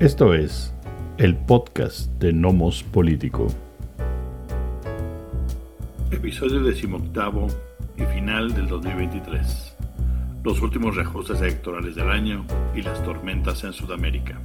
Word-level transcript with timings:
Esto 0.00 0.32
es 0.32 0.72
el 1.18 1.36
podcast 1.36 2.10
de 2.12 2.32
Nomos 2.32 2.82
Político. 2.82 3.48
Episodio 6.10 6.62
decimoctavo 6.62 7.48
y 7.98 8.04
final 8.04 8.54
del 8.54 8.66
2023. 8.66 9.76
Los 10.42 10.62
últimos 10.62 10.96
reajustes 10.96 11.42
electorales 11.42 11.96
del 11.96 12.08
año 12.08 12.46
y 12.74 12.80
las 12.80 13.04
tormentas 13.04 13.62
en 13.64 13.74
Sudamérica. 13.74 14.40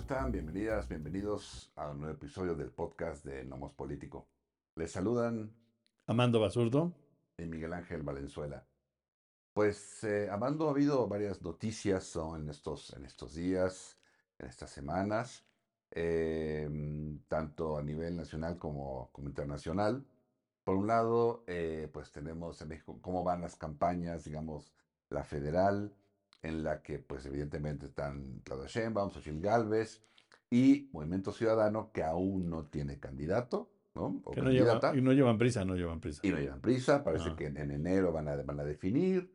Están? 0.00 0.32
Bienvenidas, 0.32 0.88
bienvenidos 0.88 1.70
a 1.76 1.90
un 1.90 2.00
nuevo 2.00 2.14
episodio 2.14 2.54
del 2.54 2.70
podcast 2.70 3.22
de 3.22 3.44
Nomos 3.44 3.74
Político. 3.74 4.28
Les 4.74 4.90
saludan 4.90 5.54
Amando 6.06 6.40
Basurdo 6.40 6.94
y 7.36 7.42
Miguel 7.42 7.74
Ángel 7.74 8.02
Valenzuela. 8.02 8.66
Pues, 9.52 10.02
eh, 10.04 10.30
Amando, 10.30 10.68
ha 10.68 10.70
habido 10.70 11.06
varias 11.06 11.42
noticias 11.42 12.16
¿no? 12.16 12.34
en, 12.36 12.48
estos, 12.48 12.94
en 12.94 13.04
estos 13.04 13.34
días, 13.34 13.98
en 14.38 14.48
estas 14.48 14.70
semanas, 14.70 15.44
em, 15.90 17.18
tanto 17.28 17.76
a 17.76 17.82
nivel 17.82 18.16
nacional 18.16 18.56
como, 18.56 19.10
como 19.12 19.28
internacional. 19.28 20.06
Por 20.64 20.76
un 20.76 20.86
lado, 20.86 21.44
eh, 21.46 21.90
pues 21.92 22.10
tenemos 22.10 22.60
en 22.62 22.68
México 22.68 22.98
cómo 23.02 23.22
van 23.22 23.42
las 23.42 23.54
campañas, 23.54 24.24
digamos, 24.24 24.72
la 25.10 25.24
federal, 25.24 25.94
en 26.42 26.62
la 26.62 26.82
que, 26.82 26.98
pues, 26.98 27.26
evidentemente 27.26 27.86
están 27.86 28.40
Claudia 28.44 28.66
Sheinbaum, 28.66 29.10
Xochitl 29.10 29.40
Galvez 29.40 30.02
y 30.50 30.88
Movimiento 30.92 31.32
Ciudadano, 31.32 31.90
que 31.92 32.02
aún 32.02 32.48
no 32.48 32.66
tiene 32.66 32.98
candidato, 32.98 33.70
¿no? 33.94 34.20
O 34.24 34.30
Que 34.32 34.40
no 34.42 34.50
y 34.52 35.02
no 35.02 35.12
llevan 35.12 35.38
prisa, 35.38 35.64
no 35.64 35.74
llevan 35.76 36.00
prisa. 36.00 36.20
Y 36.24 36.30
no 36.30 36.38
llevan 36.38 36.60
prisa, 36.60 37.04
parece 37.04 37.34
que 37.36 37.46
en, 37.46 37.56
en 37.56 37.70
enero 37.70 38.12
van 38.12 38.28
a, 38.28 38.36
van 38.36 38.60
a 38.60 38.64
definir. 38.64 39.32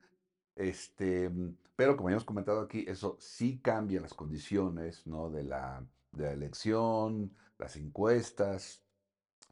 Este, 0.56 1.30
pero 1.76 1.96
como 1.98 2.10
ya 2.10 2.14
hemos 2.14 2.26
comentado 2.26 2.62
aquí, 2.62 2.86
eso 2.88 3.18
sí 3.20 3.60
cambia 3.60 4.02
las 4.02 4.14
condiciones 4.14 5.06
¿no? 5.06 5.30
de, 5.30 5.44
la, 5.44 5.86
de 6.12 6.24
la 6.24 6.32
elección, 6.32 7.34
las 7.60 7.76
encuestas, 7.76 8.82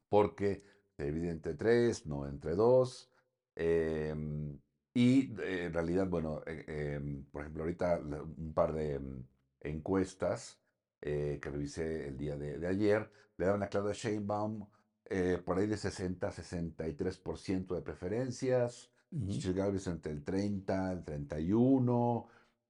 porque 0.09 0.63
se 0.95 1.05
divide 1.05 1.31
entre 1.31 1.55
tres, 1.55 2.05
no 2.05 2.27
entre 2.27 2.55
dos. 2.55 3.09
em, 3.55 4.57
y 4.93 5.33
eh, 5.41 5.65
en 5.65 5.73
realidad, 5.73 6.07
bueno, 6.07 6.41
eh, 6.45 6.95
em, 6.95 7.23
por 7.25 7.41
ejemplo, 7.41 7.63
ahorita 7.63 7.99
un 7.99 8.53
par 8.53 8.73
de 8.73 8.99
mm, 8.99 9.27
encuestas 9.61 10.59
eh, 11.01 11.39
que 11.41 11.49
revisé 11.49 12.07
el 12.07 12.17
día 12.17 12.37
de, 12.37 12.59
de 12.59 12.67
ayer 12.67 13.09
le 13.37 13.45
daban 13.45 13.63
a 13.63 13.67
Claudia 13.67 13.93
Sheinbaum 13.93 14.67
eh, 15.05 15.41
por 15.43 15.57
ahí 15.57 15.67
de 15.67 15.77
60 15.77 16.27
a 16.27 16.31
63% 16.31 17.75
de 17.75 17.81
preferencias. 17.81 18.89
Xochitl 19.11 19.53
Gálvez 19.53 19.85
entre 19.87 20.11
el 20.11 20.23
30, 20.23 20.91
el 20.91 21.03
31, 21.03 22.27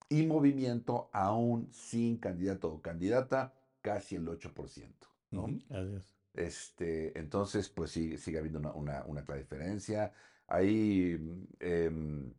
y 0.09 0.25
Movimiento 0.25 1.09
aún 1.13 1.71
sin 1.71 2.17
candidato 2.17 2.73
o 2.73 2.81
candidata, 2.81 3.53
casi 3.81 4.15
el 4.15 4.27
8%, 4.27 5.07
¿no? 5.31 5.45
Así 5.45 5.95
es. 5.95 6.17
Este, 6.33 7.17
entonces, 7.17 7.69
pues 7.69 7.91
sí, 7.91 8.17
sigue 8.17 8.39
habiendo 8.39 8.59
una, 8.59 8.73
una, 8.73 9.05
una 9.05 9.23
clara 9.23 9.39
diferencia. 9.39 10.11
Ahí 10.47 11.17
mm, 11.19 11.47
em, 11.59 12.33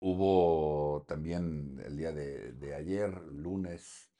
hubo 0.00 1.04
también 1.08 1.80
el 1.84 1.96
día 1.96 2.12
de, 2.12 2.52
de 2.54 2.74
ayer, 2.74 3.10
lunes 3.32 4.10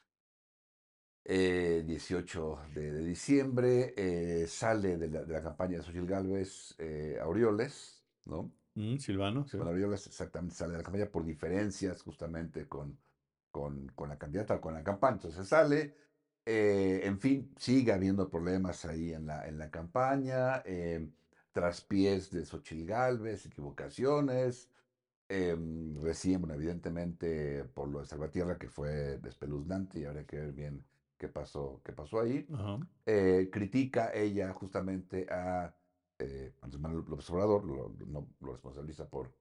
eh, 1.25 1.83
18 1.85 2.59
de, 2.73 2.91
de 2.91 3.05
diciembre, 3.05 3.93
eh, 3.97 4.47
sale 4.47 4.97
de 4.97 5.09
la, 5.09 5.23
de 5.23 5.33
la 5.33 5.41
campaña 5.43 5.77
de 5.77 5.83
Xochitl 5.83 6.05
Gálvez 6.07 6.75
eh, 6.79 7.17
Aureoles, 7.21 8.05
¿no? 8.25 8.51
Mm, 8.75 8.97
Silvano, 8.97 9.47
sí. 9.47 9.57
Aureoles 9.57 10.07
exactamente 10.07 10.55
sale 10.55 10.73
de 10.73 10.77
la 10.79 10.83
campaña 10.83 11.11
por 11.11 11.25
diferencias 11.25 12.01
justamente 12.01 12.67
con, 12.67 12.97
con, 13.51 13.87
con 13.89 14.09
la 14.09 14.17
candidata 14.17 14.55
o 14.55 14.61
con 14.61 14.73
la 14.73 14.83
campaña. 14.83 15.15
Entonces 15.15 15.47
sale, 15.47 15.95
eh, 16.45 17.01
en 17.03 17.19
fin, 17.19 17.53
sigue 17.57 17.93
habiendo 17.93 18.29
problemas 18.29 18.85
ahí 18.85 19.13
en 19.13 19.27
la, 19.27 19.47
en 19.47 19.57
la 19.57 19.69
campaña, 19.71 20.61
eh, 20.65 21.07
traspiés 21.53 22.31
de 22.31 22.45
Xochitl 22.45 22.85
Gálvez, 22.85 23.45
equivocaciones, 23.45 24.69
em, 25.29 25.95
recién, 26.01 26.41
bueno, 26.41 26.55
evidentemente 26.55 27.63
por 27.73 27.87
lo 27.87 27.99
de 28.01 28.05
Salvatierra, 28.05 28.57
que 28.57 28.67
fue 28.67 29.19
despeluznante 29.19 29.99
y 29.99 30.05
habría 30.05 30.25
que 30.25 30.37
ver 30.37 30.51
bien 30.51 30.83
qué 31.17 31.29
pasó, 31.29 31.81
qué 31.85 31.93
pasó 31.93 32.19
ahí. 32.19 32.45
Eh, 33.05 33.49
critica 33.51 34.11
ella 34.13 34.51
justamente 34.51 35.27
a 35.29 35.73
eh, 36.19 36.53
Andrés 36.61 36.81
Manuel 36.81 37.05
López 37.07 37.29
Obrador, 37.29 37.63
lo, 37.65 37.95
no, 38.07 38.27
lo 38.41 38.51
responsabiliza 38.51 39.07
por 39.09 39.31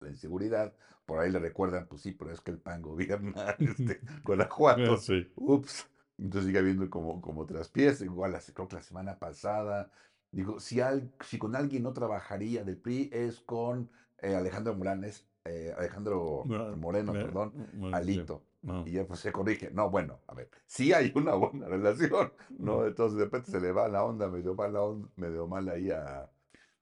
la 0.00 0.08
inseguridad. 0.08 0.74
Por 1.06 1.18
ahí 1.18 1.30
le 1.30 1.38
recuerdan, 1.38 1.86
pues 1.86 2.02
sí, 2.02 2.12
pero 2.12 2.32
es 2.32 2.40
que 2.40 2.50
el 2.50 2.58
PAN 2.58 2.82
gobierna 2.82 3.50
este, 3.58 4.00
Guanajuato. 4.24 4.96
Sí. 4.96 5.30
Ups. 5.36 5.88
Entonces 6.18 6.46
sigue 6.46 6.58
habiendo 6.58 6.88
como, 6.90 7.20
como 7.20 7.46
traspiés. 7.46 8.00
Igual, 8.02 8.38
creo 8.54 8.68
que 8.68 8.76
la 8.76 8.82
semana 8.82 9.18
pasada, 9.18 9.90
digo, 10.32 10.58
si, 10.58 10.80
al- 10.80 11.12
si 11.20 11.38
con 11.38 11.54
alguien 11.54 11.82
no 11.84 11.92
trabajaría 11.92 12.64
del 12.64 12.76
PRI 12.78 13.10
es 13.12 13.40
con 13.40 13.90
eh, 14.18 14.34
Alejandro 14.34 14.74
Moranes, 14.74 15.26
eh, 15.44 15.72
Alejandro 15.76 16.42
Mora- 16.46 16.76
Moreno, 16.76 17.12
perdón, 17.12 17.52
sí. 17.72 17.90
Alito. 17.92 18.44
Y 18.86 18.92
ya 18.92 19.04
pues 19.06 19.18
se 19.18 19.32
corrige. 19.32 19.70
No, 19.72 19.90
bueno, 19.90 20.20
a 20.28 20.34
ver, 20.34 20.48
sí 20.66 20.92
hay 20.92 21.12
una 21.16 21.34
buena 21.34 21.66
relación, 21.66 22.32
¿no? 22.50 22.86
Entonces 22.86 23.18
de 23.18 23.24
repente 23.24 23.50
se 23.50 23.60
le 23.60 23.72
va 23.72 23.88
la 23.88 24.04
onda, 24.04 24.28
medio 24.28 24.54
mala, 24.54 24.82
on- 24.82 25.10
medio 25.16 25.48
mal 25.48 25.68
ahí 25.68 25.90
a, 25.90 26.20
A 26.22 26.30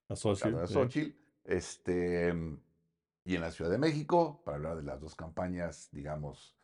a 0.09 0.15
Xochitl, 0.15 0.55
la 0.55 0.67
sí. 0.67 0.73
Xochitl. 0.75 1.17
Este, 1.43 2.33
y 3.25 3.35
en 3.35 3.41
la 3.41 3.51
Ciudad 3.51 3.71
de 3.71 3.79
México, 3.79 4.41
para 4.45 4.57
hablar 4.57 4.75
de 4.77 4.83
las 4.83 5.01
dos 5.01 5.15
campañas, 5.15 5.89
digamos, 5.91 6.55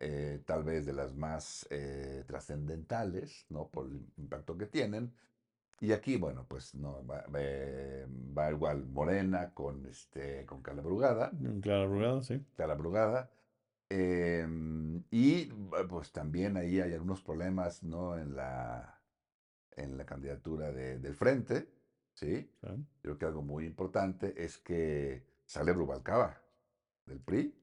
eh, 0.00 0.42
tal 0.44 0.64
vez 0.64 0.86
de 0.86 0.92
las 0.92 1.14
más 1.14 1.66
eh, 1.70 2.24
trascendentales, 2.26 3.46
¿no? 3.50 3.68
Por 3.68 3.86
el 3.86 4.04
impacto 4.16 4.58
que 4.58 4.66
tienen. 4.66 5.14
Y 5.80 5.92
aquí, 5.92 6.16
bueno, 6.16 6.46
pues 6.48 6.74
no, 6.74 7.04
va, 7.06 7.24
eh, 7.36 8.06
va 8.36 8.50
igual 8.50 8.86
Morena 8.86 9.52
con, 9.52 9.84
este, 9.86 10.46
con 10.46 10.62
Carla 10.62 10.82
Brugada. 10.82 11.30
Mm, 11.32 11.60
Clara 11.60 11.86
Brugada, 11.86 12.22
sí. 12.22 12.40
Clara 12.56 12.74
Brugada. 12.74 13.30
em, 13.90 15.02
y 15.10 15.50
bu- 15.50 15.86
pues 15.88 16.10
también 16.10 16.56
ahí 16.56 16.80
hay 16.80 16.94
algunos 16.94 17.22
problemas, 17.22 17.82
¿no? 17.82 18.16
En 18.18 18.34
la, 18.34 18.98
en 19.76 19.96
la 19.98 20.06
candidatura 20.06 20.72
de- 20.72 20.98
del 20.98 21.14
frente, 21.14 21.68
¿sí? 22.14 22.50
sí. 22.60 22.86
Creo 23.02 23.18
que 23.18 23.26
algo 23.26 23.42
muy 23.42 23.66
importante 23.66 24.34
es 24.42 24.58
que 24.58 25.26
sale 25.44 25.72
Brubalcaba 25.72 26.40
del 27.06 27.20
PRI. 27.20 27.54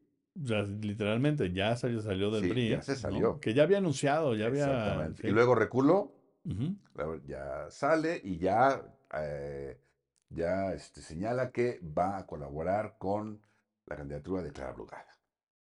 O 0.41 0.47
sea, 0.47 0.61
literalmente 0.61 1.51
ya 1.51 1.75
salió, 1.75 2.01
salió 2.01 2.29
del 2.31 2.43
Sí, 2.43 2.49
PRI. 2.49 2.69
ya 2.69 2.81
se 2.81 2.93
¿no? 2.93 2.97
salió. 2.99 3.39
Que 3.39 3.53
ya 3.53 3.63
había 3.63 3.79
anunciado, 3.79 4.35
ya 4.35 4.45
había. 4.45 4.65
Exactamente. 4.65 5.21
sí. 5.23 5.27
Y 5.27 5.31
luego 5.31 5.55
reculó, 5.55 6.13
Ya 7.25 7.67
sale 7.69 8.19
y 8.23 8.37
ya, 8.37 8.81
eh, 9.17 9.79
ya 10.29 10.73
este, 10.73 11.01
señala 11.01 11.51
que 11.51 11.79
va 11.81 12.17
a 12.17 12.25
colaborar 12.25 12.95
con 12.97 13.41
la 13.85 13.95
candidatura 13.95 14.41
de 14.41 14.51
Clara 14.51 14.73
Brugada. 14.73 15.07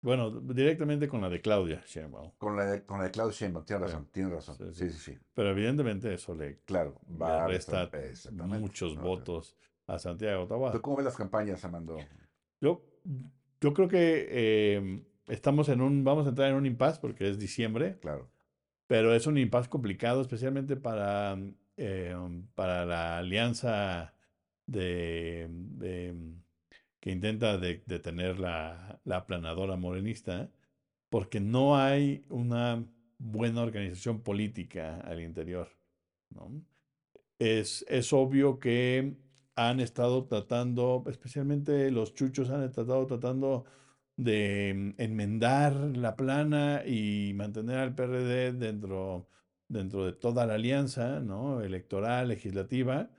Bueno, 0.00 0.30
directamente 0.40 1.06
con 1.08 1.20
la 1.20 1.28
de 1.28 1.40
Claudia 1.40 1.80
Sheinbaum. 1.86 2.32
Con 2.36 2.56
la 2.56 2.64
de, 2.66 2.84
con 2.84 2.98
la 2.98 3.04
de 3.04 3.10
Claudio 3.12 3.32
Sheinbaum, 3.32 3.64
tiene 3.64 3.86
Sí. 3.86 3.92
razón, 3.92 4.08
tiene 4.10 4.30
razón. 4.30 4.56
Sí, 4.56 4.64
Sí, 4.72 4.90
sí. 4.90 4.90
sí, 4.98 5.12
sí. 5.12 5.18
Pero 5.34 5.50
evidentemente 5.50 6.12
eso 6.12 6.34
le, 6.34 6.58
Claro, 6.64 7.00
le 7.08 7.16
va 7.18 7.44
a 7.44 7.46
resta 7.46 7.88
muchos 8.28 8.96
¿no? 8.96 9.02
votos 9.02 9.56
a 9.86 9.98
Santiago 9.98 10.46
Taboada. 10.48 10.72
¿Tú 10.72 10.80
cómo 10.80 10.96
ves 10.96 11.04
las 11.04 11.16
campañas, 11.16 11.64
Amando? 11.64 11.98
Yo, 12.60 12.84
yo 13.60 13.74
creo 13.74 13.86
que 13.88 14.26
eh, 14.28 15.04
estamos 15.28 15.68
en 15.68 15.80
un, 15.80 16.02
vamos 16.02 16.26
a 16.26 16.30
entrar 16.30 16.48
en 16.50 16.56
un 16.56 16.66
impasse 16.66 17.00
porque 17.00 17.28
es 17.28 17.38
diciembre, 17.38 17.98
Claro. 18.00 18.28
Pero 18.92 19.14
es 19.14 19.26
un 19.26 19.38
impasse 19.38 19.70
complicado, 19.70 20.20
especialmente 20.20 20.76
para, 20.76 21.38
eh, 21.78 22.14
para 22.54 22.84
la 22.84 23.16
alianza 23.16 24.12
de, 24.66 25.48
de- 25.50 26.14
que 27.00 27.10
intenta 27.10 27.56
de- 27.56 27.82
detener 27.86 28.38
la, 28.38 29.00
la 29.04 29.16
aplanadora 29.16 29.76
morenista, 29.76 30.50
porque 31.08 31.40
no 31.40 31.78
hay 31.78 32.26
una 32.28 32.84
buena 33.16 33.62
organización 33.62 34.20
política 34.20 35.00
al 35.00 35.22
interior. 35.22 35.70
Es, 37.38 37.86
es 37.88 38.12
obvio 38.12 38.58
que 38.58 39.16
han 39.54 39.80
estado 39.80 40.26
tratando, 40.26 41.02
especialmente 41.06 41.90
los 41.90 42.12
chuchos 42.12 42.50
han 42.50 42.62
estado 42.62 43.06
tratando 43.06 43.64
de 44.16 44.94
enmendar 44.98 45.74
la 45.74 46.16
plana 46.16 46.82
y 46.86 47.32
mantener 47.34 47.78
al 47.78 47.94
PRD 47.94 48.52
dentro, 48.52 49.28
dentro 49.68 50.04
de 50.04 50.12
toda 50.12 50.46
la 50.46 50.54
alianza, 50.54 51.20
¿no? 51.20 51.62
electoral, 51.62 52.28
legislativa, 52.28 53.10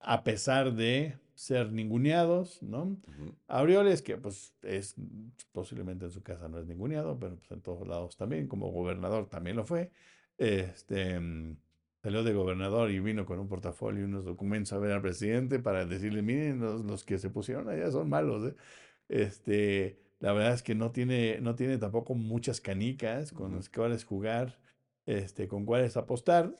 a 0.00 0.22
pesar 0.22 0.74
de 0.74 1.16
ser 1.34 1.72
ninguneados, 1.72 2.62
¿no? 2.62 2.82
Ujú. 2.82 3.34
Aureoles, 3.48 4.02
que 4.02 4.16
pues 4.16 4.54
es 4.62 4.94
posiblemente 5.52 6.04
en 6.04 6.10
su 6.10 6.22
casa 6.22 6.48
no 6.48 6.58
es 6.58 6.66
ninguneado, 6.66 7.18
pero 7.18 7.36
pues 7.36 7.50
en 7.50 7.60
todos 7.60 7.86
lados 7.88 8.16
también, 8.16 8.46
como 8.46 8.70
gobernador 8.70 9.28
también 9.28 9.56
lo 9.56 9.64
fue. 9.64 9.90
Este, 10.38 11.18
mm, 11.18 11.56
salió 12.02 12.22
de 12.22 12.34
gobernador 12.34 12.90
y 12.90 13.00
vino 13.00 13.26
con 13.26 13.38
un 13.40 13.48
portafolio 13.48 14.02
y 14.02 14.04
unos 14.04 14.24
documentos 14.24 14.72
a 14.72 14.78
ver 14.78 14.92
al 14.92 15.02
presidente 15.02 15.58
para 15.58 15.86
decirle, 15.86 16.22
miren, 16.22 16.60
los, 16.60 16.84
los 16.84 17.04
que 17.04 17.18
se 17.18 17.30
pusieron 17.30 17.68
allá 17.68 17.90
son 17.90 18.08
malos. 18.08 18.52
¿eh?". 18.52 18.54
Este, 19.08 20.03
la 20.24 20.32
verdad 20.32 20.54
es 20.54 20.62
que 20.62 20.74
no 20.74 20.90
tiene, 20.90 21.38
no 21.42 21.54
tiene 21.54 21.76
tampoco 21.76 22.14
muchas 22.14 22.58
canicas 22.62 23.30
con 23.30 23.48
Ujú. 23.48 23.56
las 23.56 23.68
cuales 23.68 24.04
jugar, 24.04 24.58
este, 25.04 25.48
con 25.48 25.66
cuáles 25.66 25.98
apostar. 25.98 26.58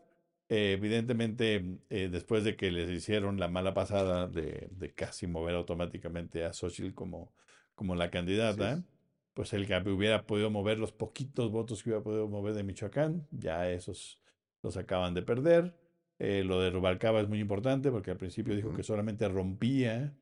Eh, 0.50 0.72
evidentemente, 0.72 1.78
eh, 1.88 2.10
después 2.12 2.44
de 2.44 2.56
que 2.56 2.70
les 2.70 2.90
hicieron 2.90 3.40
la 3.40 3.48
mala 3.48 3.72
pasada 3.72 4.28
de, 4.28 4.68
de 4.70 4.92
casi 4.92 5.26
mover 5.26 5.54
automáticamente 5.54 6.44
a 6.44 6.52
Xochitl 6.52 6.92
como, 6.92 7.32
como 7.74 7.94
la 7.94 8.10
candidata, 8.10 8.74
es. 8.74 8.84
pues 9.32 9.54
el 9.54 9.66
que 9.66 9.78
hubiera 9.88 10.26
podido 10.26 10.50
mover 10.50 10.78
los 10.78 10.92
poquitos 10.92 11.50
votos 11.50 11.82
que 11.82 11.88
hubiera 11.88 12.04
podido 12.04 12.28
mover 12.28 12.52
de 12.52 12.64
Michoacán, 12.64 13.26
ya 13.30 13.70
esos 13.70 14.20
los 14.62 14.76
acaban 14.76 15.14
de 15.14 15.22
perder. 15.22 15.74
Eh, 16.18 16.44
lo 16.44 16.60
de 16.60 16.68
Rubalcaba 16.68 17.22
es 17.22 17.30
muy 17.30 17.40
importante 17.40 17.90
porque 17.90 18.10
al 18.10 18.18
principio 18.18 18.54
dijo 18.54 18.74
que 18.74 18.82
solamente 18.82 19.26
rompía, 19.26 20.12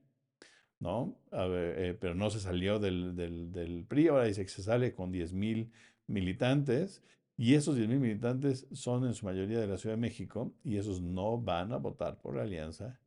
¿no? 0.83 1.17
A 1.31 1.47
ver, 1.47 1.79
eh, 1.79 1.95
pero 1.95 2.15
no 2.17 2.29
se 2.29 2.41
salió 2.41 2.81
del, 2.81 3.15
del, 3.15 3.53
del 3.53 3.85
PRI, 3.85 4.09
ahora 4.09 4.25
dice 4.25 4.43
que 4.43 4.51
se 4.51 4.65
sale 4.65 4.93
con 4.93 5.13
10 5.13 5.33
mil 5.33 5.71
militantes 6.09 7.03
y 7.37 7.55
esos 7.55 7.77
10 7.77 7.89
mil 7.89 8.01
militantes 8.01 8.67
son 8.73 9.07
en 9.07 9.15
su 9.15 9.25
mayoría 9.25 9.61
de 9.61 9.69
la 9.69 9.79
Ciudad 9.79 9.95
de 9.95 10.01
México 10.01 10.53
y 10.65 10.77
esos 10.77 11.01
no 11.01 11.39
van 11.39 11.73
a 11.73 11.77
votar 11.77 12.21
por 12.21 12.35
la 12.35 12.43
alianza 12.43 12.99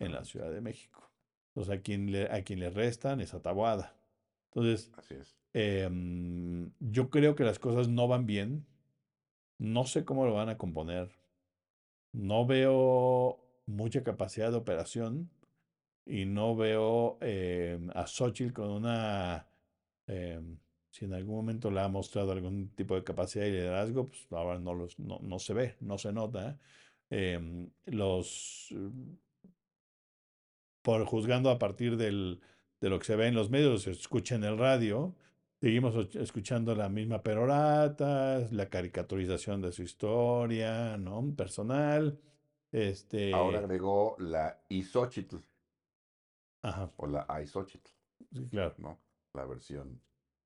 en 0.00 0.12
la. 0.12 0.24
Ciudad 0.24 0.50
de 0.50 0.60
México. 0.60 1.08
Entonces, 1.50 1.78
a 1.78 1.80
quien 1.80 2.10
le, 2.10 2.24
a 2.30 2.42
quien 2.42 2.58
le 2.58 2.70
restan 2.70 3.20
es 3.20 3.34
a 3.34 3.40
Taboada. 3.40 3.94
Entonces, 4.50 4.90
Así 4.96 5.14
es. 5.14 5.36
em, 5.52 6.72
yo 6.80 7.08
creo 7.08 7.36
que 7.36 7.44
las 7.44 7.60
cosas 7.60 7.88
no 7.88 8.08
van 8.08 8.26
bien. 8.26 8.66
No 9.58 9.84
sé 9.84 10.04
cómo 10.04 10.26
lo 10.26 10.34
van 10.34 10.48
a 10.48 10.58
componer. 10.58 11.08
No 12.12 12.46
veo 12.46 13.38
mucha 13.66 14.02
capacidad 14.02 14.50
de 14.50 14.56
operación 14.56 15.30
y 16.06 16.24
no 16.24 16.56
veo 16.56 17.18
em, 17.20 17.90
a 17.94 18.06
Xochitl 18.06 18.52
con 18.52 18.70
una, 18.70 19.46
em, 20.06 20.58
si 20.90 21.04
en 21.04 21.14
algún 21.14 21.36
momento 21.36 21.70
le 21.70 21.80
ha 21.80 21.88
mostrado 21.88 22.32
algún 22.32 22.70
tipo 22.74 22.94
de 22.94 23.04
capacidad 23.04 23.46
y 23.46 23.52
liderazgo, 23.52 24.08
pues 24.08 24.26
ahora 24.32 24.58
no, 24.58 24.74
los, 24.74 24.98
no, 24.98 25.18
no 25.22 25.38
se 25.38 25.54
ve, 25.54 25.76
no 25.80 25.98
se 25.98 26.12
nota. 26.12 26.58
Em, 27.10 27.70
los, 27.86 28.74
por 30.82 31.04
juzgando 31.06 31.50
a 31.50 31.58
partir 31.58 31.96
del, 31.96 32.40
de 32.80 32.90
lo 32.90 32.98
que 32.98 33.06
se 33.06 33.16
ve 33.16 33.28
en 33.28 33.34
los 33.34 33.50
medios, 33.50 33.82
se 33.82 33.92
escucha 33.92 34.34
en 34.34 34.44
el 34.44 34.58
radio, 34.58 35.14
seguimos 35.60 36.14
escuchando 36.16 36.74
la 36.74 36.88
misma 36.88 37.22
perorata, 37.22 38.40
la 38.50 38.68
caricaturización 38.68 39.62
de 39.62 39.72
su 39.72 39.82
historia, 39.82 40.96
¿no? 40.96 41.34
Personal, 41.36 42.18
Ahora 42.72 42.88
este, 42.88 43.34
agregó 43.34 44.16
la 44.18 44.58
Isochitl 44.70 45.36
ajá, 46.62 46.90
o 46.96 47.06
la 47.06 47.26
Aisochitl, 47.28 47.90
sí, 48.32 48.46
claro. 48.50 48.74
¿no? 48.78 48.98
La 49.34 49.44
versión. 49.46 50.00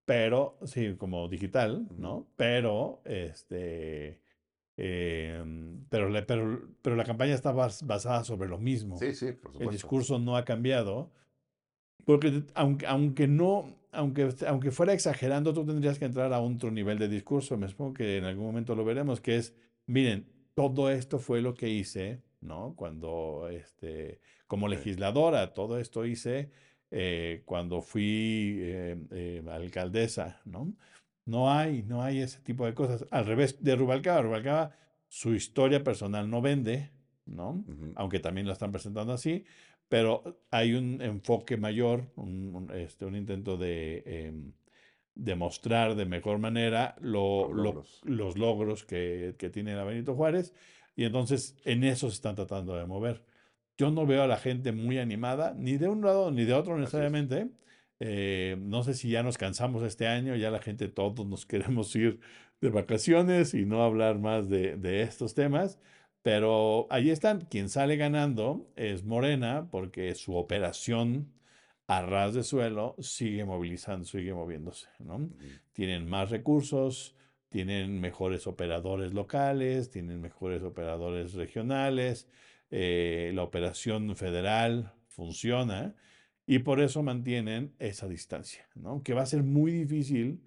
Pero, 0.05 0.59
sí, 0.65 0.95
como 0.97 1.29
digital, 1.29 1.87
Ujú. 1.91 2.01
¿no? 2.01 2.27
Pero, 2.37 3.01
este, 3.05 4.21
em, 4.77 5.85
pero, 5.89 6.09
le- 6.11 6.23
pero, 6.23 6.61
pero 6.83 6.97
la 6.97 7.05
campaña 7.05 7.35
está 7.35 7.53
bas- 7.53 7.85
basada 7.85 8.23
sobre 8.25 8.49
lo 8.49 8.59
mismo. 8.59 8.97
Sí, 8.99 9.15
sí, 9.15 9.33
por 9.33 9.51
El 9.51 9.53
supuesto. 9.55 9.71
discurso 9.73 10.19
no 10.19 10.37
ha 10.37 10.45
cambiado. 10.45 11.11
Porque 12.05 12.45
aunque, 12.55 12.87
aunque 12.87 13.27
no, 13.27 13.75
aunque, 13.91 14.29
aunque 14.47 14.71
fuera 14.71 14.93
exagerando, 14.93 15.53
tú 15.53 15.65
tendrías 15.67 15.99
que 15.99 16.05
entrar 16.05 16.33
a 16.33 16.41
otro 16.41 16.71
nivel 16.71 16.99
de 16.99 17.09
discurso. 17.09 17.57
Me 17.57 17.69
supongo 17.69 17.95
que 17.95 18.19
en 18.19 18.25
algún 18.25 18.47
momento 18.47 18.77
lo 18.77 18.85
veremos, 18.85 19.21
que 19.21 19.37
es, 19.37 19.55
miren, 19.87 20.27
todo 20.55 20.89
esto 20.91 21.19
fue 21.19 21.41
lo 21.41 21.55
que 21.55 21.69
hice, 21.69 22.23
¿no? 22.47 22.75
Cuando, 22.77 23.49
este, 23.51 24.21
como 24.47 24.69
legisladora, 24.69 25.53
todo 25.55 25.79
esto 25.79 26.05
hice 26.07 26.51
eh, 26.91 27.43
cuando 27.45 27.83
fui 27.83 28.59
eh, 28.61 28.97
eh, 29.11 29.43
alcaldesa, 29.51 30.41
¿no? 30.45 30.73
No 31.25 31.51
hay, 31.51 31.83
no 31.83 32.03
hay 32.03 32.21
ese 32.21 32.41
tipo 32.41 32.65
de 32.67 32.75
cosas. 32.75 33.05
Al 33.11 33.27
revés 33.27 33.63
de 33.63 33.75
Rubalcaba, 33.75 34.23
Rubalcaba, 34.23 34.77
su 35.09 35.35
historia 35.35 35.83
personal 35.83 36.31
no 36.31 36.41
vende, 36.41 36.93
¿no? 37.27 37.65
Aunque 37.97 38.21
también 38.21 38.47
la 38.47 38.53
están 38.53 38.71
presentando 38.71 39.13
así, 39.13 39.45
pero 39.89 40.41
hay 40.51 40.75
un 40.75 41.01
enfoque 41.03 41.57
mayor, 41.57 42.11
un, 42.17 42.55
un, 42.55 42.71
este, 42.73 43.05
un 43.05 43.17
intento 43.17 43.57
de 43.57 44.03
eh, 44.07 44.33
demostrar 45.15 45.95
de 45.95 46.07
mejor 46.07 46.39
manera 46.39 46.97
lo, 47.01 47.49
Los 47.49 47.57
lo, 47.57 47.63
logros. 47.63 48.01
los 48.05 48.39
logros 48.39 48.85
que, 48.85 49.35
que, 49.39 49.51
tiene 49.51 49.75
la 49.75 49.85
Benito 49.85 50.15
Juárez 50.15 50.55
y 50.97 51.05
entonces 51.05 51.57
en 51.65 51.85
eso 51.85 52.09
se 52.11 52.17
están 52.17 52.35
tratando 52.35 52.75
de 52.77 52.87
mover. 52.87 53.25
Yo 53.79 53.91
no 53.91 54.07
veo 54.07 54.23
a 54.23 54.27
la 54.27 54.39
gente 54.39 54.73
muy 54.73 54.99
animada, 54.99 55.55
ni 55.55 55.77
de 55.77 55.89
un 55.89 56.03
lado 56.03 56.31
ni 56.31 56.45
de 56.45 56.55
otro 56.55 56.79
necesariamente. 56.79 57.51
Eh, 58.01 58.57
no 58.61 58.83
sé 58.83 58.95
si 58.95 59.11
ya 59.11 59.23
nos 59.23 59.39
cansamos 59.39 59.83
este 59.83 60.07
año, 60.09 60.35
ya 60.37 60.51
la 60.51 60.61
gente 60.61 60.89
todos 60.89 61.27
nos 61.27 61.47
queremos 61.47 61.95
ir 61.97 62.21
de 62.61 62.71
vacaciones 62.71 63.55
y 63.55 63.67
no 63.67 63.83
hablar 63.85 64.19
más 64.19 64.49
de, 64.49 64.77
de 64.77 65.03
estos 65.03 65.35
temas. 65.35 65.79
Pero 66.23 66.89
ahí 66.91 67.11
están. 67.11 67.43
Quien 67.43 67.69
sale 67.69 67.97
ganando 67.97 68.69
es 68.77 69.05
Morena 69.05 69.69
porque 69.71 70.15
su 70.15 70.35
operación 70.37 71.33
a 71.87 72.03
ras 72.03 72.35
de 72.35 72.43
suelo 72.43 72.97
sigue 72.99 73.45
movilizando, 73.45 74.05
sigue 74.05 74.35
moviéndose, 74.35 74.89
¿no? 74.99 75.31
Tienen 75.73 76.09
más 76.09 76.31
recursos, 76.31 77.15
tienen 77.57 78.03
mejores 78.03 78.47
operadores 78.47 79.15
locales, 79.15 79.91
tienen 79.91 80.21
mejores 80.21 80.63
operadores 80.63 81.33
regionales, 81.33 82.29
eh, 82.71 83.33
la 83.35 83.45
operación 83.45 84.15
federal 84.15 84.93
funciona 85.09 85.95
y 86.47 86.59
por 86.59 86.81
eso 86.81 87.03
mantienen 87.03 87.73
esa 87.79 88.09
distancia, 88.09 88.69
¿no? 88.75 89.03
Que 89.03 89.15
va 89.15 89.23
a 89.23 89.27
ser 89.27 89.43
muy 89.43 89.73
difícil 89.73 90.43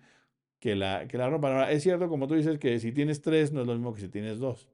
que 0.59 0.75
la, 0.75 1.07
que 1.07 1.17
la 1.17 1.31
rompan. 1.31 1.53
Ahora, 1.53 1.71
es 1.71 1.81
cierto, 1.81 2.09
como 2.09 2.27
tú 2.27 2.35
dices, 2.35 2.59
que 2.59 2.79
si 2.79 2.91
tienes 2.91 3.23
tres 3.23 3.51
no 3.51 3.61
es 3.61 3.67
lo 3.67 3.73
mismo 3.73 3.91
que 3.91 4.01
si 4.01 4.09
tienes 4.09 4.38
dos. 4.38 4.67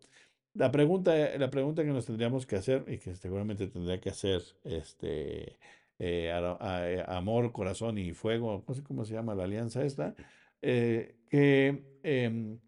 La 0.54 0.72
pregunta, 0.72 1.16
la 1.38 1.50
pregunta 1.50 1.86
que 1.86 1.92
nos 1.92 2.06
tendríamos 2.06 2.46
que 2.46 2.58
hacer 2.58 2.84
y 2.90 2.98
que 2.98 3.16
seguramente 3.16 3.68
tendría 3.68 4.02
que 4.02 4.10
hacer 4.10 4.42
este 4.66 5.58
eh, 6.00 6.32
eh, 6.34 7.04
Amor, 7.08 7.54
Corazón 7.54 7.98
y 7.98 8.12
Fuego, 8.12 8.62
no 8.68 8.74
sé 8.74 8.84
cómo 8.84 9.06
se 9.06 9.14
llama 9.14 9.36
la 9.36 9.46
alianza 9.46 9.86
esta, 9.86 10.16
que 10.62 11.95
em, 12.06 12.60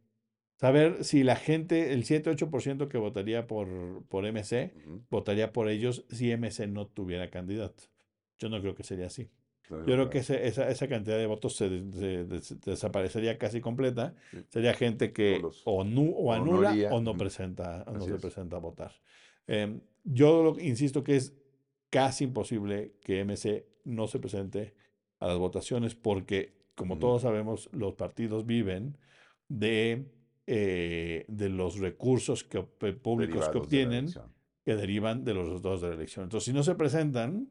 saber 0.55 1.03
si 1.03 1.23
la 1.23 1.35
gente, 1.35 1.93
el 1.93 2.03
7-8% 2.03 2.87
que 2.87 2.97
votaría 2.97 3.47
por, 3.47 4.03
por 4.09 4.25
MC, 4.25 4.73
Ujú. 4.85 5.01
votaría 5.09 5.53
por 5.53 5.69
ellos 5.69 6.05
si 6.09 6.31
MC 6.31 6.67
no 6.67 6.87
tuviera 6.87 7.29
candidato. 7.29 7.83
Yo 8.39 8.49
no 8.49 8.59
creo 8.61 8.75
que 8.75 8.83
sería 8.83 9.07
así. 9.07 9.29
Yo 9.69 9.83
creo 9.83 10.09
que 10.09 10.19
ese- 10.19 10.47
esa, 10.47 10.69
esa 10.69 10.87
cantidad 10.87 11.17
de 11.17 11.25
votos 11.25 11.57
se, 11.57 11.69
des- 11.69 11.93
se 11.95 12.23
des- 12.23 12.61
desaparecería 12.61 13.37
casi 13.37 13.59
completa. 13.59 14.15
Sí. 14.31 14.37
Sería 14.47 14.73
gente 14.73 15.11
que 15.11 15.41
o, 15.65 15.83
nu- 15.83 16.13
o 16.15 16.31
anula 16.33 16.73
o 16.91 17.01
no 17.01 17.17
presenta, 17.17 17.83
no 17.91 17.99
se 17.99 18.15
es. 18.15 18.21
presenta 18.21 18.55
a 18.55 18.59
votar. 18.59 18.93
Em, 19.45 19.81
yo 20.05 20.41
lo- 20.41 20.59
insisto 20.61 21.03
que 21.03 21.17
es 21.17 21.33
casi 21.89 22.23
imposible 22.23 22.93
que 23.01 23.19
MC 23.25 23.65
no 23.83 24.07
se 24.07 24.19
presente 24.19 24.73
a 25.19 25.27
las 25.27 25.37
votaciones 25.37 25.95
porque, 25.95 26.53
como 26.75 26.97
todos 26.97 27.23
sabemos, 27.23 27.69
los 27.73 27.93
partidos 27.95 28.45
viven 28.45 28.97
de, 29.49 30.05
eh, 30.45 31.25
de 31.27 31.49
los 31.49 31.79
recursos 31.79 32.43
que, 32.43 32.59
eh, 32.59 32.93
públicos 32.93 33.47
que 33.47 33.53
Derivados 33.53 33.55
obtienen 33.55 34.07
que 34.67 34.75
derivan 34.75 35.23
de 35.23 35.33
los 35.33 35.45
resultados 35.45 35.79
de 35.79 35.87
la 35.87 35.95
elección. 35.95 36.25
Entonces, 36.25 36.45
si 36.45 36.51
no 36.51 36.61
se 36.61 36.75
presentan, 36.75 37.47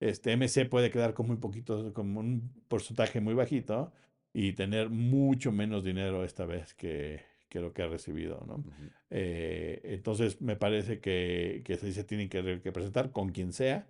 este 0.00 0.32
MC 0.34 0.64
puede 0.64 0.90
quedar 0.90 1.12
con 1.12 1.26
muy 1.26 1.36
poquito, 1.36 1.92
con 1.92 2.16
un 2.16 2.50
porcentaje 2.68 3.20
muy 3.20 3.34
bajito 3.34 3.92
y 4.32 4.54
tener 4.54 4.88
mucho 4.88 5.52
menos 5.52 5.84
dinero 5.84 6.24
esta 6.24 6.46
vez 6.46 6.72
que, 6.72 7.20
que 7.50 7.60
lo 7.60 7.74
que 7.74 7.82
ha 7.82 7.86
recibido, 7.86 8.42
¿no? 8.46 8.64
Eh, 9.10 9.80
entonces, 9.84 10.40
me 10.40 10.56
parece 10.56 11.00
que, 11.00 11.60
que 11.66 11.76
se 11.76 12.04
tienen 12.04 12.30
que, 12.30 12.60
que 12.62 12.72
presentar 12.72 13.12
con 13.12 13.28
quien 13.28 13.52
sea. 13.52 13.86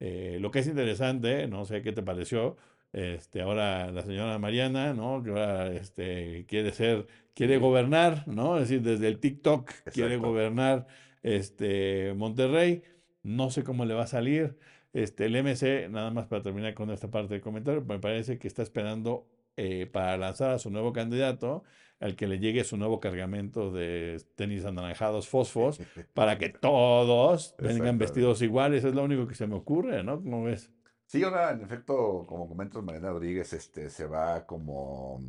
Eh, 0.00 0.38
lo 0.40 0.50
que 0.50 0.58
es 0.58 0.66
interesante, 0.66 1.46
no 1.46 1.64
sé 1.64 1.80
qué 1.80 1.92
te 1.92 2.02
pareció, 2.02 2.56
este, 2.96 3.42
ahora 3.42 3.92
la 3.92 4.02
señora 4.02 4.38
Mariana, 4.38 4.94
¿no? 4.94 5.22
Que 5.22 5.28
ahora 5.28 5.70
este, 5.70 6.46
quiere 6.48 6.72
ser, 6.72 7.06
quiere 7.34 7.58
gobernar, 7.58 8.26
¿no? 8.26 8.56
Es 8.56 8.70
decir, 8.70 8.80
desde 8.80 9.08
el 9.08 9.20
TikTok 9.20 9.70
quiere 9.92 10.16
gobernar 10.16 10.86
este, 11.22 12.14
Monterrey. 12.16 12.82
No 13.22 13.50
sé 13.50 13.64
cómo 13.64 13.84
le 13.84 13.92
va 13.92 14.04
a 14.04 14.06
salir. 14.06 14.56
Este, 14.94 15.26
el 15.26 15.36
MC, 15.36 15.90
nada 15.90 16.10
más 16.10 16.26
para 16.26 16.40
terminar 16.40 16.72
con 16.72 16.90
esta 16.90 17.10
parte 17.10 17.34
del 17.34 17.42
comentario, 17.42 17.84
me 17.84 17.98
parece 17.98 18.38
que 18.38 18.48
está 18.48 18.62
esperando 18.62 19.28
eh, 19.58 19.86
para 19.92 20.16
lanzar 20.16 20.52
a 20.52 20.58
su 20.58 20.70
nuevo 20.70 20.94
candidato, 20.94 21.64
al 22.00 22.16
que 22.16 22.26
le 22.26 22.38
llegue 22.38 22.64
su 22.64 22.78
nuevo 22.78 22.98
cargamento 22.98 23.72
de 23.72 24.22
tenis 24.36 24.64
anaranjados 24.64 25.28
fosfos, 25.28 25.80
para 26.14 26.38
que 26.38 26.48
todos 26.60 27.56
vengan 27.58 27.98
vestidos 27.98 28.40
iguales. 28.40 28.84
Es 28.84 28.94
lo 28.94 29.04
único 29.04 29.26
que 29.26 29.34
se 29.34 29.46
me 29.46 29.54
ocurre, 29.54 30.02
¿no? 30.02 30.22
¿Cómo 30.22 30.44
ves? 30.44 30.72
Sí, 31.06 31.22
ahora, 31.22 31.52
en 31.52 31.62
efecto, 31.62 32.24
como 32.26 32.48
comentas, 32.48 32.82
Mariana 32.82 33.10
Rodríguez, 33.10 33.52
este, 33.52 33.90
se 33.90 34.06
va 34.06 34.46
como 34.46 35.20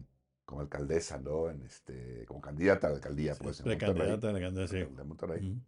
como 0.47 0.61
alcaldesa, 0.61 1.19
¿no? 1.19 1.49
En 1.49 1.61
este, 1.63 2.25
como 2.25 2.39
candidata 2.39 2.87
a 2.87 2.91
la 2.91 2.95
alcaldía, 2.95 3.33
Sí, 3.33 3.43
pues, 3.43 3.59
Monterrey, 3.59 3.77
precandidata 3.77 4.29
a 4.29 4.31
la 4.31 4.49
de 4.51 4.67
sí. 4.69 4.77
de 4.77 5.03
Monterrey. 5.03 5.61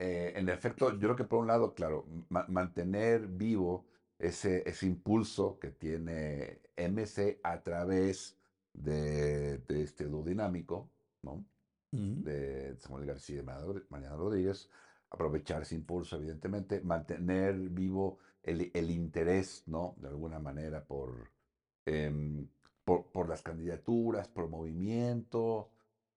Eh, 0.00 0.32
en 0.36 0.48
efecto, 0.48 0.92
yo 0.92 0.98
creo 0.98 1.16
que 1.16 1.24
por 1.24 1.38
un 1.40 1.46
lado, 1.46 1.72
claro, 1.72 2.04
ma- 2.28 2.46
mantener 2.48 3.28
vivo 3.28 3.84
ese, 4.18 4.68
ese 4.68 4.86
impulso 4.86 5.58
que 5.60 5.70
tiene 5.70 6.60
MC 6.76 7.38
a 7.44 7.62
través 7.62 8.36
de, 8.72 9.58
de 9.58 9.82
este 9.82 10.04
dúo 10.06 10.24
dinámico, 10.24 10.88
¿no? 11.22 11.44
De 11.90 12.76
Samuel 12.78 13.06
García 13.06 13.40
y 13.40 13.42
Mariana 13.42 14.16
Rodríguez, 14.16 14.68
aprovechar 15.10 15.62
ese 15.62 15.74
impulso, 15.76 16.16
evidentemente, 16.16 16.80
mantener 16.80 17.54
vivo 17.54 18.18
el, 18.42 18.70
el 18.74 18.90
interés, 18.90 19.64
¿no? 19.66 19.96
De 19.98 20.08
alguna 20.08 20.38
manera 20.40 20.86
por, 20.86 21.32
em, 21.84 22.48
por, 22.84 23.10
por 23.12 23.28
las 23.28 23.42
candidaturas, 23.42 24.28
por 24.28 24.48
movimiento. 24.48 25.70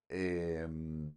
em, 0.10 1.14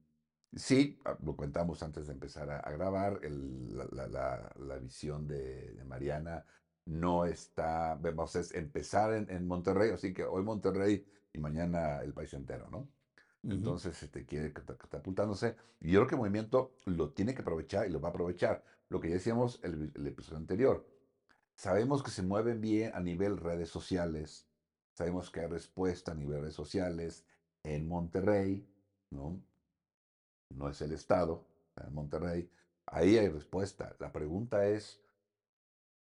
sí, 0.54 0.98
ah, 1.04 1.18
lo 1.22 1.36
contamos 1.36 1.82
antes 1.82 2.06
de 2.06 2.12
empezar 2.14 2.50
a, 2.50 2.60
a 2.60 2.70
grabar, 2.72 3.20
el- 3.24 3.76
la, 3.76 3.86
la- 3.92 4.08
la- 4.08 4.54
la 4.58 4.78
visión 4.78 5.26
de, 5.26 5.72
de 5.74 5.84
Mariana 5.84 6.46
no 6.86 7.24
está, 7.24 7.94
vemos, 7.96 8.36
es 8.36 8.54
empezar 8.54 9.14
en, 9.14 9.30
en 9.30 9.46
Monterrey, 9.46 9.90
así 9.90 10.12
que 10.14 10.24
hoy 10.24 10.42
Monterrey 10.42 11.06
y 11.32 11.38
mañana 11.38 12.00
el 12.02 12.12
país 12.14 12.32
entero, 12.34 12.68
¿no? 12.70 12.88
Entonces, 13.48 14.02
este, 14.02 14.24
quiere 14.26 14.52
cata- 14.52 14.76
catapultándose. 14.78 15.56
Y 15.80 15.92
yo 15.92 16.00
creo 16.00 16.06
que 16.08 16.14
el 16.16 16.20
movimiento 16.20 16.78
lo 16.86 17.12
tiene 17.12 17.34
que 17.34 17.42
aprovechar 17.42 17.86
y 17.86 17.90
lo 17.90 18.00
va 18.00 18.08
a 18.08 18.10
aprovechar. 18.10 18.64
Lo 18.88 19.00
que 19.00 19.08
ya 19.08 19.14
decíamos 19.14 19.60
el, 19.62 19.92
el 19.94 20.06
episodio 20.06 20.38
anterior. 20.38 20.86
Sabemos 21.56 22.02
que 22.02 22.10
se 22.10 22.22
mueven 22.22 22.60
bien 22.60 22.92
a 22.94 23.00
nivel 23.00 23.36
redes 23.36 23.68
sociales. 23.68 24.46
Sabemos 24.92 25.30
que 25.30 25.40
hay 25.40 25.46
respuesta 25.46 26.12
a 26.12 26.14
nivel 26.14 26.40
redes 26.40 26.54
sociales 26.54 27.24
en 27.62 27.88
Monterrey, 27.88 28.66
¿no? 29.10 29.40
No 30.50 30.68
es 30.68 30.80
el 30.82 30.92
estado, 30.92 31.46
en 31.76 31.94
Monterrey. 31.94 32.50
Ahí 32.86 33.16
hay 33.16 33.28
respuesta. 33.28 33.96
La 33.98 34.12
pregunta 34.12 34.66
es, 34.66 35.00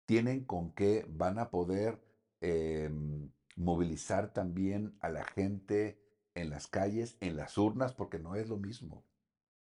¿tienen 0.05 0.43
con 0.43 0.73
qué 0.73 1.05
van 1.09 1.39
a 1.39 1.49
poder 1.49 1.99
em, 2.41 3.31
movilizar 3.55 4.33
también 4.33 4.97
a 4.99 5.09
la 5.09 5.23
gente 5.23 5.99
en 6.35 6.49
las 6.49 6.67
calles, 6.67 7.17
en 7.21 7.37
las 7.37 7.57
urnas? 7.57 7.93
Porque 7.93 8.19
no 8.19 8.35
es 8.35 8.49
lo 8.49 8.57
mismo. 8.57 9.03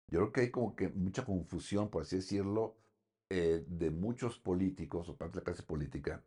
Yo 0.08 0.18
creo 0.18 0.32
que 0.32 0.40
hay 0.42 0.50
como 0.50 0.74
que 0.74 0.88
mucha 0.88 1.24
confusión, 1.24 1.88
por 1.88 2.02
así 2.02 2.16
decirlo, 2.16 2.76
eh, 3.34 3.64
de 3.66 3.90
muchos 3.90 4.38
políticos 4.38 5.08
o 5.08 5.16
parte 5.16 5.34
de 5.34 5.40
la 5.40 5.44
clase 5.44 5.62
política 5.62 6.22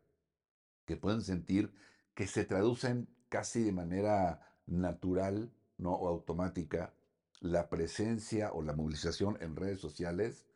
que 0.86 0.96
pueden 0.96 1.22
sentir 1.22 1.72
que 2.14 2.26
se 2.26 2.44
traducen 2.44 3.06
casi 3.28 3.62
de 3.62 3.70
manera 3.70 4.40
natural, 4.66 5.52
¿no? 5.78 5.92
O 5.92 6.08
automática 6.08 6.92
la 7.40 7.68
presencia 7.68 8.52
o 8.52 8.62
la 8.62 8.72
movilización 8.72 9.38
en 9.40 9.54
redes 9.54 9.78
sociales 9.78 10.46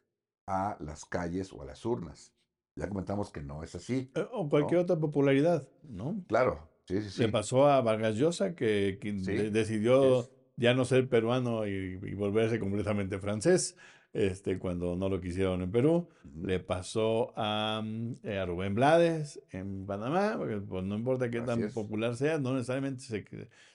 a 0.47 0.76
las 0.80 1.04
calles 1.04 1.52
o 1.52 1.62
a 1.62 1.66
las 1.66 1.85
urnas. 1.87 2.33
Ya 2.75 2.88
comentamos 2.88 3.30
que 3.30 3.42
no 3.42 3.62
es 3.62 3.76
así, 3.76 4.11
Eh, 4.16 4.26
O 4.33 4.49
cualquier 4.49 4.78
¿no? 4.78 4.83
otra 4.83 4.97
popularidad, 4.99 5.69
¿no? 5.85 6.25
Claro, 6.26 6.69
sí, 6.87 7.00
sí, 7.02 7.23
Le 7.23 7.28
pasó 7.28 7.69
a 7.69 7.80
Vargas 7.80 8.16
Llosa 8.16 8.57
que, 8.57 8.99
sí, 9.02 9.33
decidió 9.50 10.21
es. 10.23 10.30
ya 10.57 10.75
no 10.75 10.85
ser 10.85 11.09
peruano 11.09 11.66
y, 11.69 12.00
y 12.02 12.14
volverse 12.14 12.59
completamente 12.59 13.21
francés, 13.21 13.76
este, 14.12 14.59
cuando 14.59 14.97
no 14.97 15.09
lo 15.09 15.21
quisieron 15.21 15.62
en 15.62 15.71
Perú. 15.71 16.09
Le 16.43 16.61
pasó 16.61 17.33
a, 17.37 17.83
mm, 17.85 18.12
eh, 18.25 18.38
a 18.38 18.47
Rubén 18.47 18.75
Blades 18.75 19.40
en 19.50 19.87
Panamá, 19.87 20.35
porque 20.38 20.57
pues, 20.59 20.85
no 20.85 20.97
importa 20.97 21.31
qué 21.31 21.40
Así 21.40 21.47
tan 21.47 21.62
es, 21.62 21.73
popular 21.73 22.17
sea, 22.17 22.38
no 22.38 22.52
necesariamente 22.55 23.02
se, 23.02 23.25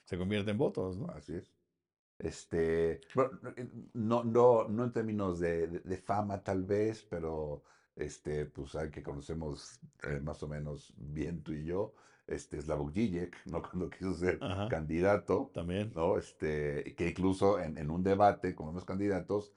se 0.04 0.18
convierte 0.18 0.50
en 0.52 0.58
votos, 0.58 0.98
¿no? 0.98 1.08
así 1.08 1.34
es. 1.34 1.52
Este, 2.18 3.00
bueno, 3.14 3.38
no, 3.94 4.24
no, 4.24 4.68
no 4.68 4.84
en 4.84 4.92
términos 4.92 5.38
de, 5.38 5.66
de- 5.68 5.80
de 5.80 5.96
fama 5.98 6.42
tal 6.42 6.64
vez, 6.64 7.02
pero 7.10 7.62
este, 7.94 8.46
pues 8.46 8.74
hay 8.74 8.90
que 8.90 9.02
conocemos 9.02 9.78
eh, 10.04 10.20
más 10.20 10.42
o 10.42 10.48
menos 10.48 10.94
bien 10.96 11.42
tú 11.42 11.52
y 11.52 11.64
yo, 11.64 11.94
este, 12.26 12.60
Slavoj 12.60 12.92
Žižek, 12.92 13.36
¿no? 13.46 13.62
Cuando 13.70 13.90
quiso 13.90 14.14
ser 14.14 14.40
Ajá, 14.40 14.66
candidato, 14.66 15.52
también. 15.52 15.92
¿no? 15.94 16.16
Este, 16.18 16.94
que 16.96 17.08
incluso 17.08 17.60
en, 17.60 17.76
en 17.78 17.90
un 17.90 18.02
debate 18.02 18.54
con 18.54 18.68
unos 18.68 18.84
candidatos, 18.86 19.52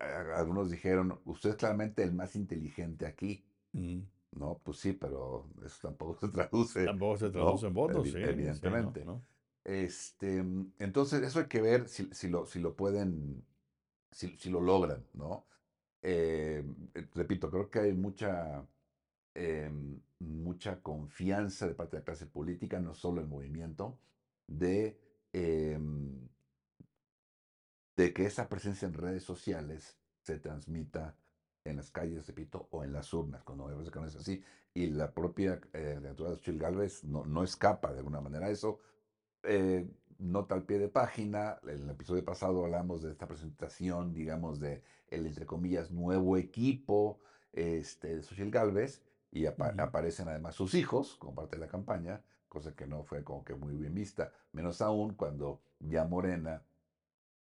algunos 0.00 0.70
dijeron, 0.70 1.20
usted 1.24 1.50
es 1.50 1.56
claramente 1.56 2.02
el 2.02 2.12
más 2.14 2.36
inteligente 2.36 3.06
aquí, 3.06 3.44
Mm, 3.72 4.00
¿no? 4.32 4.60
Pues 4.64 4.78
sí, 4.78 4.92
pero 4.92 5.48
eso 5.64 5.88
tampoco 5.88 6.14
se 6.20 6.28
traduce, 6.28 6.84
Tampoco 6.84 7.16
se 7.18 7.30
traduce 7.30 7.62
¿no? 7.64 7.68
en 7.68 7.74
votos, 7.74 8.10
sí, 8.10 8.12
sí, 8.12 8.18
no, 8.18 8.28
evidentemente. 8.30 9.04
no. 9.04 9.22
Este, 9.64 10.38
entonces, 10.78 11.22
eso 11.22 11.40
hay 11.40 11.46
que 11.46 11.60
ver 11.60 11.88
si, 11.88 12.08
si 12.12 12.28
lo, 12.28 12.46
si 12.46 12.60
lo 12.60 12.74
pueden, 12.74 13.44
si, 14.10 14.36
si 14.38 14.50
lo 14.50 14.60
logran, 14.60 15.04
¿no? 15.14 15.46
Eh, 16.02 16.64
eh, 16.94 17.08
repito, 17.14 17.50
creo 17.50 17.70
que 17.70 17.80
hay 17.80 17.92
mucha, 17.94 18.66
em, 19.34 20.00
mucha 20.20 20.80
confianza 20.82 21.66
de 21.68 21.74
parte 21.74 21.96
de 21.96 22.00
la 22.00 22.04
clase 22.04 22.26
política, 22.26 22.80
no 22.80 22.94
solo 22.94 23.20
el 23.20 23.28
movimiento, 23.28 23.98
de, 24.46 24.98
em, 25.32 26.28
de 28.00 28.14
que 28.14 28.24
esa 28.24 28.48
presencia 28.48 28.88
en 28.88 28.94
redes 28.94 29.24
sociales 29.24 29.98
se 30.22 30.38
transmita 30.38 31.14
en 31.64 31.76
las 31.76 31.90
calles, 31.90 32.26
repito, 32.26 32.66
o 32.70 32.82
en 32.82 32.94
las 32.94 33.12
urnas, 33.12 33.42
cuando 33.44 33.66
me 33.66 33.74
parece 33.74 33.90
que 33.90 34.00
no 34.00 34.06
es 34.06 34.16
así. 34.16 34.42
Y 34.72 34.86
la 34.86 35.12
propia 35.12 35.60
eh, 35.74 35.92
candidatura 35.94 36.30
de 36.30 36.36
Xochitl 36.36 36.58
Gálvez 36.58 37.04
no, 37.04 37.26
no 37.26 37.42
escapa 37.44 37.92
de 37.92 37.98
alguna 37.98 38.22
manera 38.22 38.46
a 38.46 38.50
eso, 38.50 38.78
eh, 39.42 39.86
nota 40.18 40.54
al 40.54 40.64
pie 40.64 40.78
de 40.78 40.88
página, 40.88 41.58
en 41.64 41.82
el 41.82 41.90
episodio 41.90 42.24
pasado 42.24 42.64
hablamos 42.64 43.02
de 43.02 43.10
esta 43.10 43.26
presentación, 43.28 44.14
digamos, 44.14 44.60
de 44.60 44.82
el, 45.08 45.26
entre 45.26 45.44
comillas, 45.44 45.90
nuevo 45.90 46.38
equipo 46.38 47.18
este, 47.52 48.16
de 48.16 48.22
Xochitl 48.22 48.50
Gálvez, 48.50 49.02
y 49.30 49.44
apa- 49.44 49.74
aparecen 49.78 50.28
además 50.28 50.54
sus 50.54 50.72
hijos 50.74 51.16
como 51.16 51.34
parte 51.34 51.56
de 51.56 51.66
la 51.66 51.68
campaña, 51.68 52.22
cosa 52.48 52.74
que 52.74 52.86
no 52.86 53.02
fue 53.04 53.22
como 53.24 53.44
que 53.44 53.54
muy 53.54 53.76
bien 53.76 53.94
vista, 53.94 54.32
menos 54.52 54.80
aún 54.80 55.14
cuando 55.14 55.60
ya 55.80 56.06
Morena, 56.06 56.62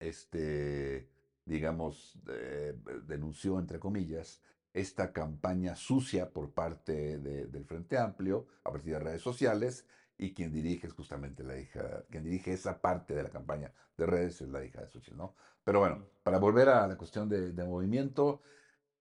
este, 0.01 1.09
digamos, 1.45 2.19
eh, 2.29 2.75
denunció, 3.07 3.59
entre 3.59 3.79
comillas, 3.79 4.41
esta 4.73 5.13
campaña 5.13 5.75
sucia 5.77 6.31
por 6.31 6.53
parte 6.53 7.19
de- 7.19 7.47
del 7.47 7.65
Frente 7.65 7.99
Amplio 7.99 8.47
a 8.65 8.71
partir 8.73 8.93
de 8.95 9.01
redes 9.01 9.23
sociales 9.23 9.87
y 10.17 10.35
quien 10.35 10.53
dirige 10.53 10.87
es 10.87 10.93
justamente 10.93 11.43
la 11.45 11.59
hija, 11.59 12.05
quien 12.11 12.25
dirige 12.25 12.53
esa 12.53 12.81
parte 12.81 13.15
de 13.15 13.23
la 13.23 13.31
campaña 13.31 13.73
de 13.97 14.07
redes 14.07 14.41
es 14.41 14.49
la 14.49 14.65
hija 14.65 14.81
de 14.83 14.89
Xochitl, 14.89 15.17
¿no? 15.17 15.35
Pero 15.65 15.81
bueno, 15.81 16.07
para 16.23 16.39
volver 16.39 16.69
a 16.69 16.87
la 16.87 16.97
cuestión 16.97 17.29
de, 17.29 17.53
de 17.53 17.65
movimiento, 17.65 18.41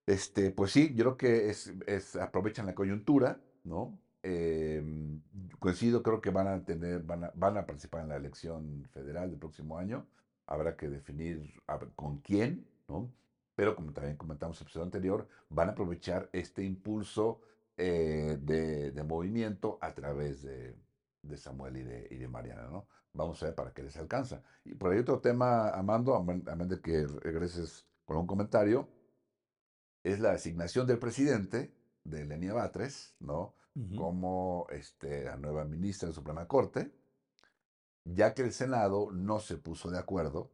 este, 0.06 0.50
pues 0.52 0.72
sí, 0.72 0.94
yo 0.94 1.04
creo 1.04 1.16
que 1.16 1.50
es, 1.50 1.72
es- 1.86 2.16
aprovechan 2.16 2.66
la 2.66 2.74
coyuntura, 2.74 3.40
¿no? 3.64 3.98
Em, 4.22 5.22
coincido, 5.58 6.02
creo 6.02 6.20
que 6.20 6.30
van 6.30 6.48
a 6.48 6.64
tener, 6.64 7.02
van 7.02 7.24
a, 7.24 7.32
van 7.34 7.56
a 7.58 7.66
participar 7.66 8.02
en 8.02 8.08
la 8.08 8.16
elección 8.16 8.84
federal 8.92 9.30
del 9.30 9.38
próximo 9.38 9.78
año. 9.78 10.06
Habrá 10.48 10.76
que 10.76 10.88
definir 10.88 11.52
con 11.94 12.18
quién, 12.20 12.66
¿no? 12.88 13.12
Pero 13.54 13.76
como 13.76 13.92
también 13.92 14.16
comentamos 14.16 14.56
en 14.56 14.62
el 14.62 14.66
episodio 14.66 14.84
anterior, 14.84 15.28
van 15.50 15.68
a 15.68 15.72
aprovechar 15.72 16.28
este 16.32 16.64
impulso 16.64 17.40
eh, 17.76 18.38
de, 18.40 18.90
de 18.92 19.02
movimiento 19.04 19.78
a 19.80 19.92
través 19.94 20.42
de, 20.42 20.74
de 21.22 21.36
Samuel 21.36 21.76
y 21.76 21.82
de, 21.82 22.08
y 22.10 22.16
de 22.16 22.28
Mariana, 22.28 22.68
¿no? 22.70 22.88
Vamos 23.12 23.42
a 23.42 23.46
ver 23.46 23.54
para 23.54 23.72
qué 23.72 23.82
les 23.82 23.96
alcanza. 23.96 24.42
Y 24.64 24.74
por 24.74 24.92
ahí 24.92 24.98
otro 25.00 25.20
tema, 25.20 25.70
Amando, 25.70 26.14
a 26.14 26.22
men- 26.24 26.48
a 26.48 26.54
menos 26.56 26.70
de 26.70 26.80
que 26.80 27.06
regreses 27.06 27.86
con 28.04 28.16
un 28.16 28.26
comentario 28.26 28.88
es 30.02 30.18
la 30.20 30.32
asignación 30.32 30.86
del 30.86 30.98
presidente, 30.98 31.74
de 32.04 32.24
Lenia 32.24 32.54
Batres, 32.54 33.14
¿no? 33.20 33.54
Como 33.96 34.66
este, 34.70 35.24
la 35.24 35.36
nueva 35.36 35.64
ministra 35.64 36.08
de 36.08 36.14
Suprema 36.14 36.48
Corte, 36.48 36.90
ya 38.14 38.34
que 38.34 38.42
el 38.42 38.52
Senado 38.52 39.10
no 39.12 39.40
se 39.40 39.56
puso 39.58 39.90
de 39.90 39.98
acuerdo, 39.98 40.50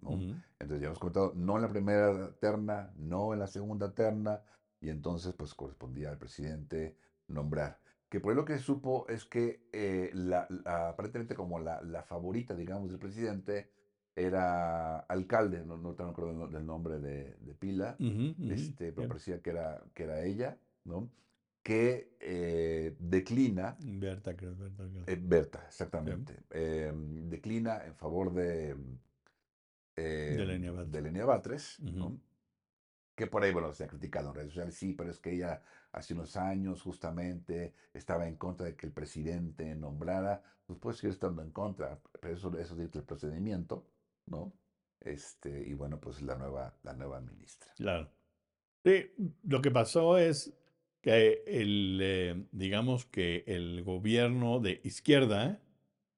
¿no? 0.00 0.10
ujú. 0.14 0.34
Entonces 0.58 0.80
ya 0.80 0.86
hemos 0.86 0.98
comentado, 0.98 1.32
no 1.34 1.56
en 1.56 1.62
la 1.62 1.68
primera 1.68 2.32
terna, 2.40 2.92
no 2.96 3.32
en 3.32 3.40
la 3.40 3.46
segunda 3.46 3.92
terna, 3.94 4.42
y 4.80 4.90
entonces 4.90 5.34
pues 5.34 5.54
correspondía 5.54 6.10
al 6.10 6.18
presidente 6.18 6.96
nombrar. 7.28 7.78
Que 8.08 8.20
por 8.20 8.30
ahí 8.30 8.36
lo 8.36 8.44
que 8.44 8.58
supo 8.58 9.06
es 9.08 9.24
que 9.24 9.68
eh, 9.72 10.10
la, 10.14 10.46
la- 10.50 10.88
aparentemente 10.90 11.34
como 11.34 11.58
la, 11.58 11.82
la 11.82 12.02
favorita, 12.02 12.54
digamos, 12.54 12.90
del 12.90 12.98
presidente 12.98 13.70
era 14.14 15.00
alcalde, 15.00 15.64
no, 15.64 15.76
no 15.76 15.94
te 15.94 16.02
acuerdo 16.04 16.46
del 16.48 16.52
no- 16.52 16.74
nombre 16.74 16.98
de, 17.00 17.34
de 17.40 17.54
pila, 17.54 17.96
Ujú, 17.98 18.34
ujú, 18.38 18.52
este, 18.52 18.92
pero 18.92 19.08
parecía 19.08 19.42
que 19.42 19.50
era, 19.50 19.82
que 19.94 20.04
era 20.04 20.22
ella, 20.22 20.58
¿no? 20.84 21.10
Que 21.64 22.14
eh, 22.20 22.94
declina, 23.00 23.74
Berta, 23.80 24.36
creo, 24.36 24.54
Berta, 24.54 24.84
creo. 24.86 25.04
eh, 25.06 25.18
Berta, 25.18 25.64
exactamente, 25.66 26.34
em, 26.50 27.30
declina 27.30 27.82
en 27.86 27.94
favor 27.94 28.30
de, 28.34 28.76
de 29.96 30.44
Lenia 30.44 30.68
em, 30.68 30.76
Batres. 30.76 30.92
de 30.92 31.00
Lenia 31.00 31.24
Batres, 31.24 31.78
Ujú, 31.80 31.96
¿no? 31.98 32.20
Que 33.16 33.26
por 33.26 33.42
ahí, 33.44 33.52
bueno, 33.52 33.72
se 33.72 33.84
ha 33.84 33.86
criticado 33.86 34.28
en 34.28 34.34
redes 34.34 34.50
sociales, 34.50 34.74
sí, 34.74 34.92
pero 34.92 35.10
es 35.10 35.20
que 35.20 35.32
ella 35.32 35.62
hace 35.92 36.12
unos 36.14 36.36
años 36.36 36.82
justamente 36.82 37.72
estaba 37.94 38.26
en 38.28 38.36
contra 38.36 38.66
de 38.66 38.76
que 38.76 38.86
el 38.86 38.92
presidente 38.92 39.74
nombrara, 39.74 40.42
pues 40.66 40.78
puede 40.78 40.96
seguir 40.96 41.14
estando 41.14 41.40
en 41.42 41.50
contra, 41.52 41.98
pero 42.20 42.34
eso, 42.34 42.58
eso 42.58 42.74
dice 42.76 42.98
el 42.98 43.04
procedimiento, 43.04 43.86
¿no? 44.26 44.52
Este, 45.00 45.62
y 45.66 45.74
bueno, 45.74 45.98
pues 46.00 46.20
la 46.22 46.34
nueva, 46.36 46.74
la 46.82 46.92
nueva 46.92 47.20
ministra. 47.20 47.72
Claro. 47.76 48.10
Sí, 48.84 49.12
lo 49.44 49.62
que 49.62 49.70
pasó 49.70 50.18
es 50.18 50.52
que 51.04 51.42
el, 51.46 51.98
eh, 52.00 52.34
digamos 52.50 53.04
que 53.04 53.44
el 53.46 53.82
gobierno 53.82 54.58
de 54.58 54.80
izquierda 54.84 55.60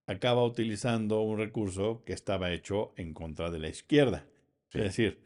acaba 0.07 0.45
utilizando 0.45 1.23
un 1.23 1.39
recurso 1.39 2.05
que 2.05 2.13
estaba 2.13 2.53
hecho 2.53 2.93
en 2.97 3.13
contra 3.13 3.51
de 3.51 3.59
la 3.59 3.69
izquierda. 3.69 4.29
Sí. 4.69 4.79
Es 4.79 4.85
decir, 4.85 5.19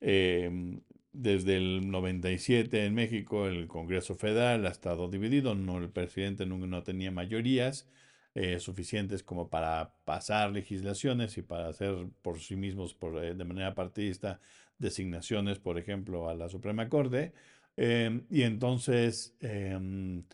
em, 0.00 0.82
desde 1.12 1.56
el 1.56 1.90
97 1.90 2.84
en 2.84 2.92
México 2.92 3.46
el 3.46 3.66
Congreso 3.68 4.16
Federal 4.16 4.66
ha 4.66 4.70
estado 4.70 5.08
dividido, 5.08 5.54
no, 5.54 5.78
el 5.78 5.88
presidente 5.88 6.44
no, 6.44 6.58
no 6.58 6.82
tenía 6.82 7.10
mayorías 7.10 7.88
eh, 8.34 8.60
suficientes 8.60 9.22
como 9.22 9.48
para 9.48 9.94
pasar 10.04 10.50
legislaciones 10.52 11.38
y 11.38 11.42
para 11.42 11.68
hacer 11.68 11.94
por 12.20 12.38
sí 12.38 12.54
mismos 12.54 12.92
por, 12.92 13.24
eh, 13.24 13.34
de 13.34 13.44
manera 13.46 13.74
partidista 13.74 14.40
designaciones, 14.76 15.58
por 15.58 15.78
ejemplo, 15.78 16.28
a 16.28 16.34
la 16.34 16.50
Suprema 16.50 16.90
Corte. 16.90 17.32
Em, 17.76 18.24
y 18.30 18.42
entonces 18.42 19.36
em, 19.40 20.24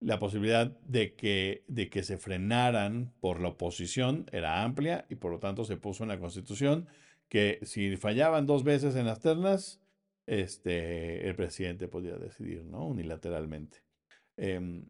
la 0.00 0.18
posibilidad 0.18 0.70
de 0.82 1.14
que, 1.14 1.64
de 1.68 1.88
que 1.90 2.02
se 2.02 2.18
frenaran 2.18 3.12
por 3.20 3.40
la 3.40 3.48
oposición 3.48 4.26
era 4.32 4.62
amplia 4.64 5.06
y 5.08 5.16
por 5.16 5.30
lo 5.32 5.38
tanto 5.38 5.64
se 5.64 5.76
puso 5.76 6.02
en 6.04 6.08
la 6.10 6.18
Constitución 6.20 6.86
que 7.28 7.60
si 7.62 7.96
fallaban 7.96 8.46
dos 8.46 8.64
veces 8.64 8.96
en 8.96 9.06
las 9.06 9.20
ternas, 9.20 9.80
este, 10.26 11.28
el 11.28 11.34
presidente 11.36 11.88
podía 11.88 12.16
decidir, 12.16 12.64
¿no? 12.64 12.86
Unilateralmente. 12.86 13.78
Em, 14.36 14.86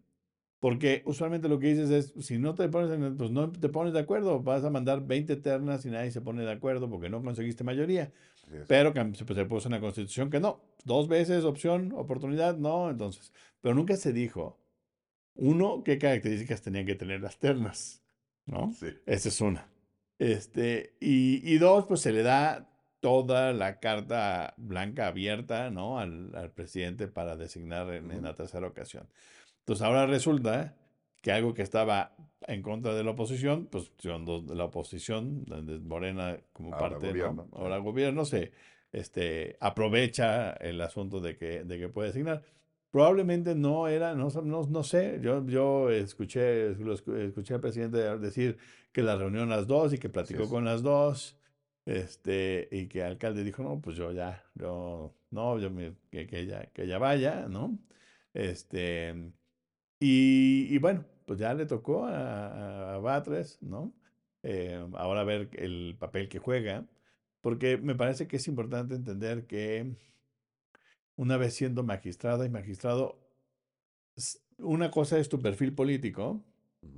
porque 0.59 1.03
usualmente 1.07 1.49
lo 1.49 1.59
que 1.59 1.69
dices 1.69 1.91
es, 1.91 2.15
si 2.25 2.39
no 2.39 2.55
te 2.55 2.69
pones, 2.69 2.91
en- 2.93 3.17
pues 3.17 3.31
no 3.31 3.51
te 3.51 3.69
pones 3.71 3.93
de 3.95 4.01
acuerdo, 4.01 4.43
vas 4.43 4.65
a 4.65 4.71
mandar 4.71 5.07
20 5.07 5.37
ternas 5.37 5.87
y 5.87 5.91
nadie 5.91 6.11
se 6.11 6.21
pone 6.21 6.43
de 6.45 6.53
acuerdo 6.53 6.91
porque 6.91 7.09
no 7.09 7.23
conseguiste 7.23 7.65
mayoría. 7.65 8.13
Es. 8.53 8.67
Pero 8.67 8.93
pues, 8.93 9.19
se 9.19 9.45
puso 9.45 9.69
en 9.69 9.73
la 9.73 9.81
Constitución 9.81 10.31
que 10.31 10.41
no, 10.41 10.61
dos 10.85 11.09
veces 11.09 11.45
opción, 11.45 11.93
oportunidad, 11.95 12.57
no, 12.57 12.91
entonces. 12.91 13.33
Pero 13.61 13.75
nunca 13.75 13.97
se 13.97 14.13
dijo, 14.13 14.61
uno, 15.35 15.83
qué 15.85 15.99
características 15.99 16.63
tenían 16.63 16.87
que 16.87 16.95
tener 16.95 17.21
las 17.21 17.39
ternas, 17.39 18.03
¿no? 18.47 18.73
Sí. 18.73 18.89
Esa 19.07 19.29
es 19.29 19.41
una. 19.41 19.69
Este, 20.19 20.97
y, 21.01 21.41
y 21.51 21.59
dos, 21.59 21.87
pues 21.87 22.01
se 22.01 22.13
le 22.13 22.23
da 22.23 22.71
toda 23.01 23.53
la 23.53 23.81
carta 23.81 24.55
blanca 24.59 25.07
abierta, 25.07 25.71
¿no? 25.71 25.99
Al, 25.99 26.35
al 26.35 26.53
presidente 26.53 27.09
para 27.09 27.37
designar 27.37 27.89
en, 27.95 28.11
en 28.11 28.19
Ujú. 28.19 28.27
la 28.27 28.35
tercera 28.35 28.67
ocasión. 28.67 29.09
Entonces 29.61 29.87
ahora 29.87 30.07
resulta 30.07 30.77
que 31.21 31.33
algo 31.33 31.55
que 31.55 31.63
estaba 31.63 32.15
en 32.47 32.63
contra 32.63 32.95
de 32.95 33.05
la 33.05 33.11
oposición, 33.11 33.67
pues 33.67 33.93
cuando 34.03 34.43
la 34.55 34.65
oposición, 34.65 35.45
Morena 35.85 36.39
como 36.53 36.73
Ahora 36.75 36.89
parte, 36.91 37.07
¿no? 37.07 37.13
gobierno, 37.13 37.45
sí. 37.45 37.51
ahora 37.57 37.79
gobierno, 37.79 38.25
se 38.25 38.53
este, 38.93 39.57
aprovecha 39.61 40.53
el 40.53 40.81
asunto 40.81 41.21
de 41.21 41.37
que, 41.37 41.65
de 41.65 41.79
que 41.79 41.89
puede 41.89 42.09
designar. 42.09 42.43
Probablemente 42.91 43.55
no 43.55 43.87
era, 43.87 44.15
no, 44.15 44.29
no, 44.43 44.63
no 44.65 44.83
sé, 44.83 45.21
yo, 45.23 45.47
yo 45.47 45.91
escuché, 45.91 46.71
lo 46.75 46.93
escu- 46.97 47.17
escuché 47.19 47.55
al 47.55 47.61
presidente 47.61 47.99
decir 48.19 48.59
que 48.91 49.03
la 49.03 49.17
reunión 49.17 49.49
las 49.49 49.69
dos 49.69 49.93
y 49.93 49.99
que 49.99 50.09
platicó 50.09 50.43
es. 50.45 50.49
con 50.49 50.65
las 50.65 50.83
dos, 50.83 51.37
este, 51.85 52.69
y 52.73 52.89
que 52.89 53.01
el 53.01 53.07
alcalde 53.07 53.45
dijo, 53.45 53.63
no, 53.63 53.81
pues 53.81 53.97
yo 53.97 54.11
ya, 54.11 54.43
yo, 54.55 55.15
no, 55.31 55.59
yo 55.61 55.71
me- 55.71 55.95
que, 56.11 56.27
que 56.27 56.41
ella, 56.41 56.67
que 56.73 56.83
ella 56.83 56.99
vaya, 56.99 57.47
¿no? 57.49 57.79
Este, 58.35 59.15
y, 60.01 60.75
y 60.75 60.79
bueno, 60.79 61.05
pues 61.27 61.39
ya 61.41 61.55
le 61.55 61.67
tocó 61.67 62.07
a, 62.07 62.95
a 62.95 62.99
Batres, 62.99 63.59
¿no? 63.63 63.95
Eh, 64.43 64.85
ahora 64.95 65.25
ver 65.25 65.51
el 65.55 65.97
papel 65.99 66.29
que 66.29 66.39
juega, 66.39 66.87
porque 67.43 67.77
me 67.79 67.95
parece 67.95 68.27
que 68.27 68.37
es 68.37 68.49
importante 68.49 68.95
entender 68.95 69.47
que 69.47 69.97
una 71.17 71.37
vez 71.37 71.55
siendo 71.55 71.85
magistrada 71.85 72.45
y 72.47 72.51
magistrado, 72.51 73.21
una 74.59 74.91
cosa 74.91 75.19
es 75.19 75.29
tu 75.29 75.41
perfil 75.41 75.75
político, 75.75 76.45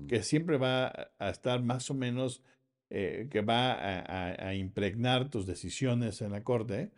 que 0.07 0.23
siempre 0.23 0.59
va 0.59 0.87
a- 0.89 1.11
a 1.19 1.31
estar 1.31 1.63
más 1.63 1.91
o 1.91 1.95
menos, 1.95 2.43
eh, 2.91 3.29
que 3.31 3.41
va 3.43 3.73
a, 3.73 4.01
a- 4.01 4.49
a 4.49 4.55
impregnar 4.55 5.31
tus 5.31 5.47
decisiones 5.47 6.21
en 6.23 6.33
la 6.33 6.45
corte, 6.45 6.93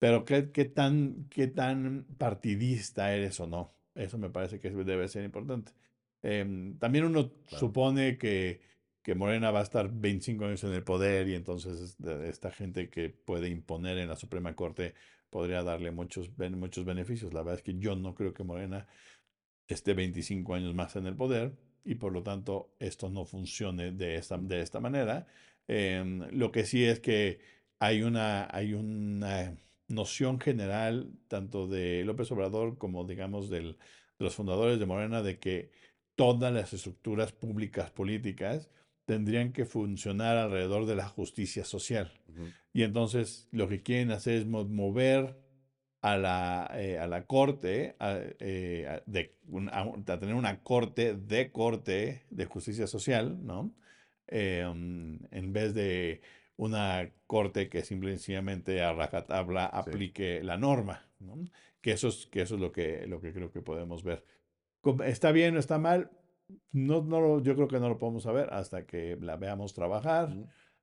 pero 0.00 0.24
qué, 0.24 0.52
qué 0.52 0.64
tan, 0.66 1.26
qué 1.30 1.48
tan 1.48 2.06
partidista 2.18 3.14
eres 3.14 3.40
o 3.40 3.46
no. 3.46 3.74
Eso 3.94 4.18
me 4.18 4.30
parece 4.30 4.58
que 4.60 4.70
debe 4.70 5.08
ser 5.08 5.24
importante. 5.24 5.72
Em, 6.22 6.78
también 6.78 7.04
uno 7.04 7.30
Claro. 7.48 7.58
supone 7.58 8.16
que, 8.16 8.60
que 9.02 9.14
Morena 9.14 9.50
va 9.50 9.60
a 9.60 9.64
estar 9.64 9.90
25 9.92 10.44
años 10.44 10.64
en 10.64 10.72
el 10.72 10.84
poder 10.84 11.28
y 11.28 11.34
entonces 11.34 11.96
esta 12.24 12.50
gente 12.50 12.88
que 12.88 13.10
puede 13.10 13.48
imponer 13.48 13.98
en 13.98 14.08
la 14.08 14.16
Suprema 14.16 14.54
Corte 14.54 14.94
podría 15.30 15.62
darle 15.62 15.90
muchos, 15.90 16.30
muchos 16.38 16.84
beneficios. 16.84 17.32
La 17.34 17.40
verdad 17.42 17.56
es 17.58 17.62
que 17.62 17.78
yo 17.78 17.96
no 17.96 18.14
creo 18.14 18.32
que 18.32 18.44
Morena 18.44 18.86
esté 19.66 19.94
25 19.94 20.54
años 20.54 20.74
más 20.74 20.96
en 20.96 21.06
el 21.06 21.16
poder 21.16 21.52
y 21.84 21.96
por 21.96 22.12
lo 22.12 22.22
tanto 22.22 22.74
esto 22.78 23.10
no 23.10 23.24
funcione 23.24 23.92
de 23.92 24.16
esta, 24.16 24.38
de 24.38 24.60
esta 24.60 24.80
manera. 24.80 25.26
Em, 25.68 26.20
lo 26.30 26.52
que 26.52 26.64
sí 26.64 26.84
es 26.84 27.00
que 27.00 27.40
hay 27.78 28.02
una, 28.02 28.46
hay 28.54 28.74
una 28.74 29.56
noción 29.88 30.40
general 30.40 31.12
tanto 31.28 31.66
de 31.66 32.04
López 32.04 32.30
Obrador 32.32 32.78
como 32.78 33.04
digamos 33.04 33.50
del, 33.50 33.72
de 34.18 34.24
los 34.24 34.34
fundadores 34.34 34.78
de 34.78 34.86
Morena 34.86 35.22
de 35.22 35.38
que 35.38 35.70
todas 36.14 36.52
las 36.52 36.72
estructuras 36.72 37.32
públicas 37.32 37.90
políticas 37.90 38.70
tendrían 39.04 39.52
que 39.52 39.64
funcionar 39.64 40.36
alrededor 40.36 40.86
de 40.86 40.94
la 40.96 41.08
justicia 41.08 41.64
social. 41.64 42.12
Y 42.72 42.84
entonces 42.84 43.48
lo 43.50 43.68
que 43.68 43.82
quieren 43.82 44.10
hacer 44.12 44.34
es 44.34 44.46
mo- 44.46 44.64
mover 44.64 45.36
a 46.00 46.16
la, 46.16 46.70
eh, 46.74 46.98
a 46.98 47.06
la 47.06 47.26
corte, 47.26 47.94
a, 47.98 48.18
eh, 48.38 48.86
a- 48.88 49.02
de, 49.10 49.34
un- 49.48 49.68
a, 49.70 49.84
un- 49.84 50.04
a 50.08 50.18
tener 50.18 50.34
una 50.34 50.62
corte 50.62 51.14
de 51.14 51.52
corte 51.52 52.24
de 52.30 52.44
justicia 52.46 52.86
social, 52.86 53.44
¿no? 53.44 53.72
Eh, 54.28 54.64
um, 54.70 55.18
en 55.30 55.52
vez 55.52 55.74
de 55.74 56.20
una 56.56 57.10
corte 57.26 57.68
que 57.68 57.82
simple 57.82 58.10
y 58.10 58.14
sencillamente 58.14 58.82
a 58.82 58.92
rajatabla 58.92 59.66
aplique 59.66 60.42
la 60.42 60.58
norma, 60.58 61.08
¿no? 61.18 61.36
Que 61.80 61.92
eso 61.92 62.08
es, 62.08 62.26
que 62.26 62.42
eso 62.42 62.54
es 62.56 62.60
lo, 62.60 62.72
que, 62.72 63.06
lo 63.06 63.20
que 63.20 63.32
creo 63.32 63.50
que 63.50 63.62
podemos 63.62 64.04
ver. 64.04 64.24
¿Está 65.04 65.32
bien 65.32 65.56
o 65.56 65.58
está 65.58 65.78
mal? 65.78 66.10
No, 66.70 67.02
no 67.02 67.40
yo 67.42 67.54
creo 67.54 67.68
que 67.68 67.80
no 67.80 67.88
lo 67.88 67.98
podemos 67.98 68.24
saber 68.24 68.48
hasta 68.52 68.86
que 68.86 69.16
la 69.20 69.36
veamos 69.36 69.72
trabajar. 69.74 70.28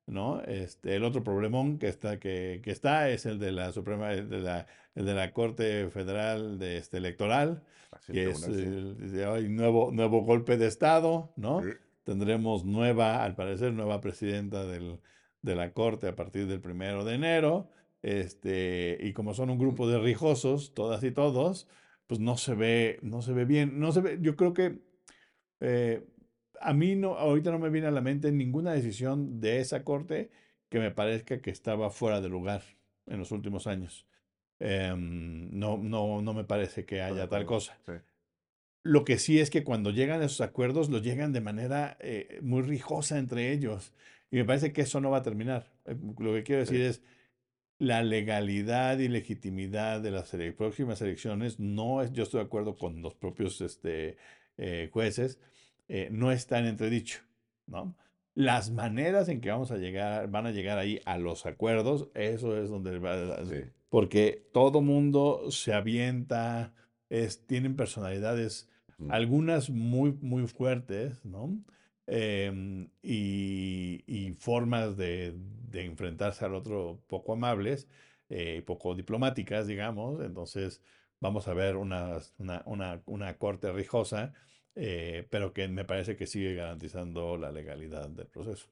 ¿no? 0.09 0.41
Este, 0.41 0.95
el 0.95 1.03
otro 1.03 1.23
problemón 1.23 1.77
que 1.77 1.87
está, 1.87 2.19
que, 2.19 2.61
que 2.63 2.71
está 2.71 3.09
es 3.09 3.25
el 3.25 3.37
de 3.39 3.51
la 3.51 3.71
Suprema, 3.71 4.11
el 4.13 4.27
de 4.29 4.39
la, 4.39 4.65
el 4.95 5.05
de 5.05 5.13
la 5.13 5.31
Corte 5.33 5.87
Federal 5.89 6.57
de, 6.57 6.77
este, 6.77 6.97
Electoral, 6.97 7.63
Así 7.91 8.13
que 8.13 8.23
el 8.23 8.29
es 8.31 8.39
sí. 8.41 8.51
el- 8.51 9.23
hoy 9.27 9.49
nuevo, 9.49 9.91
nuevo 9.91 10.21
golpe 10.23 10.57
de 10.57 10.67
Estado, 10.67 11.31
¿no? 11.35 11.61
Sí. 11.61 11.69
Tendremos 12.03 12.65
nueva, 12.65 13.23
al 13.23 13.35
parecer, 13.35 13.71
nueva 13.73 14.01
presidenta 14.01 14.65
del, 14.65 14.99
de 15.41 15.55
la 15.55 15.73
Corte 15.73 16.07
a 16.07 16.15
partir 16.15 16.47
del 16.47 16.61
primero 16.61 17.03
de 17.03 17.15
enero. 17.15 17.69
Este, 18.01 18.97
y 19.01 19.13
como 19.13 19.33
son 19.33 19.49
un 19.49 19.57
grupo 19.57 19.87
de 19.87 19.99
rijosos, 19.99 20.73
todas 20.73 21.03
y 21.03 21.11
todos, 21.11 21.67
pues 22.07 22.19
no 22.19 22.37
se 22.37 22.55
ve, 22.55 22.99
no 23.01 23.21
se 23.21 23.33
ve 23.33 23.45
bien. 23.45 23.79
No 23.79 23.91
se 23.91 24.01
ve, 24.01 24.17
yo 24.21 24.35
creo 24.35 24.53
que 24.53 24.79
eh, 25.59 26.05
a 26.61 26.73
mí 26.73 26.95
no, 26.95 27.15
ahorita 27.15 27.51
no 27.51 27.59
me 27.59 27.69
viene 27.69 27.87
a 27.87 27.91
la 27.91 28.01
mente 28.01 28.31
ninguna 28.31 28.73
decisión 28.73 29.39
de 29.39 29.59
esa 29.59 29.83
corte 29.83 30.29
que 30.69 30.79
me 30.79 30.91
parezca 30.91 31.41
que 31.41 31.49
estaba 31.49 31.89
fuera 31.89 32.21
de 32.21 32.29
lugar 32.29 32.63
en 33.07 33.19
los 33.19 33.31
últimos 33.31 33.67
años. 33.67 34.05
Em, 34.59 35.49
no, 35.57 35.77
no, 35.77 36.21
no 36.21 36.33
me 36.33 36.43
parece 36.43 36.85
que 36.85 37.01
haya 37.01 37.27
tal 37.27 37.45
cosa. 37.45 37.77
sí. 37.85 37.93
Lo 38.83 39.03
que 39.03 39.17
sí 39.17 39.39
es 39.39 39.49
que 39.49 39.63
cuando 39.63 39.91
llegan 39.91 40.21
a 40.21 40.25
esos 40.25 40.41
acuerdos, 40.41 40.89
los 40.89 41.03
llegan 41.03 41.33
de 41.33 41.41
manera 41.41 41.97
eh, 41.99 42.39
muy 42.41 42.61
rijosa 42.61 43.17
entre 43.17 43.51
ellos. 43.51 43.93
Y 44.31 44.37
me 44.37 44.45
parece 44.45 44.71
que 44.73 44.81
eso 44.81 45.01
no 45.01 45.09
va 45.11 45.17
a 45.17 45.23
terminar. 45.23 45.71
Eh, 45.85 45.95
Lo 46.19 46.33
que 46.33 46.43
quiero 46.43 46.65
Sí. 46.65 46.73
decir 46.73 46.85
es, 46.87 47.01
la 47.79 48.03
legalidad 48.03 48.99
y 48.99 49.07
legitimidad 49.07 50.01
de 50.01 50.11
las 50.11 50.33
ele- 50.33 50.51
próximas 50.51 51.01
elecciones 51.01 51.59
no 51.59 52.01
es, 52.01 52.11
yo 52.11 52.23
estoy 52.23 52.39
de 52.41 52.45
acuerdo 52.45 52.75
con 52.77 53.01
los 53.01 53.15
propios 53.15 53.61
este, 53.61 54.17
eh, 54.57 54.89
jueces, 54.91 55.39
eh, 55.87 56.09
no 56.11 56.31
está 56.31 56.59
en 56.59 56.65
entredicho, 56.65 57.19
¿no? 57.67 57.95
Las 58.35 58.69
maneras 58.69 59.29
en 59.29 59.39
que 59.41 59.49
vamos 59.49 59.71
a 59.71 59.77
llegar, 59.77 60.29
van 60.29 60.45
a 60.45 60.51
llegar 60.51 60.77
ahí 60.77 60.99
a 61.05 61.17
los 61.17 61.45
acuerdos, 61.45 62.09
eso 62.13 62.61
es 62.61 62.69
donde 62.69 62.99
va, 62.99 63.43
Sí. 63.45 63.61
porque 63.89 64.49
todo 64.53 64.81
mundo 64.81 65.49
se 65.49 65.73
avienta, 65.73 66.73
es, 67.09 67.47
tienen 67.47 67.75
personalidades, 67.77 68.69
algunas 69.07 69.69
muy, 69.69 70.11
muy 70.21 70.45
fuertes, 70.47 71.23
¿no? 71.23 71.57
Em, 72.11 72.89
y, 73.03 74.33
formas 74.39 74.97
de, 74.97 75.35
enfrentarse 75.73 76.45
al 76.45 76.55
otro 76.55 76.99
poco 77.07 77.33
amables. 77.33 77.87
eh, 78.29 78.63
poco 78.65 78.95
diplomáticas, 78.95 79.67
digamos. 79.67 80.21
Entonces, 80.21 80.81
vamos 81.19 81.47
a 81.47 81.53
ver 81.53 81.75
una, 81.77 82.19
una, 82.37 82.61
una, 82.65 83.01
una 83.05 83.37
corte 83.37 83.71
rijosa, 83.71 84.33
eh, 84.75 85.27
pero 85.29 85.53
que 85.53 85.67
me 85.67 85.85
parece 85.85 86.15
que 86.15 86.27
sigue 86.27 86.55
garantizando 86.55 87.37
la 87.37 87.51
legalidad 87.51 88.09
del 88.09 88.27
proceso. 88.27 88.69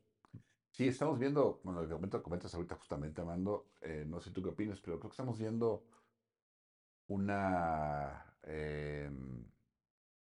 Sí, 0.71 0.87
estamos 0.87 1.17
viendo, 1.17 1.59
bueno, 1.63 1.81
el 1.81 1.89
momento 1.89 2.21
comentas 2.21 2.53
ahorita 2.53 2.75
justamente, 2.75 3.21
Amando, 3.21 3.65
eh, 3.81 4.05
no 4.07 4.21
sé 4.21 4.29
tú 4.31 4.43
qué 4.43 4.49
opinas, 4.49 4.79
pero 4.79 4.99
creo 4.99 5.09
que 5.09 5.13
estamos 5.13 5.39
viendo 5.39 5.83
una, 7.07 8.25
em, 8.43 9.43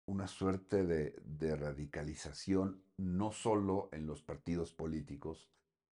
una 0.07 0.27
suerte 0.27 0.85
de, 0.85 1.57
radicalización, 1.57 2.83
no 2.97 3.33
solo 3.33 3.89
en 3.93 4.07
los 4.07 4.23
partidos 4.23 4.73
políticos, 4.73 5.51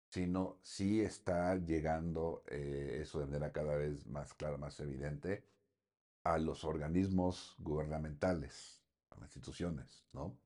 sino 0.10 0.60
sí 0.62 1.02
está 1.02 1.56
llegando 1.56 2.44
eh, 2.48 3.00
eso 3.02 3.20
de 3.20 3.26
manera 3.26 3.52
cada 3.52 3.76
vez 3.76 4.06
más 4.08 4.34
clara, 4.34 4.58
más 4.58 4.80
evidente, 4.80 5.44
a 6.24 6.38
los 6.38 6.64
organismos 6.64 7.56
gubernamentales, 7.60 8.82
a 9.10 9.20
las 9.20 9.36
instituciones, 9.36 10.06
¿no? 10.14 10.38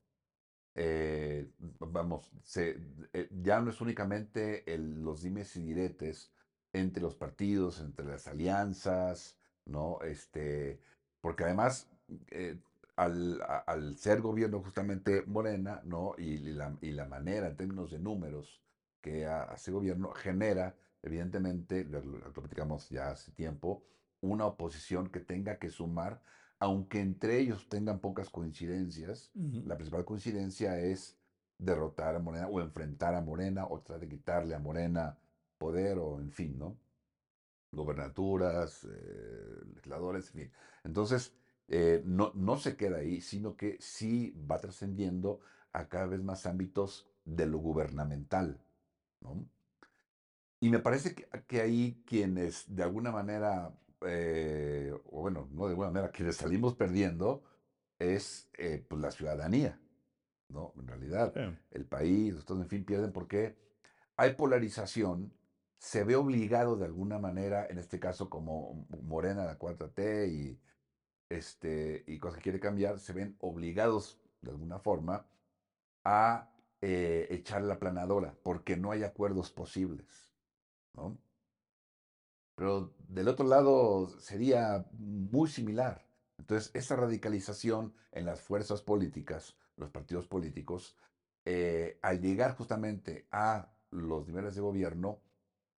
Eh, 0.75 1.51
vamos, 1.79 2.31
eh, 2.55 3.29
ya 3.31 3.59
no 3.59 3.69
es 3.69 3.81
únicamente 3.81 4.63
los 4.77 5.23
dimes 5.23 5.55
y 5.57 5.61
diretes 5.61 6.31
entre 6.73 7.01
los 7.01 7.15
partidos, 7.15 7.81
entre 7.81 8.05
las 8.05 8.27
alianzas, 8.27 9.37
¿no? 9.65 9.99
Este, 10.01 10.79
porque 11.21 11.43
además, 11.43 11.89
eh, 12.31 12.59
al, 13.03 13.41
a- 13.41 13.59
al 13.67 13.95
ser 13.97 14.21
gobierno 14.21 14.61
justamente 14.61 15.23
Morena, 15.25 15.81
¿no? 15.85 16.13
Y, 16.17 16.37
la, 16.39 16.77
y 16.81 16.91
la 16.91 17.05
manera 17.05 17.47
en 17.47 17.55
términos 17.57 17.91
de 17.91 17.99
números 17.99 18.61
que 19.01 19.25
ha- 19.25 19.43
hace 19.43 19.71
gobierno 19.71 20.11
genera, 20.13 20.75
evidentemente, 21.01 21.85
lo, 21.85 22.01
lo- 22.01 22.33
platicamos 22.33 22.89
ya 22.89 23.11
hace 23.11 23.31
tiempo, 23.31 23.85
una 24.21 24.45
oposición 24.45 25.09
que 25.09 25.21
tenga 25.21 25.57
que 25.59 25.69
sumar, 25.69 26.21
aunque 26.59 26.99
entre 26.99 27.39
ellos 27.39 27.69
tengan 27.69 27.99
pocas 28.01 28.29
coincidencias, 28.29 29.31
la 29.63 29.75
principal 29.75 30.03
coincidencia 30.05 30.77
es 30.79 31.17
derrotar 31.57 32.15
a 32.15 32.19
Morena 32.19 32.47
o 32.47 32.59
enfrentar 32.61 33.15
a 33.15 33.21
Morena 33.21 33.65
o 33.65 33.79
tratar 33.81 34.01
de 34.01 34.09
quitarle 34.09 34.55
a 34.55 34.59
Morena 34.59 35.17
poder 35.57 35.97
o 35.99 36.19
en 36.19 36.31
fin, 36.31 36.57
¿no? 36.57 36.79
Gobernaturas, 37.71 38.83
eh, 38.85 39.61
legisladores, 39.75 40.27
en 40.33 40.41
fin. 40.41 40.51
Entonces, 40.83 41.35
eh, 41.69 42.01
no, 42.03 42.31
no 42.33 42.57
se 42.57 42.75
queda 42.75 42.97
ahí, 42.97 43.21
sino 43.21 43.55
que 43.55 43.77
sí 43.79 44.35
va 44.49 44.59
trascendiendo 44.59 45.39
a 45.71 45.87
cada 45.87 46.07
vez 46.07 46.23
más 46.23 46.47
ámbitos 46.47 47.07
de 47.25 47.45
lo 47.45 47.59
gubernamental, 47.59 48.59
¿no? 49.21 49.45
Y 50.59 50.69
me 50.69 50.79
parece 50.79 51.13
que, 51.13 51.29
que 51.47 51.61
ahí 51.61 52.03
quienes 52.07 52.75
de 52.75 52.83
alguna 52.83 53.11
manera, 53.11 53.71
eh, 54.01 54.91
o 55.11 55.21
bueno, 55.21 55.47
no 55.51 55.65
de 55.65 55.69
alguna 55.71 55.91
manera, 55.91 56.11
quienes 56.11 56.37
salimos 56.37 56.73
perdiendo 56.73 57.43
es 57.99 58.49
eh, 58.57 58.83
pues 58.89 58.99
la 58.99 59.11
ciudadanía, 59.11 59.79
¿no? 60.49 60.73
En 60.79 60.87
realidad, 60.87 61.31
sí, 61.35 61.55
el 61.71 61.85
país, 61.85 62.43
todos, 62.45 62.61
en 62.61 62.67
fin, 62.67 62.83
pierden 62.83 63.11
porque 63.11 63.57
hay 64.17 64.33
polarización, 64.33 65.31
se 65.77 66.03
ve 66.03 66.15
obligado 66.15 66.77
de 66.77 66.85
alguna 66.85 67.19
manera, 67.19 67.67
en 67.67 67.77
este 67.77 67.99
caso 67.99 68.27
como 68.27 68.87
Morena, 69.03 69.45
la 69.45 69.59
4T 69.59 70.29
y, 70.29 70.59
este, 71.29 72.03
y 72.07 72.17
cosas 72.17 72.37
que 72.37 72.43
quiere 72.43 72.59
cambiar, 72.59 72.99
se 72.99 73.13
ven 73.13 73.35
obligados 73.39 74.19
de 74.41 74.51
alguna 74.51 74.79
forma 74.79 75.25
a 76.03 76.49
eh, 76.81 77.27
echar 77.29 77.61
la 77.61 77.79
planadora 77.79 78.35
porque 78.43 78.77
no 78.77 78.91
hay 78.91 79.03
acuerdos 79.03 79.51
posibles, 79.51 80.33
¿no? 80.95 81.17
Pero 82.55 82.93
del 83.07 83.29
otro 83.29 83.47
lado 83.47 84.09
sería 84.19 84.85
muy 84.97 85.49
similar. 85.49 86.05
Entonces, 86.37 86.71
esa 86.73 86.95
radicalización 86.95 87.93
en 88.11 88.25
las 88.25 88.41
fuerzas 88.41 88.81
políticas, 88.81 89.55
los 89.77 89.89
partidos 89.91 90.27
políticos, 90.27 90.97
eh, 91.45 91.99
al 92.01 92.21
llegar 92.21 92.55
justamente 92.55 93.27
a 93.31 93.71
los 93.91 94.27
niveles 94.27 94.55
de 94.55 94.61
gobierno, 94.61 95.21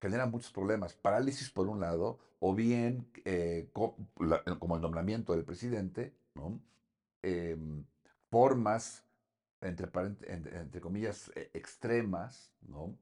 genera 0.02 0.26
muchos 0.26 0.52
problemas. 0.52 0.94
Parálisis 0.94 1.50
por 1.50 1.68
un 1.68 1.80
lado, 1.80 2.20
o 2.40 2.56
bien 2.56 3.08
eh, 3.24 3.70
como 3.72 4.76
el 4.76 4.82
nombramiento 4.82 5.34
del 5.34 5.46
presidente. 5.46 6.14
Em, 7.22 7.86
formas, 8.32 9.04
entre, 9.62 9.88
entre 10.28 10.82
comillas, 10.82 11.32
eh, 11.36 11.52
extremas, 11.54 12.52
¿no? 12.62 12.98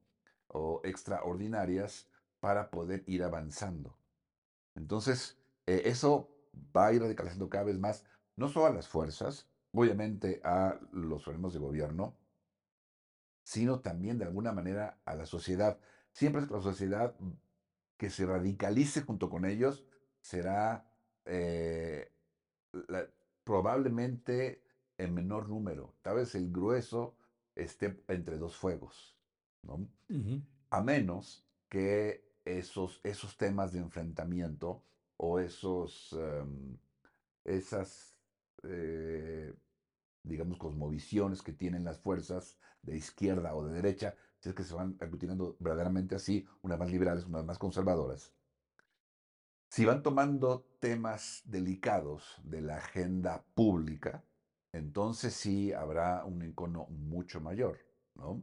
O 0.48 0.82
extraordinarias 0.84 2.06
para 2.40 2.70
poder 2.70 3.02
ir 3.06 3.22
avanzando. 3.22 3.96
Entonces, 4.74 5.38
eh, 5.66 5.82
eso 5.86 6.28
va 6.76 6.88
a 6.88 6.92
ir 6.92 7.00
radicalizando 7.00 7.48
cada 7.48 7.64
vez 7.64 7.78
más, 7.78 8.04
no 8.36 8.48
solo 8.48 8.66
a 8.66 8.70
las 8.70 8.88
fuerzas, 8.88 9.48
obviamente 9.72 10.40
a 10.44 10.78
los 10.92 11.26
organismos 11.26 11.54
de 11.54 11.60
gobierno, 11.60 12.14
sino 13.42 13.80
también 13.80 14.18
de 14.18 14.24
alguna 14.24 14.52
manera 14.52 14.98
a 15.04 15.14
la 15.14 15.26
sociedad. 15.26 15.78
Siempre 16.20 16.42
la 16.50 16.60
sociedad 16.60 17.16
que 17.96 18.10
se 18.10 18.26
radicalice 18.26 19.00
junto 19.00 19.30
con 19.30 19.46
ellos 19.46 19.86
será 20.20 20.86
eh, 21.24 22.12
la- 22.88 23.08
probablemente 23.42 24.62
en 24.98 25.14
menor 25.14 25.48
número. 25.48 25.94
Tal 26.02 26.16
vez 26.16 26.34
el 26.34 26.52
grueso 26.52 27.16
esté 27.56 28.02
entre 28.08 28.36
dos 28.36 28.54
fuegos, 28.54 29.16
A 30.68 30.82
menos 30.82 31.46
que 31.70 32.22
esos, 32.44 33.00
esos 33.02 33.38
temas 33.38 33.72
de 33.72 33.78
enfrentamiento 33.78 34.82
o 35.16 35.38
esos, 35.38 36.12
em, 36.12 36.76
esas, 37.44 38.14
eh, 38.64 39.54
digamos, 40.22 40.58
cosmovisiones 40.58 41.42
que 41.42 41.52
tienen 41.52 41.84
las 41.84 41.98
fuerzas 42.00 42.58
de 42.82 42.96
izquierda 42.96 43.54
o 43.54 43.64
de 43.66 43.74
derecha, 43.74 44.14
si 44.38 44.48
es 44.50 44.54
que 44.54 44.64
se 44.64 44.74
van 44.74 44.96
aglutinando 45.00 45.56
verdaderamente 45.60 46.14
así, 46.14 46.46
unas 46.62 46.78
más 46.78 46.90
liberales, 46.90 47.24
unas 47.26 47.44
más 47.44 47.58
conservadoras, 47.58 48.32
si 49.68 49.84
van 49.84 50.02
tomando 50.02 50.66
temas 50.80 51.42
delicados 51.44 52.40
de 52.44 52.60
la 52.62 52.76
agenda 52.78 53.44
pública, 53.54 54.24
entonces 54.72 55.34
sí 55.34 55.72
habrá 55.72 56.24
un 56.24 56.42
encono 56.42 56.86
mucho 56.90 57.40
mayor, 57.40 57.78
¿no? 58.14 58.42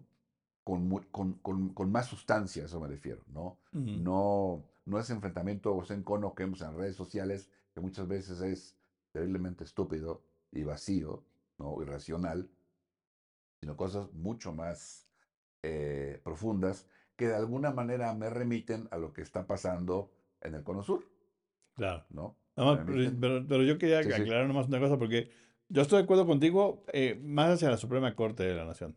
Con, 0.64 0.90
con, 1.12 1.34
con- 1.40 1.74
con 1.74 1.92
más 1.92 2.08
sustancia, 2.08 2.64
a 2.64 2.66
eso 2.68 2.80
me 2.80 2.88
refiero, 2.88 3.24
¿no? 3.28 3.60
ujú, 3.74 3.94
No, 3.94 4.64
no 4.86 5.00
ese 5.00 5.14
enfrentamiento 5.14 5.74
o 5.74 5.84
ese 5.84 5.94
encono 5.96 6.36
que 6.36 6.44
vemos 6.44 6.62
en 6.62 6.76
redes 6.78 6.96
sociales, 6.96 7.50
que 7.74 7.82
muchas 7.82 8.08
veces 8.08 8.42
es 8.42 8.78
terriblemente 9.12 9.64
estúpido 9.64 10.24
y 10.52 10.64
vacío, 10.64 11.24
¿no? 11.58 11.82
Irracional, 11.82 12.50
sino 13.60 13.76
cosas 13.76 14.14
mucho 14.14 14.54
más 14.54 15.08
eh, 15.64 16.22
profundas 16.24 16.88
que 17.16 17.28
de 17.28 17.36
alguna 17.36 17.72
manera 17.72 18.14
me 18.14 18.30
remiten 18.30 18.88
a 18.92 18.98
lo 18.98 19.12
que 19.12 19.22
está 19.22 19.48
pasando 19.48 20.12
en 20.42 20.54
el 20.54 20.64
Cono 20.64 20.84
Sur, 20.84 21.04
claro. 21.74 22.06
¿no? 22.10 22.38
Pero, 22.56 23.64
yo 23.64 23.78
quería 23.78 24.04
Sí, 24.04 24.12
sí, 24.12 24.22
aclarar 24.22 24.48
nomás 24.48 24.68
una 24.68 24.80
cosa, 24.80 24.98
porque 24.98 25.30
yo 25.70 25.82
estoy 25.82 25.98
de 25.98 26.04
acuerdo 26.04 26.26
contigo, 26.26 26.86
eh, 26.94 27.20
más 27.24 27.52
hacia 27.52 27.70
la 27.70 27.78
Suprema 27.78 28.16
Corte 28.16 28.44
de 28.44 28.56
la 28.56 28.66
Nación. 28.66 28.96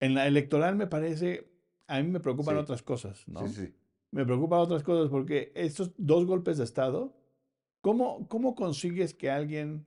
En 0.00 0.14
la 0.14 0.26
electoral 0.26 0.76
me 0.76 0.86
parece, 0.86 1.50
a 1.86 2.00
mí 2.00 2.08
me 2.08 2.20
preocupan 2.20 2.56
sí, 2.56 2.60
otras 2.60 2.82
cosas, 2.82 3.18
sí, 3.18 3.30
¿no? 3.30 3.46
sí, 3.48 3.74
Me 4.10 4.24
preocupan 4.24 4.60
otras 4.60 4.82
cosas 4.82 5.10
porque 5.10 5.52
estos 5.54 5.92
dos 5.96 6.26
golpes 6.26 6.58
de 6.58 6.64
Estado, 6.64 7.16
¿cómo, 7.80 8.28
cómo 8.28 8.54
consigues 8.54 9.14
que 9.14 9.30
alguien, 9.30 9.86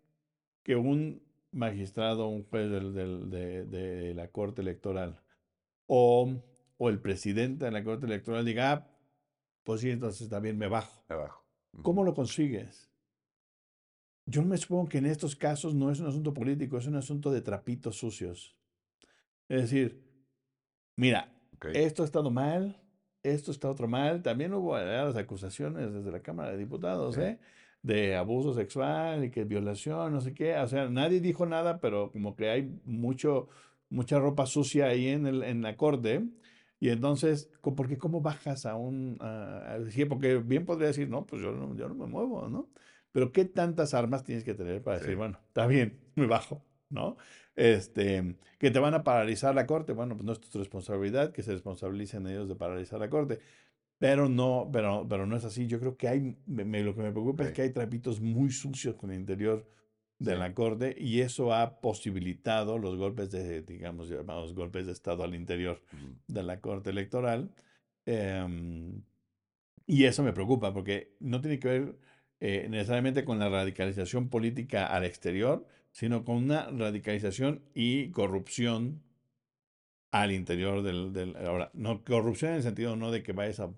que 0.63 0.75
un 0.75 1.26
magistrado, 1.57 2.27
un 2.29 2.43
juez 2.45 2.69
del- 2.69 2.93
del- 2.93 3.29
de, 3.29 3.65
de 3.65 4.13
la 4.13 4.29
Corte 4.29 4.61
Electoral 4.61 5.21
o, 5.87 6.41
o 6.77 6.89
el 6.89 6.99
presidente 7.01 7.65
de 7.65 7.71
la 7.71 7.83
Corte 7.83 8.05
Electoral 8.05 8.45
diga, 8.45 8.71
ah, 8.71 8.87
pues 9.63 9.81
sí, 9.81 9.89
entonces 9.89 10.29
también 10.29 10.57
me 10.57 10.67
bajo? 10.67 11.03
abajo. 11.09 11.45
Ujú. 11.73 11.83
¿Cómo 11.83 12.03
lo 12.03 12.13
consigues? 12.13 12.89
Yo 14.25 14.43
me 14.43 14.57
supongo 14.57 14.89
que 14.89 14.97
en 14.97 15.05
estos 15.05 15.35
casos 15.35 15.73
no 15.73 15.89
es 15.89 15.99
un 15.99 16.07
asunto 16.07 16.33
político, 16.33 16.77
es 16.77 16.85
un 16.87 16.95
asunto 16.95 17.31
de 17.31 17.41
trapitos 17.41 17.97
sucios. 17.97 18.57
Es 19.47 19.61
decir, 19.61 20.03
mira, 20.97 21.33
esto 21.73 22.03
ha 22.03 22.05
estado 22.05 22.29
mal, 22.29 22.81
esto 23.23 23.51
está 23.51 23.69
otro 23.69 23.87
mal. 23.87 24.21
También 24.21 24.53
hubo 24.53 24.77
las 24.77 25.15
acusaciones 25.15 25.93
desde 25.93 26.11
la 26.11 26.21
Cámara 26.21 26.51
de 26.51 26.57
Diputados, 26.57 27.17
¿eh? 27.17 27.39
De 27.87 28.15
abuso 28.15 28.53
sexual 28.53 29.23
y 29.25 29.31
que 29.31 29.45
violación, 29.45 30.11
no 30.13 30.21
sé 30.21 30.33
qué. 30.33 30.57
O 30.57 30.67
sea, 30.67 30.89
nadie 30.89 31.21
dijo 31.21 31.45
nada, 31.45 31.79
pero 31.79 32.11
como 32.11 32.35
que 32.35 32.49
hay 32.49 32.63
mucho, 32.85 33.47
mucha 33.89 34.19
ropa 34.19 34.45
sucia 34.45 34.87
ahí 34.87 35.07
en 35.07 35.25
el, 35.27 35.43
en 35.43 35.61
la 35.61 35.77
corte. 35.77 36.23
Y 36.79 36.89
entonces, 36.89 37.49
co- 37.61 37.75
¿por 37.75 37.87
qué 37.87 37.97
cómo 37.97 38.21
bajas 38.21 38.65
a 38.65 38.75
un... 38.75 39.17
a- 39.21 39.73
a 39.73 39.79
decir? 39.79 40.07
porque 40.09 40.37
bien 40.37 40.65
podría 40.65 40.87
decir, 40.87 41.09
no, 41.09 41.25
pues 41.25 41.41
yo 41.41 41.51
no, 41.51 41.75
yo 41.75 41.87
no 41.89 41.95
me 41.95 42.07
muevo, 42.07 42.47
¿no? 42.49 42.69
Pero 43.11 43.31
¿qué 43.31 43.45
tantas 43.45 43.93
armas 43.93 44.23
tienes 44.23 44.43
que 44.43 44.53
tener 44.53 44.83
para 44.83 44.97
decir, 44.97 45.11
sí, 45.13 45.15
bueno, 45.15 45.39
está 45.47 45.65
bien, 45.67 45.99
me 46.15 46.27
bajo, 46.27 46.63
¿no? 46.89 47.17
Este, 47.55 48.35
que 48.59 48.69
te 48.71 48.79
van 48.79 48.93
a 48.93 49.03
paralizar 49.03 49.55
la 49.55 49.65
corte. 49.65 49.93
Bueno, 49.93 50.15
pues 50.15 50.25
no 50.25 50.33
es 50.33 50.39
tu 50.41 50.59
responsabilidad, 50.59 51.31
que 51.31 51.41
se 51.41 51.53
responsabilicen 51.53 52.27
ellos 52.27 52.47
de 52.49 52.55
paralizar 52.55 52.99
la 52.99 53.09
corte. 53.09 53.39
Pero 53.99 54.29
no, 54.29 54.69
pero, 54.71 55.05
pero 55.09 55.25
no 55.25 55.35
es 55.37 55.43
así. 55.45 55.67
Yo 55.67 55.79
creo 55.79 55.97
que 55.97 56.07
hay, 56.07 56.37
me- 56.45 56.83
lo 56.83 56.95
que 56.95 57.01
me 57.01 57.11
preocupa 57.11 57.43
es 57.43 57.51
que 57.53 57.63
hay 57.63 57.71
trapitos 57.73 58.21
muy 58.21 58.51
sucios 58.51 58.95
con 58.95 59.11
el 59.11 59.19
interior 59.19 59.67
de 60.19 60.35
la 60.35 60.53
Corte 60.53 60.95
y 60.97 61.21
eso 61.21 61.53
ha 61.53 61.79
posibilitado 61.79 62.77
los 62.79 62.95
golpes 62.97 63.29
de, 63.31 63.61
digamos, 63.61 64.09
llamados 64.09 64.53
golpes 64.55 64.85
de 64.87 64.91
Estado 64.93 65.23
al 65.23 65.35
interior 65.35 65.81
Ujú. 65.93 66.15
de 66.27 66.43
la 66.43 66.59
Corte 66.59 66.89
Electoral. 66.89 67.51
Em, 68.05 69.03
y 69.85 70.05
eso 70.05 70.23
me 70.23 70.33
preocupa 70.33 70.73
porque 70.73 71.15
no 71.19 71.41
tiene 71.41 71.59
que 71.59 71.67
ver 71.67 71.99
eh, 72.39 72.67
necesariamente 72.69 73.25
con 73.25 73.39
la 73.39 73.49
radicalización 73.49 74.29
política 74.29 74.85
al 74.87 75.05
exterior, 75.05 75.65
sino 75.91 76.23
con 76.25 76.37
una 76.37 76.69
radicalización 76.69 77.63
y 77.73 78.11
corrupción 78.11 79.01
al 80.11 80.31
interior 80.31 80.81
del, 80.83 81.13
del- 81.13 81.35
ahora, 81.37 81.69
no 81.73 82.03
corrupción 82.03 82.51
en 82.51 82.57
el 82.57 82.63
sentido 82.63 82.95
no 82.95 83.11
de 83.11 83.23
que 83.23 83.33
vayas 83.33 83.59
a, 83.59 83.69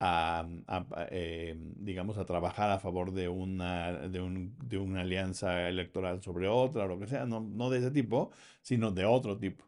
a- 0.00 1.08
eh, 1.10 1.54
digamos, 1.76 2.18
a 2.18 2.26
trabajar 2.26 2.70
a 2.70 2.78
favor 2.78 3.12
de 3.12 3.28
una, 3.28 4.08
de 4.08 4.20
un- 4.20 4.56
de 4.58 4.78
una 4.78 5.02
alianza 5.02 5.68
electoral 5.68 6.22
sobre 6.22 6.48
otra 6.48 6.84
o 6.84 6.88
lo 6.88 6.98
que 6.98 7.06
sea, 7.06 7.24
no, 7.26 7.40
no 7.40 7.70
de 7.70 7.78
ese 7.78 7.90
tipo, 7.90 8.30
sino 8.62 8.90
de 8.90 9.04
otro 9.04 9.38
tipo, 9.38 9.64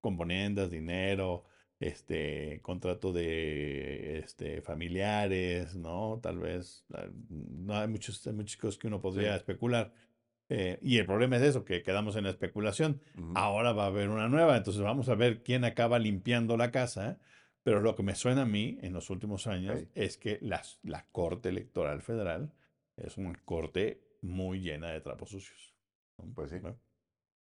componendas, 0.00 0.70
dinero, 0.70 1.44
este, 1.78 2.60
contrato 2.62 3.12
de, 3.12 4.18
este, 4.18 4.60
familiares, 4.62 5.76
¿no? 5.76 6.18
Tal 6.22 6.38
vez, 6.38 6.84
ah, 6.94 7.06
no 7.30 7.74
hay 7.76 7.88
muchos, 7.88 8.26
hay 8.26 8.34
muchas 8.34 8.56
cosas 8.58 8.78
que 8.78 8.86
uno 8.88 9.00
podría 9.00 9.32
Sí. 9.32 9.36
especular. 9.38 9.92
Eh, 10.52 10.78
y 10.82 10.98
el 10.98 11.06
problema 11.06 11.36
es 11.36 11.42
eso, 11.42 11.64
que 11.64 11.82
quedamos 11.82 12.16
en 12.16 12.24
la 12.24 12.30
especulación. 12.30 13.00
Ahora 13.34 13.72
va 13.72 13.84
a 13.84 13.86
haber 13.86 14.08
una 14.08 14.28
nueva, 14.28 14.56
entonces 14.56 14.82
vamos 14.82 15.08
a 15.08 15.14
ver 15.14 15.42
quién 15.42 15.64
acaba 15.64 15.98
limpiando 15.98 16.56
la 16.56 16.70
casa. 16.70 17.18
Pero 17.62 17.80
lo 17.80 17.94
que 17.94 18.02
me 18.02 18.14
suena 18.14 18.42
a 18.42 18.46
mí 18.46 18.78
en 18.82 18.92
los 18.94 19.10
últimos 19.10 19.46
años 19.46 19.84
es 19.94 20.16
que 20.16 20.38
las- 20.40 20.78
la 20.82 21.06
Corte 21.12 21.50
Electoral 21.50 22.00
Federal 22.02 22.52
es 22.96 23.16
una 23.16 23.38
corte 23.44 24.02
muy 24.22 24.60
llena 24.60 24.90
de 24.90 25.00
trapos 25.00 25.30
sucios. 25.30 25.74
¿no? 26.18 26.32
Pues 26.34 26.50
sí. 26.50 26.56
¿no? 26.62 26.76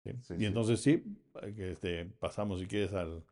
Sí. 0.04 0.12
Sí, 0.24 0.34
Y 0.40 0.46
entonces 0.46 0.82
sí, 0.82 1.04
eh, 1.44 1.72
este, 1.72 2.06
pasamos 2.06 2.60
si 2.60 2.66
quieres 2.66 2.92
al, 2.94 3.24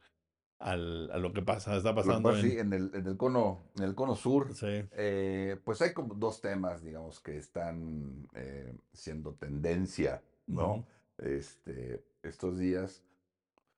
al- 0.60 1.10
a 1.12 1.18
lo 1.18 1.32
que 1.34 1.42
pasa, 1.42 1.76
está 1.76 1.90
que 1.92 1.96
pasando 1.96 2.30
pasa, 2.30 2.42
sí, 2.42 2.52
en... 2.54 2.60
en 2.60 2.74
el, 2.74 2.92
en 2.94 3.08
el 3.08 3.18
cono, 3.18 3.60
en 3.78 3.84
el 3.86 3.96
cono 3.96 4.16
sur, 4.16 4.54
Sí. 4.54 4.84
eh, 4.92 5.58
pues 5.64 5.82
hay 5.82 5.94
como 5.94 6.14
dos 6.16 6.42
temas, 6.42 6.84
digamos, 6.84 7.20
que 7.20 7.38
están 7.38 8.28
eh, 8.36 8.76
siendo 8.94 9.34
tendencia, 9.36 10.22
¿no? 10.48 10.86
Este, 11.18 12.04
estos 12.24 12.58
días. 12.60 13.04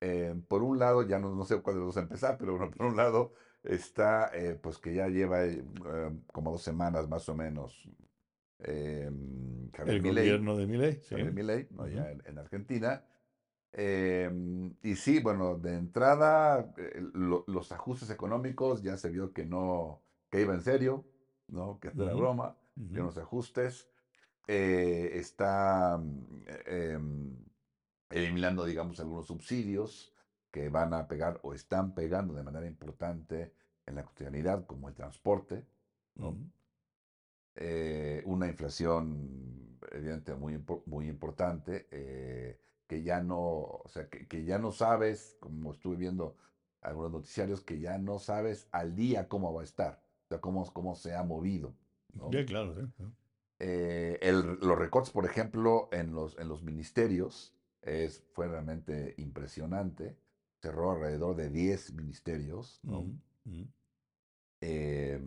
Eh, 0.02 0.34
por 0.48 0.64
un 0.64 0.80
lado, 0.80 1.04
ya 1.08 1.20
no, 1.20 1.36
no 1.36 1.46
sé 1.46 1.62
cuándo 1.62 1.82
vamos 1.82 1.98
a 1.98 2.02
empezar, 2.02 2.38
pero 2.40 2.58
bueno, 2.58 2.72
por 2.76 2.88
un 2.88 2.98
lado 2.98 3.34
está, 3.64 4.32
eh, 4.34 4.56
pues 4.60 4.80
que 4.80 4.94
ya 4.96 5.08
lleva 5.08 5.42
como 6.34 6.52
dos 6.52 6.64
semanas 6.64 7.08
más 7.08 7.30
o 7.30 7.36
menos, 7.36 7.88
El 8.60 10.02
gobierno 10.02 10.58
de 10.58 10.66
Milei, 10.66 11.02
sí. 11.02 11.16
En 12.26 12.38
Argentina. 12.38 13.04
Em, 13.74 14.76
y 14.84 14.96
sí, 14.96 15.20
bueno, 15.22 15.58
de 15.58 15.76
entrada, 15.76 16.74
eh, 16.78 17.02
lo- 17.14 17.46
los 17.48 17.72
ajustes 17.72 18.10
económicos 18.10 18.82
ya 18.84 18.98
se 18.98 19.10
vio 19.10 19.34
que 19.34 19.46
no, 19.46 20.04
que 20.30 20.42
iba 20.42 20.54
en 20.54 20.62
serio, 20.62 21.06
¿no? 21.48 21.80
Que 21.80 21.90
era 21.98 22.14
Ujú, 22.14 22.16
broma, 22.16 22.58
que 22.92 23.00
ujú, 23.00 23.02
unos 23.02 23.18
ajustes. 23.18 23.90
Eh, 24.48 25.12
está 25.16 25.98
mm, 25.98 26.44
eh, 26.48 26.94
em, 26.96 27.38
eliminando, 28.10 28.66
digamos, 28.66 29.00
algunos 29.00 29.28
subsidios 29.28 30.14
que 30.52 30.70
van 30.70 30.94
a 30.94 31.08
pegar 31.08 31.40
o 31.44 31.54
están 31.54 31.94
pegando 31.96 32.34
de 32.34 32.44
manera 32.44 32.68
importante 32.68 33.54
en 33.86 33.96
la 33.96 34.04
cotidianidad, 34.06 34.66
como 34.68 34.90
el 34.90 34.96
transporte, 34.96 35.66
una 38.26 38.48
inflación 38.48 39.80
evidente 39.92 40.34
muy, 40.36 40.64
muy 40.86 41.08
importante, 41.08 41.88
que 42.92 43.04
ya 43.04 43.22
no, 43.24 43.40
o 43.40 43.86
sea, 43.88 44.10
que, 44.10 44.28
que 44.28 44.44
ya 44.44 44.60
no 44.60 44.74
sabes, 44.74 45.38
como 45.40 45.72
estuve 45.72 45.96
viendo 45.96 46.36
algunos 46.82 47.10
noticiarios, 47.14 47.62
que 47.62 47.80
ya 47.80 47.98
no 47.98 48.20
sabes 48.20 48.68
al 48.74 48.96
día 48.96 49.30
cómo 49.30 49.54
va 49.54 49.62
a 49.62 49.64
estar, 49.64 50.04
o 50.26 50.28
sea, 50.28 50.42
cómo, 50.42 50.66
cómo 50.74 50.94
se 50.96 51.16
ha 51.16 51.24
movido, 51.24 51.74
¿no? 52.14 52.30
Ya, 52.34 52.46
claro, 52.46 52.76
sí. 52.76 52.82
sí. 52.98 53.06
Eh, 53.60 54.20
el- 54.22 54.60
los 54.60 54.78
recortes, 54.78 55.14
por 55.14 55.24
ejemplo, 55.24 55.88
en 55.94 56.14
los, 56.14 56.38
en 56.38 56.50
los 56.50 56.64
ministerios, 56.64 57.56
es, 57.82 58.26
fue 58.34 58.50
realmente 58.50 59.14
impresionante. 59.18 60.18
Cerró 60.62 60.92
alrededor 60.92 61.38
de 61.38 61.50
10 61.50 61.94
ministerios, 61.94 62.82
¿no? 62.84 63.06
Eh, 64.60 65.18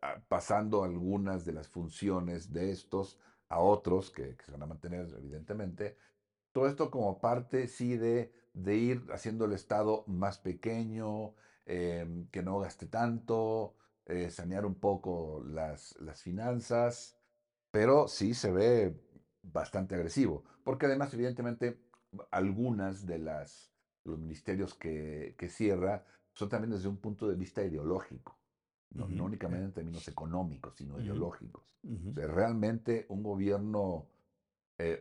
a- 0.00 0.20
pasando 0.28 0.84
algunas 0.84 1.44
de 1.44 1.52
las 1.54 1.66
funciones 1.66 2.52
de 2.52 2.70
estos 2.70 3.18
a 3.48 3.58
otros 3.58 4.10
que, 4.12 4.36
que 4.36 4.44
se 4.44 4.52
van 4.52 4.62
a 4.62 4.66
mantener, 4.66 5.08
evidentemente. 5.18 5.96
Todo 6.58 6.66
esto 6.68 6.90
como 6.90 7.20
parte, 7.20 7.68
sí, 7.68 7.96
de, 7.96 8.32
de 8.52 8.76
ir 8.76 9.06
haciendo 9.12 9.44
el 9.44 9.52
Estado 9.52 10.04
más 10.08 10.38
pequeño, 10.38 11.34
em, 11.66 12.28
que 12.30 12.42
no 12.42 12.58
gaste 12.58 12.86
tanto, 12.88 13.76
eh, 14.06 14.30
sanear 14.30 14.66
un 14.66 14.74
poco 14.80 15.40
las, 15.44 15.94
las 16.00 16.22
finanzas, 16.22 17.16
pero 17.70 18.08
sí 18.08 18.34
se 18.34 18.50
ve 18.52 19.00
bastante 19.42 19.94
agresivo, 19.94 20.44
porque 20.64 20.86
además, 20.86 21.14
evidentemente, 21.14 21.80
algunas 22.30 23.06
de 23.06 23.18
las 23.18 23.72
los 24.04 24.18
ministerios 24.18 24.74
que, 24.74 25.34
que 25.38 25.48
cierra 25.48 26.06
son 26.32 26.48
también 26.48 26.70
desde 26.72 26.88
un 26.88 26.98
punto 26.98 27.28
de 27.28 27.36
vista 27.36 27.62
ideológico, 27.62 28.40
no, 28.90 29.08
no 29.10 29.24
Ujú, 29.24 29.24
únicamente 29.24 29.66
en 29.66 29.72
términos 29.74 30.08
económicos, 30.08 30.76
sino 30.76 30.98
ideológicos. 31.00 31.76
O 32.10 32.14
sea, 32.14 32.26
realmente 32.28 33.06
un 33.10 33.22
gobierno, 33.22 34.08
eh, 34.78 35.00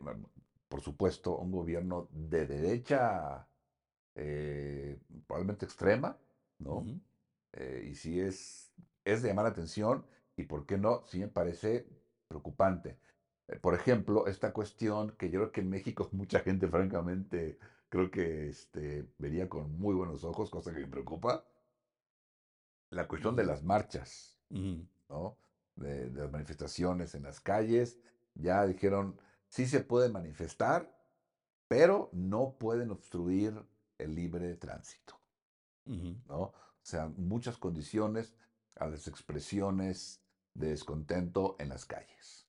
por 0.67 0.81
supuesto, 0.81 1.37
un 1.37 1.51
gobierno 1.51 2.07
de 2.11 2.45
derecha 2.45 3.47
eh, 4.15 4.99
probablemente 5.27 5.65
extrema, 5.65 6.17
¿no? 6.59 6.85
Eh, 7.53 7.87
y 7.91 7.95
sí 7.95 8.19
es, 8.19 8.73
es 9.05 9.21
de 9.21 9.29
llamar 9.29 9.45
la 9.45 9.51
atención 9.51 10.05
y, 10.35 10.43
¿por 10.43 10.65
qué 10.65 10.77
no? 10.77 11.03
Sí 11.05 11.19
me 11.19 11.27
parece 11.27 11.87
preocupante. 12.27 12.97
Eh, 13.47 13.57
por 13.57 13.73
ejemplo, 13.75 14.27
esta 14.27 14.51
cuestión 14.53 15.15
que 15.17 15.29
yo 15.29 15.39
creo 15.39 15.51
que 15.51 15.61
en 15.61 15.69
México 15.69 16.09
mucha 16.13 16.39
gente, 16.39 16.67
francamente, 16.67 17.57
creo 17.89 18.11
que 18.11 18.49
este, 18.49 19.05
vería 19.17 19.47
con 19.47 19.71
muy 19.77 19.95
buenos 19.95 20.23
ojos, 20.23 20.49
cosa 20.49 20.73
que 20.73 20.79
me 20.79 20.87
preocupa, 20.87 21.45
la 22.89 23.07
cuestión 23.07 23.35
de 23.35 23.45
las 23.45 23.63
marchas, 23.63 24.39
¿no? 25.09 25.37
De, 25.75 26.09
de 26.09 26.21
las 26.21 26.31
manifestaciones 26.31 27.13
en 27.15 27.23
las 27.23 27.39
calles. 27.39 27.99
Ya 28.33 28.65
dijeron, 28.65 29.19
sí 29.49 29.65
se 29.67 29.81
puede 29.81 30.09
manifestar, 30.09 30.93
pero 31.67 32.09
no 32.13 32.57
pueden 32.59 32.91
obstruir 32.91 33.65
el 33.97 34.15
libre 34.15 34.55
tránsito. 34.55 35.19
ujú. 35.87 36.15
¿no? 36.27 36.39
O 36.41 36.53
sea, 36.83 37.07
muchas 37.17 37.57
condiciones 37.57 38.35
a 38.75 38.87
las 38.87 39.07
expresiones 39.07 40.23
de 40.53 40.69
descontento 40.69 41.55
en 41.59 41.69
las 41.69 41.85
calles. 41.85 42.47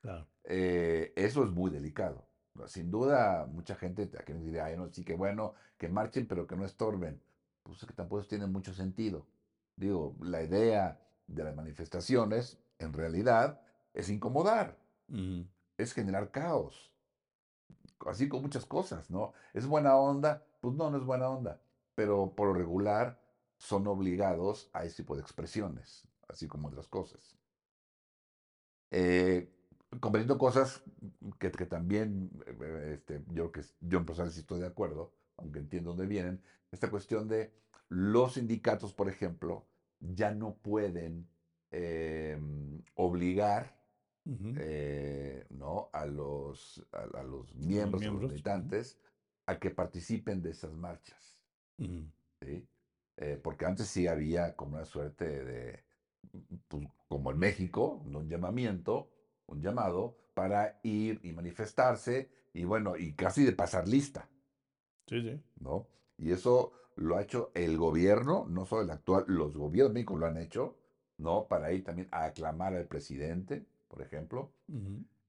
Claro. 0.00 0.26
Eh, 0.44 1.12
eso 1.16 1.44
es 1.44 1.50
muy 1.50 1.70
delicado. 1.70 2.26
Sin 2.66 2.90
duda, 2.90 3.46
mucha 3.46 3.74
gente 3.76 4.10
aquí 4.18 4.32
nos 4.32 4.44
diría, 4.44 4.64
ay, 4.66 4.76
no, 4.76 4.90
sí 4.92 5.04
que 5.04 5.14
bueno, 5.14 5.54
que 5.76 5.88
marchen, 5.88 6.26
pero 6.26 6.46
que 6.46 6.56
no 6.56 6.64
estorben. 6.64 7.20
Pues 7.62 7.82
es 7.82 7.86
que 7.88 7.94
tampoco 7.94 8.24
tiene 8.24 8.46
mucho 8.46 8.72
sentido. 8.72 9.26
Digo, 9.76 10.16
la 10.20 10.42
idea 10.42 11.00
de 11.26 11.44
las 11.44 11.54
manifestaciones, 11.54 12.58
en 12.78 12.92
realidad, 12.94 13.60
es 13.92 14.08
incomodar, 14.08 14.78
Ujú, 15.08 15.46
es 15.78 15.92
generar 15.92 16.30
caos 16.30 16.92
así 18.04 18.28
con 18.28 18.42
muchas 18.42 18.66
cosas, 18.66 19.10
¿no? 19.10 19.32
¿Es 19.54 19.66
buena 19.66 19.96
onda? 19.96 20.44
Pues 20.60 20.74
no, 20.74 20.90
no 20.90 20.98
es 20.98 21.04
buena 21.04 21.28
onda. 21.28 21.60
Pero 21.94 22.34
por 22.34 22.48
lo 22.48 22.54
regular 22.54 23.20
son 23.56 23.86
obligados 23.86 24.68
a 24.72 24.84
ese 24.84 24.96
tipo 24.96 25.16
de 25.16 25.22
expresiones, 25.22 26.06
así 26.28 26.46
como 26.46 26.68
otras 26.68 26.88
cosas. 26.88 27.36
Eh, 28.90 29.50
cosas 30.38 30.82
que, 31.38 31.50
también, 31.50 32.30
eh, 32.46 32.92
este, 32.94 33.24
yo 33.32 33.50
que 33.50 33.62
yo 33.80 33.98
en 33.98 34.06
estoy 34.40 34.60
de 34.60 34.66
acuerdo, 34.66 35.12
aunque 35.36 35.58
entiendo 35.58 35.90
dónde 35.90 36.06
vienen, 36.06 36.42
esta 36.70 36.90
cuestión 36.90 37.28
de 37.28 37.52
los 37.88 38.34
sindicatos, 38.34 38.92
por 38.92 39.08
ejemplo, 39.08 39.66
ya 40.00 40.32
no 40.32 40.54
pueden 40.56 41.28
eh, 41.70 42.38
obligar 42.94 43.75
eh, 44.54 45.46
¿no? 45.50 45.90
a, 45.92 46.06
los, 46.06 46.86
a, 46.92 47.20
a 47.20 47.22
los 47.22 47.54
miembros, 47.54 48.06
a 48.06 48.10
los 48.12 48.24
militantes, 48.24 48.98
a 49.46 49.58
que 49.58 49.70
participen 49.70 50.42
de 50.42 50.50
esas 50.50 50.74
marchas. 50.74 51.40
¿sí? 52.42 52.68
Eh, 53.18 53.40
porque 53.42 53.64
antes 53.66 53.88
sí 53.88 54.06
había 54.06 54.56
como 54.56 54.76
una 54.76 54.84
suerte 54.84 55.44
de, 55.44 55.84
pues, 56.68 56.86
como 57.08 57.30
en 57.30 57.38
México, 57.38 58.02
un 58.04 58.28
llamamiento, 58.28 59.10
un 59.46 59.60
llamado 59.62 60.16
para 60.34 60.80
ir 60.82 61.20
y 61.22 61.32
manifestarse 61.32 62.30
y 62.52 62.64
bueno, 62.64 62.96
y 62.96 63.14
casi 63.14 63.44
de 63.44 63.52
pasar 63.52 63.88
lista, 63.88 64.28
Sí, 65.08 65.22
sí. 65.22 65.40
¿no? 65.60 65.88
Y 66.18 66.32
eso 66.32 66.72
lo 66.96 67.16
ha 67.16 67.22
hecho 67.22 67.50
el 67.54 67.76
gobierno, 67.76 68.46
no 68.48 68.64
solo 68.66 68.82
el 68.82 68.90
actual, 68.90 69.24
los 69.28 69.56
gobiernos 69.56 69.90
de 69.90 69.94
México 69.94 70.16
lo 70.16 70.26
han 70.26 70.36
hecho, 70.38 70.76
¿no? 71.18 71.46
Para 71.48 71.72
ir 71.72 71.84
también 71.84 72.08
a 72.10 72.24
aclamar 72.24 72.74
al 72.74 72.86
presidente, 72.86 73.66
por 73.96 74.04
ejemplo, 74.04 74.52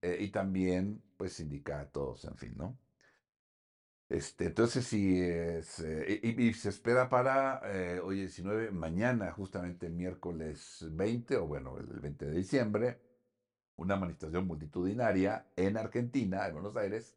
eh, 0.02 0.18
y 0.20 0.28
también, 0.28 1.02
pues, 1.16 1.32
sindicatos, 1.34 2.26
en 2.26 2.36
fin, 2.36 2.54
¿no? 2.58 2.78
Este, 4.10 4.48
entonces, 4.48 4.86
sí, 4.86 5.22
es, 5.22 5.80
eh, 5.80 6.20
y, 6.22 6.54
se 6.54 6.68
espera 6.68 7.08
para 7.08 7.62
eh, 7.64 8.02
hoy 8.02 8.18
19, 8.18 8.72
mañana, 8.72 9.32
justamente 9.32 9.90
miércoles 9.90 10.86
20, 10.92 11.38
o 11.38 11.48
bueno, 11.48 11.78
el 11.78 11.88
20 12.02 12.26
de 12.26 12.32
diciembre, 12.34 13.00
una 13.78 13.96
manifestación 13.96 14.46
multitudinaria 14.48 15.48
en 15.56 15.78
Argentina, 15.78 16.46
en 16.46 16.54
Buenos 16.56 16.76
Aires, 16.76 17.16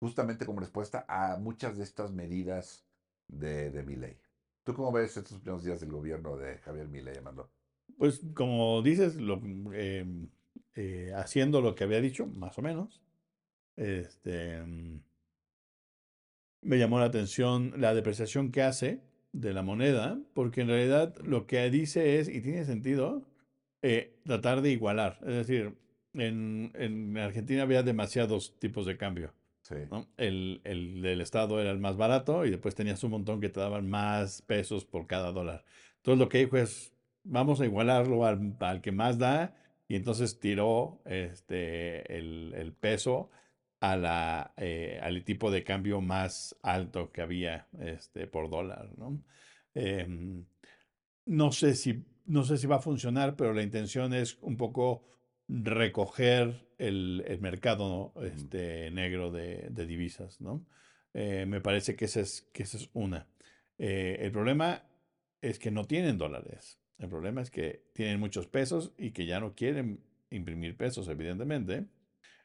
justamente 0.00 0.46
como 0.46 0.60
respuesta 0.60 1.04
a 1.08 1.36
muchas 1.36 1.76
de 1.76 1.84
estas 1.84 2.10
medidas 2.10 2.86
de, 3.28 3.70
de 3.70 3.82
Milei. 3.82 4.18
¿Tú 4.64 4.72
cómo 4.72 4.92
ves 4.92 5.14
estos 5.18 5.40
primeros 5.40 5.62
días 5.62 5.80
del 5.80 5.92
gobierno 5.92 6.38
de 6.38 6.56
Javier 6.58 6.88
Milei, 6.88 7.18
Armando? 7.18 7.50
Pues 7.98 8.20
como 8.34 8.82
dices, 8.82 9.16
lo, 9.16 9.34
em, 9.74 10.28
eh, 10.76 11.12
haciendo 11.16 11.60
lo 11.60 11.74
que 11.74 11.84
había 11.84 12.00
dicho, 12.00 12.26
más 12.26 12.58
o 12.58 12.62
menos, 12.62 13.00
este, 13.76 14.62
mm, 14.62 15.00
me 16.62 16.78
llamó 16.78 16.98
la 17.00 17.06
atención 17.06 17.74
la 17.78 17.94
depreciación 17.94 18.52
que 18.52 18.62
hace 18.62 19.00
de 19.32 19.52
la 19.54 19.62
moneda, 19.62 20.18
porque 20.34 20.62
en 20.62 20.68
realidad 20.68 21.14
lo 21.24 21.46
que 21.46 21.68
dice 21.70 22.18
es, 22.18 22.28
y 22.28 22.40
tiene 22.40 22.64
sentido, 22.64 23.26
eh, 23.82 24.18
tratar 24.24 24.62
de 24.62 24.70
igualar. 24.70 25.18
Es 25.22 25.34
decir, 25.34 25.76
en, 26.14 26.72
en 26.74 27.16
Argentina 27.18 27.62
había 27.62 27.82
demasiados 27.82 28.58
tipos 28.58 28.86
de 28.86 28.96
cambio. 28.96 29.32
Sí, 29.62 29.74
¿no? 29.90 30.06
El, 30.16 30.60
el 30.64 31.02
del 31.02 31.20
Estado 31.20 31.60
era 31.60 31.72
el 31.72 31.78
más 31.78 31.96
barato 31.96 32.44
y 32.44 32.50
después 32.50 32.74
tenías 32.74 33.02
un 33.02 33.10
montón 33.10 33.40
que 33.40 33.48
te 33.48 33.60
daban 33.60 33.88
más 33.90 34.42
pesos 34.42 34.84
por 34.84 35.06
cada 35.06 35.32
dólar. 35.32 35.64
Entonces 35.96 36.20
lo 36.20 36.28
que 36.28 36.38
dijo 36.38 36.56
es, 36.56 36.92
vamos 37.24 37.60
a 37.60 37.64
igualarlo 37.64 38.24
al, 38.24 38.56
al 38.60 38.80
que 38.80 38.92
más 38.92 39.18
da 39.18 39.54
y 39.88 39.96
entonces 39.96 40.40
tiró 40.40 41.00
este, 41.04 42.16
el, 42.16 42.54
el 42.56 42.72
peso 42.72 43.30
a 43.80 43.96
la, 43.96 44.54
eh, 44.56 44.98
al 45.02 45.22
tipo 45.24 45.50
de 45.50 45.64
cambio 45.64 46.00
más 46.00 46.56
alto 46.62 47.12
que 47.12 47.22
había 47.22 47.68
este, 47.80 48.26
por 48.26 48.50
dólar, 48.50 48.90
¿no? 48.96 49.22
Em, 49.74 50.44
no 51.26 51.52
sé 51.52 51.74
si, 51.74 52.04
no 52.24 52.44
sé 52.44 52.56
si 52.56 52.66
va 52.66 52.76
a 52.76 52.80
funcionar, 52.80 53.36
pero 53.36 53.52
la 53.52 53.62
intención 53.62 54.14
es 54.14 54.38
un 54.40 54.56
poco 54.56 55.04
recoger 55.48 56.66
el, 56.78 57.22
el 57.26 57.40
mercado 57.40 58.12
este, 58.22 58.90
negro 58.90 59.30
de, 59.30 59.68
de 59.70 59.86
divisas, 59.86 60.40
¿no? 60.40 60.64
Eh, 61.14 61.46
me 61.46 61.60
parece 61.60 61.96
que 61.96 62.06
esa 62.06 62.20
es, 62.20 62.48
que 62.52 62.64
esa 62.64 62.76
es 62.76 62.90
una. 62.92 63.26
Eh, 63.78 64.18
el 64.20 64.32
problema 64.32 64.82
es 65.40 65.58
que 65.58 65.70
no 65.70 65.86
tienen 65.86 66.18
dólares. 66.18 66.78
El 66.98 67.08
problema 67.08 67.42
es 67.42 67.50
que 67.50 67.82
tienen 67.92 68.20
muchos 68.20 68.46
pesos 68.46 68.92
y 68.96 69.10
que 69.10 69.26
ya 69.26 69.40
no 69.40 69.54
quieren 69.54 70.00
imprimir 70.30 70.76
pesos, 70.76 71.08
evidentemente, 71.08 71.86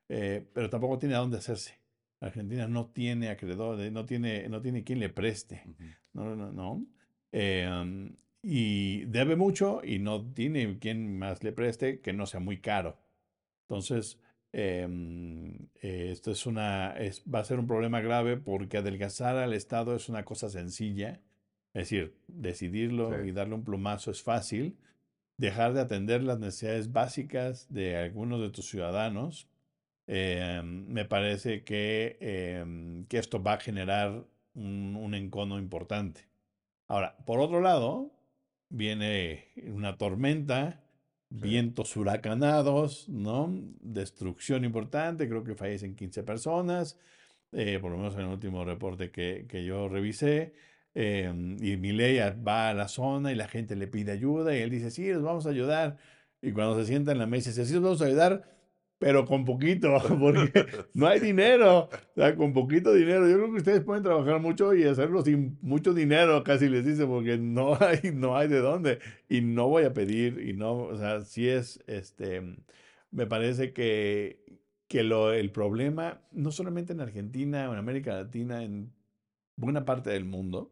eh, 0.10 0.46
pero 0.54 0.70
tampoco 0.70 1.00
tiene 1.00 1.16
a 1.16 1.20
dónde 1.20 1.38
hacerse. 1.38 1.80
Argentina 2.20 2.68
no 2.68 2.88
tiene 2.88 3.30
acreedores, 3.30 3.92
no 3.92 4.06
tiene, 4.06 4.48
no 4.50 4.62
tiene 4.62 4.84
quien 4.84 5.00
le 5.00 5.10
preste. 5.10 5.64
No, 6.14 6.36
no, 6.36 6.52
no. 6.52 6.86
Eh, 7.32 7.68
um, 7.68 8.14
y 8.44 9.06
debe 9.06 9.36
mucho 9.36 9.82
y 9.84 10.00
no 10.00 10.24
tiene 10.34 10.80
quien 10.80 11.18
más 11.18 11.44
le 11.44 11.52
preste 11.52 12.00
que 12.02 12.14
no 12.14 12.26
sea 12.26 12.40
muy 12.40 12.60
caro. 12.60 12.98
Entonces, 13.64 14.20
em, 14.52 15.54
eh, 15.82 16.10
esto 16.12 16.32
es 16.32 16.46
una, 16.46 16.92
es, 16.98 17.24
va 17.24 17.40
a 17.40 17.44
ser 17.46 17.60
un 17.60 17.68
problema 17.68 18.02
grave 18.02 18.38
porque 18.38 18.78
adelgazar 18.78 19.38
al 19.38 19.54
Estado 19.54 19.96
es 19.96 20.10
una 20.10 20.26
cosa 20.26 20.50
sencilla. 20.50 21.22
Es 21.74 21.90
decir, 21.90 22.14
sí, 22.16 22.24
decidirlo 22.28 23.24
y 23.24 23.32
darle 23.32 23.56
un 23.56 23.64
plumazo 23.64 24.12
es 24.12 24.22
fácil. 24.24 24.78
Dejar 25.38 25.74
de 25.74 25.82
atender 25.82 26.24
las 26.24 26.40
necesidades 26.40 26.92
básicas 26.92 27.72
de 27.74 27.98
algunos 27.98 28.42
de 28.42 28.50
tus 28.50 28.70
ciudadanos, 28.70 29.48
em, 30.08 30.86
me 30.88 31.06
parece 31.06 31.64
que, 31.64 32.18
em, 32.20 33.06
que 33.06 33.18
esto 33.18 33.42
va 33.42 33.54
a 33.54 33.60
generar 33.60 34.26
un, 34.54 34.96
un 34.98 35.16
encono 35.16 35.58
importante. 35.60 36.28
Ahora, 36.88 37.16
por 37.26 37.40
otro 37.40 37.62
lado, 37.62 38.12
viene 38.70 39.46
una 39.68 39.98
tormenta, 39.98 40.84
sí, 41.30 41.38
vientos 41.50 41.96
huracanados, 41.96 43.08
¿no? 43.10 43.50
Destrucción 43.82 44.66
importante, 44.66 45.28
creo 45.30 45.44
que 45.44 45.56
fallecen 45.56 45.96
15 45.96 46.24
personas, 46.24 46.98
eh, 47.54 47.80
por 47.82 47.92
lo 47.92 47.98
menos 47.98 48.16
en 48.16 48.22
el 48.22 48.28
último 48.28 48.66
reporte 48.66 49.12
que, 49.12 49.46
que 49.48 49.64
yo 49.66 49.88
revisé. 49.90 50.54
Eh, 50.94 51.32
y 51.62 51.78
Milei 51.78 52.20
va 52.46 52.70
a 52.70 52.74
la 52.74 52.88
zona 52.88 53.32
y 53.32 53.36
la 53.36 53.48
gente 53.48 53.76
le 53.76 53.88
pide 53.88 54.12
ayuda 54.12 54.56
y 54.56 54.62
él 54.62 54.70
dice, 54.70 54.92
sí, 54.92 55.12
los 55.12 55.24
vamos 55.24 55.46
a 55.46 55.50
ayudar. 55.50 55.98
Y 56.42 56.52
cuando 56.52 56.78
se 56.80 56.86
sienta 56.86 57.12
en 57.12 57.20
la 57.20 57.28
mesa 57.28 57.50
dice, 57.50 57.66
sí, 57.66 57.74
los 57.74 57.84
vamos 57.84 58.02
a 58.02 58.06
ayudar, 58.06 58.44
pero 58.98 59.26
con 59.26 59.46
poquito, 59.46 59.98
porque 60.20 60.66
no 60.94 61.08
hay 61.08 61.20
dinero. 61.20 61.90
O 61.90 61.90
sea, 62.16 62.36
con 62.36 62.54
poquito 62.54 62.94
dinero. 62.94 63.28
Yo 63.28 63.38
creo 63.38 63.52
que 63.52 63.58
ustedes 63.58 63.82
pueden 63.84 64.04
trabajar 64.04 64.40
mucho 64.40 64.74
y 64.76 64.84
hacerlo 64.84 65.24
sin 65.24 65.58
mucho 65.62 65.94
dinero, 65.94 66.44
casi 66.44 66.70
les 66.70 66.86
dice, 66.86 67.06
porque 67.08 67.38
no 67.38 67.76
hay, 67.80 68.12
no 68.14 68.38
hay 68.38 68.48
de 68.48 68.60
dónde. 68.60 69.00
Y 69.30 69.42
no 69.42 69.68
voy 69.70 69.86
a 69.86 69.94
pedir, 69.94 70.40
y 70.48 70.54
no, 70.54 70.74
o 70.84 70.98
sea, 70.98 71.22
sí 71.22 71.48
es, 71.48 71.80
este, 71.88 72.42
me 73.12 73.26
parece 73.28 73.74
que, 73.74 74.40
que 74.88 75.04
lo, 75.04 75.34
el 75.34 75.52
problema, 75.52 76.22
no 76.32 76.52
solamente 76.52 76.94
en 76.94 77.02
Argentina 77.02 77.70
o 77.70 77.74
en 77.74 77.80
América 77.80 78.14
Latina, 78.14 78.64
en 78.64 78.94
buena 79.56 79.86
parte 79.86 80.10
del 80.12 80.26
mundo, 80.26 80.72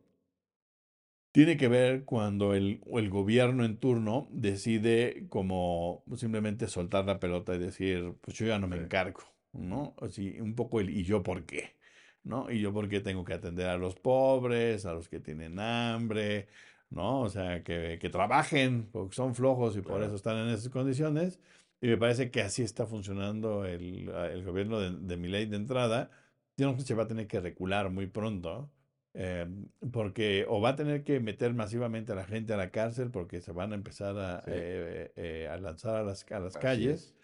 tiene 1.31 1.57
que 1.57 1.67
ver 1.67 2.05
cuando 2.05 2.53
el, 2.53 2.81
el 2.87 3.09
gobierno 3.09 3.63
en 3.65 3.77
turno 3.77 4.27
decide 4.31 5.27
como 5.29 6.03
simplemente 6.15 6.67
soltar 6.67 7.05
la 7.05 7.19
pelota 7.19 7.55
y 7.55 7.59
decir, 7.59 8.15
pues 8.21 8.37
yo 8.37 8.47
ya 8.47 8.59
no 8.59 8.67
me 8.67 8.77
encargo, 8.77 9.21
¿no? 9.53 9.95
Así, 10.01 10.39
un 10.39 10.55
poco 10.55 10.79
el 10.79 10.89
¿y 10.89 11.03
yo 11.03 11.21
por 11.23 11.45
qué? 11.45 11.77
¿No? 12.23 12.51
¿Y 12.51 12.59
yo 12.61 12.73
por 12.73 12.89
qué 12.89 12.99
tengo 12.99 13.23
que 13.25 13.33
atender 13.33 13.67
a 13.67 13.77
los 13.77 13.95
pobres, 13.95 14.85
a 14.85 14.93
los 14.93 15.07
que 15.09 15.19
tienen 15.19 15.59
hambre, 15.59 16.47
¿no? 16.89 17.21
O 17.21 17.29
sea, 17.29 17.63
que, 17.63 17.99
que 18.01 18.09
trabajen 18.09 18.89
porque 18.91 19.15
son 19.15 19.35
flojos 19.35 19.77
y 19.77 19.81
por 19.81 20.03
eso 20.03 20.15
están 20.15 20.37
en 20.37 20.49
esas 20.49 20.69
condiciones. 20.69 21.39
Y 21.81 21.87
me 21.87 21.97
parece 21.97 22.29
que 22.31 22.41
así 22.41 22.63
está 22.63 22.85
funcionando 22.87 23.65
el, 23.65 24.09
el 24.09 24.43
gobierno 24.43 24.79
de, 24.79 24.91
de 24.97 25.17
Milei 25.17 25.45
de 25.45 25.55
entrada. 25.57 26.11
Yo 26.57 26.71
no 26.71 26.79
se 26.79 26.93
va 26.93 27.03
a 27.03 27.07
tener 27.07 27.27
que 27.27 27.39
recular 27.39 27.89
muy 27.89 28.07
pronto 28.07 28.69
eh, 29.13 29.47
porque 29.91 30.45
o 30.47 30.61
va 30.61 30.69
a 30.69 30.75
tener 30.75 31.03
que 31.03 31.19
meter 31.19 31.53
masivamente 31.53 32.11
a 32.11 32.15
la 32.15 32.25
gente 32.25 32.53
a 32.53 32.57
la 32.57 32.71
cárcel 32.71 33.11
porque 33.11 33.41
se 33.41 33.51
van 33.51 33.71
a 33.71 33.75
empezar 33.75 34.17
a, 34.17 34.41
sí, 34.41 34.51
eh, 34.53 35.11
eh, 35.15 35.47
a 35.49 35.57
lanzar 35.57 35.95
a 35.95 36.03
las, 36.03 36.25
a 36.31 36.39
las 36.39 36.57
calles. 36.57 37.15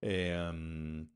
es. 0.00 0.50
um, 0.50 1.08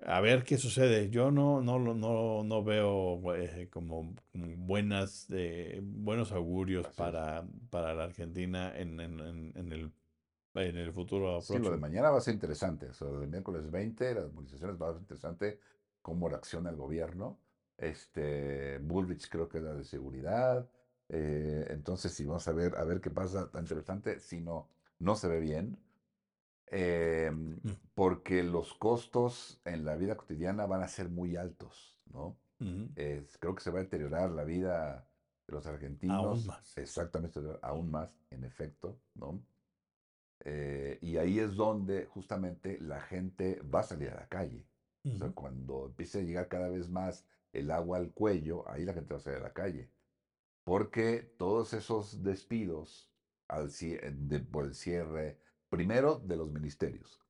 a 0.00 0.20
ver 0.20 0.44
qué 0.44 0.58
sucede. 0.58 1.10
Yo 1.10 1.30
no, 1.30 1.60
no, 1.60 1.78
no, 1.78 2.44
no 2.44 2.64
veo 2.64 3.34
eh, 3.34 3.68
como 3.70 4.14
buenas, 4.32 5.26
eh, 5.30 5.80
buenos 5.82 6.32
augurios 6.32 6.86
Así 6.86 6.92
es. 6.92 6.96
para, 6.96 7.44
para 7.70 7.94
la 7.94 8.04
Argentina 8.04 8.76
en, 8.76 9.00
en, 9.00 9.20
en, 9.20 9.52
en 9.56 9.72
el, 9.72 9.92
en 10.54 10.76
el 10.76 10.92
futuro 10.92 11.40
Sí, 11.40 11.58
lo 11.58 11.70
de 11.70 11.78
mañana 11.78 12.10
va 12.10 12.18
a 12.18 12.20
ser 12.20 12.34
interesante. 12.34 12.86
O 12.86 12.92
sea, 12.92 13.08
del 13.08 13.28
miércoles 13.28 13.70
20, 13.70 14.14
las 14.14 14.32
movilizaciones 14.32 14.80
va 14.80 14.90
a 14.90 14.92
ser 14.92 15.02
interesante 15.02 15.58
cómo 16.00 16.28
reacciona 16.28 16.70
el 16.70 16.76
gobierno. 16.76 17.38
Este, 17.78 18.78
Bullrich 18.80 19.28
creo 19.30 19.48
que 19.48 19.58
es 19.58 19.64
la 19.64 19.74
de 19.74 19.84
seguridad. 19.84 20.70
eh, 21.10 21.66
entonces, 21.70 22.12
sí, 22.12 22.24
vamos 22.26 22.46
a 22.48 22.52
ver, 22.52 22.76
a 22.76 22.84
ver 22.84 23.00
qué 23.00 23.10
pasa. 23.10 23.50
Tan 23.50 23.64
interesante, 23.64 24.20
si 24.20 24.40
no, 24.42 24.68
no 25.00 25.16
se 25.16 25.28
ve 25.28 25.40
bien. 25.40 25.78
Mm, 27.64 27.78
porque 27.94 28.42
los 28.42 28.74
costos 28.74 29.60
en 29.64 29.84
la 29.84 29.96
vida 29.96 30.16
cotidiana 30.16 30.66
van 30.66 30.82
a 30.82 30.88
ser 30.88 31.08
muy 31.08 31.36
altos, 31.36 32.00
¿no? 32.06 32.36
ujú, 32.60 32.88
Es- 32.94 33.38
creo 33.38 33.54
que 33.54 33.62
se 33.62 33.70
va 33.70 33.80
a 33.80 33.82
deteriorar 33.84 34.30
la 34.30 34.44
vida 34.44 35.08
de 35.46 35.52
los 35.54 35.66
Aún 36.06 36.44
argentinos, 36.44 36.44
más. 36.44 36.74
exactamente, 36.76 37.40
aún 37.62 37.90
más, 37.90 38.20
en 38.30 38.44
efecto, 38.44 39.00
¿no? 39.14 39.42
Eh, 40.40 40.98
y 41.02 41.16
ahí 41.16 41.38
es 41.40 41.56
donde 41.56 42.06
justamente 42.06 42.78
la 42.80 43.00
gente 43.00 43.60
va 43.62 43.80
a 43.80 43.82
salir 43.84 44.10
a 44.10 44.14
la 44.16 44.28
calle. 44.28 44.66
O 45.12 45.16
sea, 45.16 45.30
cuando 45.30 45.86
empiece 45.86 46.20
a 46.20 46.22
llegar 46.22 46.48
cada 46.48 46.68
vez 46.68 46.88
más 46.88 47.26
el 47.52 47.70
agua 47.70 47.98
al 47.98 48.12
cuello, 48.12 48.68
ahí 48.68 48.84
la 48.84 48.94
gente 48.94 49.14
va 49.14 49.18
a 49.18 49.22
salir 49.22 49.38
a 49.40 49.42
la 49.42 49.52
calle. 49.52 49.90
Porque 50.64 51.34
todos 51.38 51.72
esos 51.72 52.22
despidos 52.22 53.10
al, 53.48 53.68
cie- 53.70 54.00
de- 54.28 54.40
por 54.40 54.66
el 54.66 54.74
cierre, 54.74 55.38
primero 55.70 56.18
de 56.18 56.36
los 56.36 56.50
ministerios, 56.50 57.20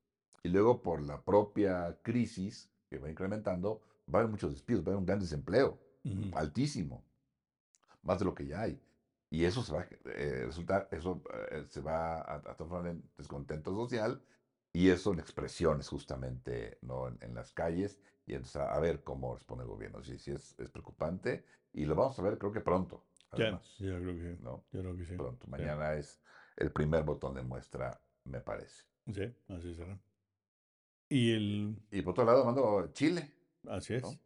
y 0.43 0.49
luego 0.49 0.81
por 0.81 1.01
la 1.01 1.21
propia 1.21 1.97
crisis 2.01 2.69
que 2.89 2.97
va 2.99 3.09
incrementando, 3.09 3.81
va 4.13 4.19
a 4.19 4.21
haber 4.21 4.31
muchos 4.31 4.51
despidos, 4.51 4.83
va 4.83 4.87
a 4.87 4.89
haber 4.91 4.99
un 4.99 5.05
gran 5.05 5.19
desempleo, 5.19 5.79
altísimo 6.33 7.03
más 8.01 8.19
de 8.19 8.25
lo 8.25 8.33
que 8.33 8.47
ya 8.47 8.61
hay. 8.61 8.81
Y 9.29 9.43
eso 9.45 9.61
se 9.61 9.73
va 9.73 9.81
a 9.81 9.87
eh, 10.05 10.43
resultar, 10.45 10.87
eso 10.91 11.21
eh, 11.51 11.65
se 11.69 11.81
va 11.81 12.15
a, 12.21 12.35
a 12.35 12.41
transformar 12.55 12.87
en 12.91 13.03
descontento 13.17 13.71
social 13.75 14.21
y 14.73 14.89
eso 14.89 15.13
en 15.13 15.19
expresiones 15.19 15.87
justamente 15.89 16.77
¿no? 16.81 17.07
en, 17.07 17.17
en 17.21 17.33
las 17.35 17.53
calles 17.53 17.99
y 18.25 18.33
entonces 18.33 18.57
a, 18.57 18.73
a 18.73 18.79
ver 18.79 19.03
cómo 19.03 19.33
responde 19.35 19.63
el 19.63 19.69
gobierno. 19.69 20.03
Sí, 20.03 20.17
sí 20.19 20.31
es, 20.31 20.55
es 20.59 20.69
preocupante 20.69 21.45
y 21.73 21.85
lo 21.85 21.95
vamos 21.95 22.17
a 22.19 22.23
ver 22.23 22.37
creo 22.37 22.51
que 22.51 22.61
pronto. 22.61 23.05
Ya, 23.35 23.45
además, 23.45 23.75
yo 23.79 23.99
creo 23.99 24.15
que, 24.15 24.37
¿no? 24.43 24.63
yo 24.71 24.79
creo 24.81 24.97
que 24.97 25.05
sí. 25.05 25.15
Pronto, 25.15 25.47
Sí, 25.55 25.63
mañana 25.67 25.93
es 25.93 26.21
el 26.57 26.71
primer 26.71 27.03
botón 27.03 27.33
de 27.35 27.43
muestra, 27.43 28.01
me 28.25 28.41
parece. 28.41 28.83
sí, 29.13 29.35
así 29.49 29.73
será. 29.73 29.99
Y 31.09 31.31
el, 31.33 31.75
Y 31.91 32.01
por 32.01 32.11
otro 32.11 32.25
lado, 32.25 32.45
mando 32.45 32.91
Chile, 32.93 33.31
así 33.67 33.93
es, 33.95 34.03
¿no? 34.03 34.19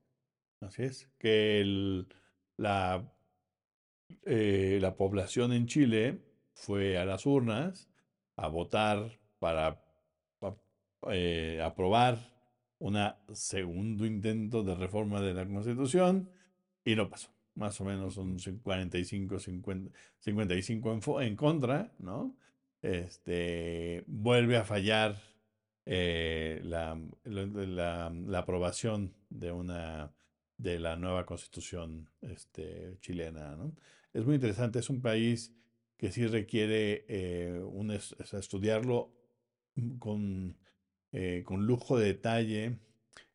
así 0.61 0.83
es, 0.83 1.09
que 1.19 1.61
el, 1.61 2.07
la, 2.57 3.13
eh, 4.25 4.79
la 4.81 4.95
población 4.95 5.53
en 5.53 5.67
Chile 5.67 6.21
fue 6.53 6.97
a 6.97 7.05
las 7.05 7.25
urnas 7.25 7.89
a 8.35 8.47
votar 8.47 9.19
para 9.39 9.82
pa- 9.82 9.82
eh, 11.11 11.61
aprobar 11.63 12.17
un 12.79 12.97
segundo 13.33 14.05
intento 14.05 14.63
de 14.63 14.75
reforma 14.75 15.21
de 15.21 15.33
la 15.33 15.45
Constitución 15.47 16.29
y 16.83 16.95
no 16.95 17.09
pasó. 17.09 17.29
Más 17.55 17.79
o 17.81 17.85
menos 17.85 18.15
son 18.15 18.35
Ujú. 18.35 18.59
45, 18.63 19.39
50, 19.39 19.91
55 20.19 21.19
en, 21.21 21.27
en 21.27 21.35
contra, 21.35 21.93
¿no? 21.99 22.35
Este, 22.81 24.03
vuelve 24.07 24.57
a 24.57 24.65
fallar 24.65 25.15
eh, 25.85 26.61
la, 26.63 26.99
la- 27.23 28.09
la- 28.09 28.39
aprobación 28.39 29.13
de 29.29 29.51
una 29.51 30.13
de 30.57 30.79
la 30.79 30.95
nueva 30.95 31.25
constitución 31.25 32.09
este, 32.21 32.97
chilena, 33.01 33.55
¿no? 33.55 33.75
Es 34.13 34.25
muy 34.25 34.35
interesante, 34.35 34.79
es 34.79 34.89
un 34.89 35.01
país 35.01 35.53
que 35.97 36.11
sí 36.11 36.25
requiere 36.27 37.05
eh, 37.07 37.59
un 37.65 37.91
estudiarlo 37.91 39.11
mm, 39.75 39.97
con, 39.97 40.57
eh, 41.13 41.43
con 41.45 41.65
lujo 41.65 41.97
de 41.97 42.07
detalle 42.07 42.79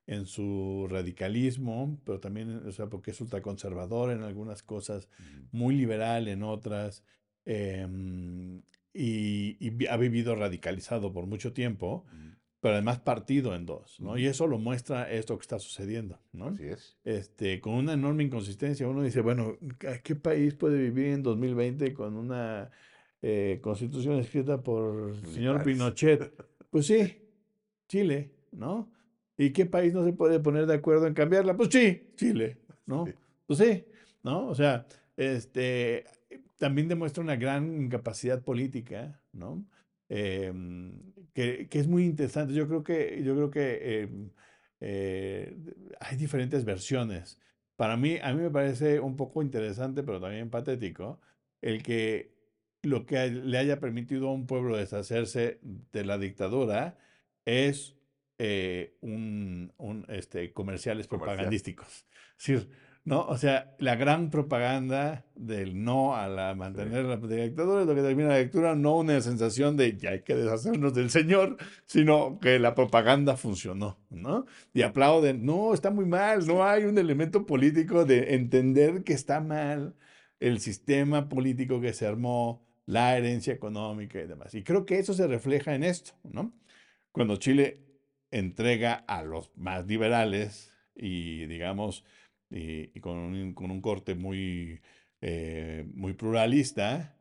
en 0.07 0.27
su 0.27 0.87
radicalismo, 0.91 1.99
pero 2.05 2.19
también, 2.19 2.67
o 2.67 2.73
sea, 2.73 2.89
porque 2.89 3.13
es 3.13 3.21
ultraconservador 3.21 4.11
en 4.11 4.23
algunas 4.23 4.63
cosas, 4.63 5.09
muy 5.53 5.77
liberal 5.77 6.29
en 6.29 6.43
otras, 6.43 7.05
em, 7.45 8.63
y, 8.93 9.87
ha 9.89 9.97
vivido 9.97 10.35
radicalizado 10.35 11.13
por 11.13 11.27
mucho 11.27 11.53
tiempo, 11.53 12.05
pero 12.61 12.75
además 12.75 12.99
partido 12.99 13.55
en 13.55 13.67
dos, 13.67 14.01
¿no? 14.01 14.19
Y 14.19 14.27
eso 14.27 14.47
lo 14.47 14.59
muestra 14.59 15.11
esto 15.13 15.39
que 15.39 15.43
está 15.43 15.59
sucediendo, 15.59 16.19
¿no? 16.33 16.49
Así 16.49 16.65
es. 16.65 16.97
Este, 17.05 17.61
con 17.61 17.75
una 17.75 17.93
enorme 17.93 18.25
inconsistencia. 18.25 18.89
Uno 18.89 19.03
dice, 19.03 19.21
bueno, 19.21 19.57
¿a 19.89 19.99
¿qué 19.99 20.17
país 20.17 20.55
puede 20.55 20.79
vivir 20.83 21.07
en 21.09 21.23
2020 21.23 21.95
con 21.95 22.17
una 22.17 22.71
eh, 23.23 23.59
constitución 23.63 24.19
escrita 24.19 24.63
por 24.63 25.11
el 25.11 25.27
señor. 25.27 25.63
Pinochet? 25.63 26.33
Pues 26.71 26.87
sí, 26.87 27.28
Chile, 27.89 28.31
¿no? 28.53 28.91
¿Y 29.37 29.51
qué 29.53 29.67
país 29.67 29.95
no 29.95 30.05
se 30.05 30.13
puede 30.13 30.41
poner 30.41 30.67
de 30.67 30.75
acuerdo 30.75 31.07
en 31.07 31.15
cambiarla? 31.15 31.57
Pues 31.57 31.71
sí, 31.73 32.11
Chile, 32.17 32.59
¿no? 32.87 33.07
Sí. 33.07 33.13
Pues 33.47 33.59
sí, 33.59 33.85
¿no? 34.23 34.49
O 34.49 34.55
sea, 34.55 34.87
este, 35.17 36.05
también 36.59 36.89
demuestra 36.89 37.23
una 37.23 37.37
gran 37.37 37.83
incapacidad 37.85 38.43
política, 38.43 39.21
¿no? 39.33 39.65
Em, 40.09 40.93
que, 41.33 41.69
que 41.69 41.79
es 41.79 41.87
muy 41.87 42.05
interesante. 42.05 42.55
Yo 42.55 42.67
creo 42.67 42.83
que, 42.83 43.23
yo 43.25 43.35
creo 43.35 43.51
que 43.51 44.01
em, 44.03 44.31
eh, 44.81 45.57
hay 46.01 46.17
diferentes 46.17 46.65
versiones. 46.65 47.39
Para 47.77 47.97
mí, 47.97 48.19
a 48.23 48.33
mí 48.35 48.43
me 48.43 48.51
parece 48.51 49.01
un 49.01 49.17
poco 49.17 49.43
interesante, 49.43 50.03
pero 50.03 50.21
también 50.21 50.51
patético, 50.51 51.21
el 51.63 51.83
que 51.83 52.37
lo 52.83 53.07
que 53.07 53.31
le 53.31 53.59
haya 53.59 53.81
permitido 53.81 54.29
a 54.29 54.33
un 54.33 54.47
pueblo 54.47 54.77
deshacerse 54.77 55.61
de 55.93 56.05
la 56.05 56.19
dictadura 56.19 56.99
es 57.49 57.97
eh, 58.39 58.97
un, 59.01 59.73
un, 59.79 60.05
este, 60.09 60.53
comerciales 60.53 61.09
Comercial. 61.09 61.37
propagandísticos. 61.37 62.07
Es 62.39 62.47
decir, 62.47 62.69
¿no? 63.05 63.27
O 63.27 63.37
sea, 63.39 63.75
la 63.79 63.97
gran 63.97 64.31
propaganda 64.31 65.25
del 65.35 65.83
no 65.83 66.15
a 66.15 66.29
la 66.29 66.53
Sí. 66.53 66.59
mantener 66.59 67.05
la 67.07 67.17
dictadura 67.17 67.81
es 67.81 67.87
lo 67.89 67.95
que 67.95 68.03
termina 68.03 68.29
la 68.29 68.37
lectura, 68.39 68.75
no 68.77 68.97
una 68.99 69.21
sensación 69.23 69.77
de 69.77 69.97
ya 69.97 70.11
hay 70.11 70.21
que 70.23 70.35
deshacernos 70.37 70.93
del 70.95 71.11
señor, 71.11 71.57
sino 71.87 72.39
que 72.39 72.59
la 72.59 72.75
propaganda 72.75 73.37
funcionó, 73.37 73.99
¿no? 74.11 74.45
Y 74.75 74.83
aplauden, 74.83 75.45
no, 75.45 75.73
está 75.75 75.91
muy 75.91 76.05
mal, 76.05 76.47
no 76.47 76.63
hay 76.65 76.85
un 76.85 76.99
elemento 76.99 77.47
político 77.47 78.05
de 78.05 78.35
entender 78.35 79.03
que 79.05 79.15
está 79.15 79.41
mal 79.41 79.95
el 80.39 80.61
sistema 80.61 81.29
político 81.29 81.81
que 81.81 81.93
se 81.93 82.07
armó, 82.07 82.63
la 82.87 83.17
herencia 83.19 83.53
económica 83.53 84.21
y 84.21 84.27
demás. 84.27 84.55
Y 84.55 84.63
creo 84.63 84.87
que 84.87 84.99
eso 84.99 85.13
se 85.13 85.27
refleja 85.27 85.75
en 85.75 85.83
esto, 85.83 86.13
¿no? 86.23 86.53
Cuando 87.19 87.35
Chile 87.35 87.81
entrega 88.31 88.95
a 88.95 89.25
los 89.25 89.51
más 89.57 89.85
liberales 89.89 90.73
y, 90.95 91.47
digamos, 91.47 92.05
y, 92.49 92.97
y 92.97 93.01
con, 93.01 93.17
un, 93.19 93.55
con, 93.55 93.73
un, 93.73 93.81
corte 93.81 94.15
muy, 94.15 94.81
eh, 95.21 95.85
muy 95.95 96.13
pluralista, 96.13 97.17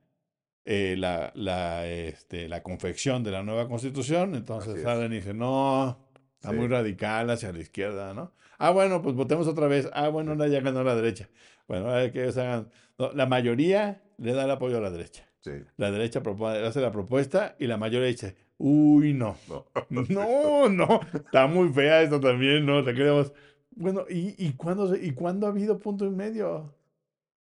eh, 0.65 0.93
la, 0.99 1.31
la, 1.33 1.87
este, 1.87 2.47
la, 2.47 2.61
confección 2.61 3.23
de 3.23 3.31
la 3.31 3.41
nueva 3.41 3.67
constitución, 3.67 4.35
entonces 4.35 4.83
salen 4.83 5.11
y 5.13 5.15
dicen, 5.15 5.39
no, 5.39 5.97
está 6.35 6.51
Sí. 6.51 6.55
muy 6.55 6.67
radical 6.67 7.31
hacia 7.31 7.51
la 7.51 7.59
izquierda, 7.59 8.13
¿no? 8.13 8.35
Ah, 8.59 8.69
bueno, 8.69 9.01
pues 9.01 9.15
votemos 9.15 9.47
otra 9.47 9.65
vez. 9.65 9.89
Ah, 9.93 10.09
bueno, 10.09 10.33
ahora 10.33 10.47
ya 10.47 10.61
ganó 10.61 10.83
la 10.83 10.95
derecha. 10.95 11.27
Bueno, 11.67 11.89
a 11.89 11.95
ver 11.95 12.11
que 12.11 12.21
ellos 12.21 12.37
hagan. 12.37 12.69
No, 12.99 13.13
la 13.13 13.25
mayoría 13.25 14.03
le 14.19 14.33
da 14.33 14.43
el 14.43 14.51
apoyo 14.51 14.77
a 14.77 14.81
la 14.81 14.91
derecha. 14.91 15.27
Sí. 15.39 15.53
La 15.75 15.89
derecha 15.89 16.21
hace 16.65 16.81
la 16.81 16.91
propuesta 16.91 17.55
y 17.57 17.65
la 17.65 17.77
mayoría 17.77 18.07
dice, 18.09 18.35
uy, 18.57 19.13
no. 19.13 19.35
No. 19.89 20.69
No, 20.69 20.99
está 21.13 21.47
muy 21.47 21.69
fea 21.69 22.01
esto 22.03 22.19
también, 22.19 22.65
¿no? 22.65 22.83
Te 22.83 22.93
queremos. 22.93 23.31
Bueno, 23.75 24.05
¿y, 24.09 24.33
y, 24.43 24.53
cuándo, 24.53 24.95
¿y 24.95 25.11
cuándo 25.11 25.45
ha 25.45 25.49
habido 25.49 25.77
punto 25.79 26.05
en 26.05 26.15
medio? 26.15 26.73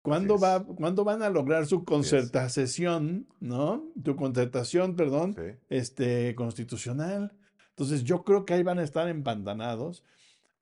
¿Cuándo, 0.01 0.37
va, 0.39 0.63
¿Cuándo 0.63 1.03
van 1.03 1.21
a 1.23 1.29
lograr 1.29 1.65
su 1.65 1.83
concertación, 1.83 3.27
¿no? 3.39 3.83
Tu 4.03 4.15
concertación, 4.15 4.95
perdón, 4.95 5.35
Sí. 5.35 5.57
este, 5.69 6.35
constitucional. 6.35 7.33
Entonces, 7.71 8.03
yo 8.03 8.23
creo 8.23 8.45
que 8.45 8.53
ahí 8.53 8.63
van 8.63 8.79
a 8.79 8.83
estar 8.83 9.07
empantanados. 9.09 10.03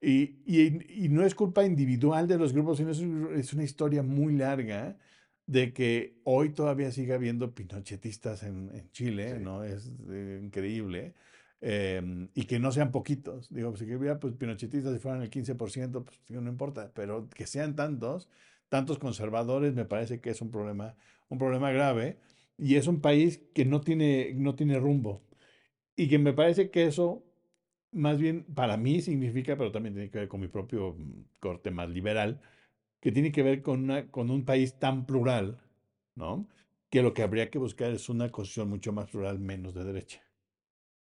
Y, 0.01 0.37
y- 0.45 1.05
y 1.05 1.09
no 1.09 1.23
es 1.25 1.33
culpa 1.35 1.65
individual 1.65 2.27
de 2.27 2.37
los 2.37 2.53
grupos, 2.53 2.77
sino 2.77 2.91
es, 2.91 2.99
es 3.39 3.53
una 3.53 3.63
historia 3.63 4.03
muy 4.03 4.33
larga 4.35 4.97
de 5.47 5.73
que 5.73 6.19
hoy 6.25 6.51
todavía 6.51 6.91
sigue 6.91 7.13
habiendo 7.13 7.55
pinochetistas 7.55 8.43
en, 8.43 8.71
en 8.75 8.91
Chile, 8.91 9.37
Sí. 9.37 9.43
¿no? 9.43 9.63
Es 9.65 9.91
eh, 10.09 10.41
increíble. 10.43 11.15
Em, 11.61 12.29
y 12.35 12.45
que 12.45 12.59
no 12.59 12.71
sean 12.71 12.91
poquitos. 12.91 13.49
Digo, 13.49 13.75
si 13.77 13.85
hubiera 13.95 14.19
pues, 14.19 14.35
pinochetistas 14.35 14.93
si 14.93 14.99
fueran 14.99 15.23
el 15.23 15.31
15%, 15.31 16.03
pues 16.05 16.21
no 16.29 16.49
importa, 16.49 16.91
pero 16.93 17.29
que 17.29 17.47
sean 17.47 17.75
tantos, 17.75 18.29
tantos 18.69 18.99
conservadores, 18.99 19.73
me 19.75 19.85
parece 19.85 20.21
que 20.21 20.29
es 20.31 20.41
un 20.41 20.51
problema, 20.51 20.95
un 21.29 21.39
problema 21.39 21.71
grave. 21.71 22.19
Y 22.57 22.75
es 22.75 22.87
un 22.87 23.01
país 23.01 23.41
que 23.55 23.65
no 23.65 23.81
tiene, 23.81 24.33
no 24.35 24.55
tiene 24.55 24.79
rumbo. 24.79 25.23
Y 25.95 26.07
que 26.09 26.19
me 26.19 26.33
parece 26.33 26.69
que 26.71 26.85
eso 26.87 27.23
más 27.91 28.19
bien 28.19 28.43
para 28.55 28.77
mí 28.77 29.01
significa, 29.01 29.57
pero 29.57 29.71
también 29.71 29.95
tiene 29.95 30.09
que 30.11 30.19
ver 30.19 30.27
con 30.27 30.41
mi 30.41 30.47
propio 30.47 30.93
mm, 30.97 31.23
corte 31.39 31.71
más 31.71 31.89
liberal, 31.89 32.41
que 32.99 33.11
tiene 33.11 33.31
que 33.31 33.43
ver 33.43 33.61
con, 33.61 33.83
una, 33.83 34.07
con 34.09 34.29
un 34.29 34.45
país 34.45 34.79
tan 34.79 35.05
plural, 35.05 35.59
¿no? 36.15 36.47
Que 36.89 37.01
lo 37.01 37.13
que 37.13 37.23
habría 37.23 37.49
que 37.49 37.59
buscar 37.59 37.91
es 37.91 38.09
una 38.09 38.31
constitución 38.31 38.69
mucho 38.69 38.91
más 38.93 39.09
plural, 39.09 39.39
menos 39.39 39.73
de 39.73 39.83
derecha. 39.83 40.21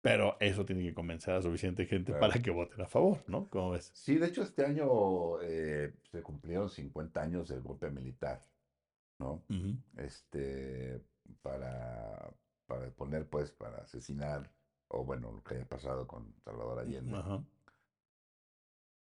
Pero 0.02 0.36
eso 0.40 0.64
tiene 0.64 0.82
que 0.82 0.94
convencer 0.94 1.34
a 1.34 1.42
suficiente 1.42 1.84
gente 1.86 2.12
Claro. 2.12 2.20
para 2.20 2.40
que 2.40 2.50
voten 2.50 2.80
a 2.80 2.86
favor, 2.86 3.24
¿no? 3.26 3.48
¿Cómo 3.48 3.70
ves? 3.70 3.90
Sí, 3.94 4.16
de 4.16 4.26
hecho, 4.26 4.42
este 4.42 4.64
año 4.64 5.40
eh, 5.42 5.94
se 6.10 6.22
cumplieron 6.22 6.70
50 6.70 7.20
años 7.22 7.48
del 7.48 7.60
golpe 7.60 7.90
militar, 7.90 8.46
¿no? 9.18 9.42
Ujú. 9.50 9.76
Este, 9.96 11.02
para, 11.42 12.32
para 12.66 12.90
poner, 12.90 13.28
pues, 13.28 13.50
para 13.50 13.78
asesinar, 13.78 14.50
o 14.88 15.04
bueno, 15.04 15.32
lo 15.32 15.42
que 15.42 15.56
haya 15.56 15.68
pasado 15.68 16.06
con 16.06 16.34
Salvador 16.44 16.78
Allende. 16.80 17.16
Ajá. 17.16 17.42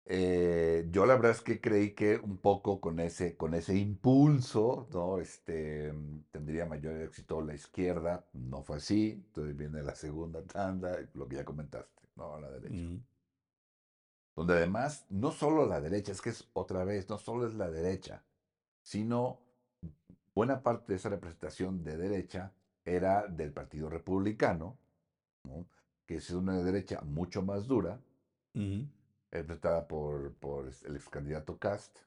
Eh, 0.08 0.88
yo 0.92 1.06
la 1.08 1.16
verdad 1.16 1.32
es 1.32 1.42
que 1.42 1.60
creí 1.60 1.94
que 1.96 2.18
un 2.18 2.38
poco 2.38 2.80
con 2.80 3.00
ese, 3.00 3.36
con 3.36 3.56
ese 3.56 3.76
impulso, 3.76 4.88
¿no? 4.94 5.20
Este, 5.20 5.92
mm, 5.92 6.26
tendría 6.32 6.66
mayor 6.66 7.02
éxito 7.02 7.42
la 7.42 7.56
izquierda. 7.56 8.26
No 8.34 8.62
fue 8.64 8.78
así. 8.78 9.12
Entonces 9.28 9.58
viene 9.58 9.82
la 9.82 9.96
segunda 9.96 10.44
tanda, 10.44 10.98
lo 11.14 11.28
que 11.28 11.38
ya 11.38 11.46
comentaste, 11.46 12.04
¿no? 12.16 12.40
La 12.40 12.52
derecha. 12.52 13.04
Donde 14.36 14.54
además, 14.54 15.06
no 15.10 15.32
solo 15.32 15.66
la 15.66 15.82
derecha, 15.82 16.12
es 16.12 16.22
que 16.22 16.30
es 16.30 16.48
otra 16.54 16.84
vez, 16.84 17.10
no 17.10 17.18
solo 17.18 17.48
es 17.48 17.54
la 17.56 17.70
derecha, 17.72 18.24
sino 18.82 19.40
buena 20.36 20.62
parte 20.62 20.92
de 20.92 20.98
esa 20.98 21.10
representación 21.10 21.84
de 21.84 21.98
derecha 21.98 22.52
era 22.84 23.28
del 23.28 23.54
Partido 23.54 23.90
Republicano, 23.90 24.78
¿no? 25.46 25.66
que 26.06 26.16
es 26.18 26.30
una 26.32 26.62
derecha 26.62 27.02
mucho 27.02 27.42
más 27.42 27.66
dura. 27.66 28.00
Representada 29.38 29.88
por, 29.88 30.36
por 30.36 30.68
el 30.68 30.96
ex 30.96 31.10
candidato 31.10 31.58
Cast. 31.60 32.00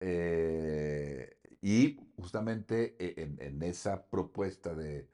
eh, 0.00 1.38
y 1.60 1.96
justamente 2.16 2.96
e- 2.98 3.22
en, 3.22 3.40
en 3.40 3.62
esa 3.62 4.08
propuesta 4.08 4.74
de, 4.74 5.08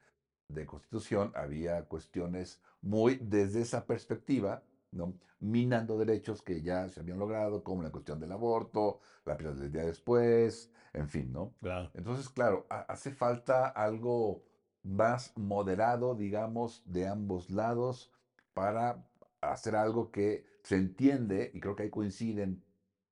de 0.47 0.65
constitución 0.65 1.31
había 1.35 1.85
cuestiones 1.87 2.61
muy 2.81 3.15
desde 3.21 3.61
esa 3.61 3.85
perspectiva 3.85 4.63
¿no? 4.91 5.19
Minando 5.39 5.97
derechos 5.97 6.41
que 6.43 6.61
ya 6.61 6.87
se 6.89 6.99
habían 6.99 7.17
logrado, 7.17 7.63
como 7.63 7.81
la 7.83 7.91
cuestión 7.91 8.19
del 8.19 8.31
aborto, 8.31 8.99
la 9.25 9.35
pena 9.37 9.51
del 9.53 9.71
día 9.71 9.83
después, 9.85 10.71
en 10.93 11.09
fin, 11.09 11.31
¿no? 11.33 11.55
Claro. 11.61 11.89
Entonces, 11.95 12.29
claro, 12.29 12.67
ha- 12.69 12.81
hace 12.81 13.11
falta 13.11 13.67
algo 13.67 14.43
más 14.83 15.35
moderado, 15.35 16.13
digamos, 16.15 16.83
de 16.85 17.07
ambos 17.07 17.49
lados 17.49 18.11
para 18.53 19.09
hacer 19.51 19.75
algo 19.75 20.11
que 20.11 20.45
se 20.63 20.75
entiende, 20.75 21.51
y 21.53 21.59
creo 21.59 21.75
que 21.75 21.83
ahí 21.83 21.89
coinciden 21.89 22.63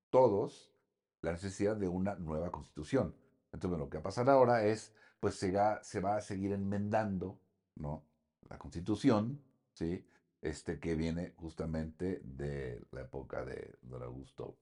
todos, 0.09 0.71
la 1.21 1.31
necesidad 1.31 1.75
de 1.75 1.87
una 1.87 2.15
nueva 2.15 2.51
constitución. 2.51 3.15
Entonces, 3.51 3.69
bueno, 3.69 3.85
lo 3.85 3.89
que 3.89 3.97
va 3.97 4.01
a 4.01 4.03
pasar 4.03 4.29
ahora 4.29 4.65
es, 4.65 4.93
pues 5.19 5.35
se 5.35 5.51
va, 5.51 5.83
se 5.83 5.99
va 5.99 6.15
a 6.17 6.21
seguir 6.21 6.51
enmendando, 6.51 7.39
¿no? 7.75 8.03
La 8.49 8.57
constitución, 8.57 9.41
¿sí? 9.73 10.05
Este 10.41 10.79
que 10.79 10.95
viene 10.95 11.33
justamente 11.35 12.21
de 12.23 12.81
la 12.91 13.01
época 13.01 13.45
de 13.45 13.75
don 13.81 14.01
Augusto 14.01 14.57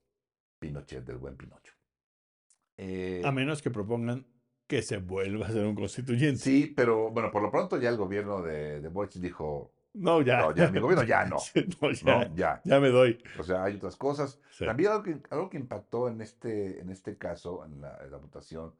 Pinochet, 0.59 1.05
del 1.05 1.17
buen 1.17 1.37
Pinocho. 1.37 1.73
A 1.73 2.81
Eh, 2.81 3.31
menos 3.33 3.61
que 3.61 3.71
propongan 3.71 4.25
que 4.67 4.81
se 4.81 4.97
vuelva 4.97 5.47
a 5.47 5.51
ser 5.51 5.65
un 5.65 5.75
constituyente. 5.75 6.39
sí, 6.39 6.73
pero 6.75 7.09
bueno, 7.11 7.31
por 7.31 7.41
lo 7.41 7.49
pronto 7.49 7.77
ya 7.77 7.89
el 7.89 7.97
gobierno 7.97 8.41
de, 8.41 8.81
de 8.81 9.09
dijo, 9.15 9.73
No, 9.93 10.21
ya. 10.21 10.41
no, 10.41 10.55
ya, 10.55 10.69
mi 10.69 10.79
gobierno 10.79 11.03
ya 11.03 11.25
no, 11.25 11.37
ya, 11.91 12.27
¿no? 12.27 12.35
Ya. 12.35 12.61
ya 12.63 12.79
me 12.79 12.89
doy. 12.89 13.21
O 13.39 13.43
sea, 13.43 13.63
hay 13.63 13.75
otras 13.75 13.95
cosas. 13.95 14.39
Sí. 14.51 14.65
También 14.65 14.91
algo 14.91 15.03
que, 15.03 15.21
algo 15.29 15.49
que 15.49 15.57
impactó 15.57 16.07
en 16.07 16.21
este, 16.21 16.79
en 16.79 16.89
este 16.89 17.17
caso, 17.17 17.65
en 17.65 17.81
la, 17.81 17.97
en 18.03 18.11
la 18.11 18.17
votación 18.17 18.73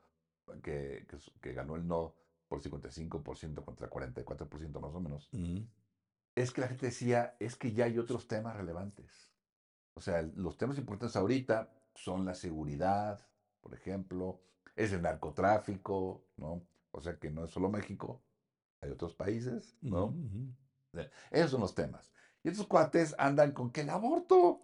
que, 0.61 1.05
que, 1.41 1.53
ganó 1.53 1.75
el 1.75 1.87
no 1.87 2.15
por 2.47 2.61
55% 2.61 3.63
contra 3.63 3.89
44% 3.89 4.79
más 4.79 4.95
o 4.95 4.99
menos, 4.99 5.29
es 6.35 6.51
que 6.51 6.61
la 6.61 6.67
gente 6.67 6.87
decía, 6.87 7.35
es 7.39 7.55
que 7.55 7.73
ya 7.73 7.85
hay 7.85 7.99
otros 7.99 8.27
temas 8.27 8.55
relevantes. 8.55 9.31
O 9.93 10.01
sea, 10.01 10.21
los 10.35 10.57
temas 10.57 10.77
importantes 10.77 11.15
ahorita 11.15 11.71
son 11.93 12.25
la 12.25 12.33
seguridad, 12.33 13.27
por 13.61 13.73
ejemplo, 13.73 14.41
es 14.75 14.93
el 14.93 15.01
narcotráfico, 15.01 16.25
¿no? 16.37 16.65
O 16.91 17.01
sea 17.01 17.19
que 17.19 17.29
no 17.29 17.45
es 17.45 17.51
solo 17.51 17.69
México, 17.69 18.23
hay 18.81 18.89
otros 18.89 19.13
países, 19.13 19.77
¿no? 19.81 20.15
Esos 21.31 21.51
son 21.51 21.61
los 21.61 21.75
temas. 21.75 22.11
Y 22.43 22.49
estos 22.49 22.67
cuates 22.67 23.15
andan 23.17 23.51
con 23.51 23.71
que 23.71 23.81
el 23.81 23.89
aborto, 23.89 24.61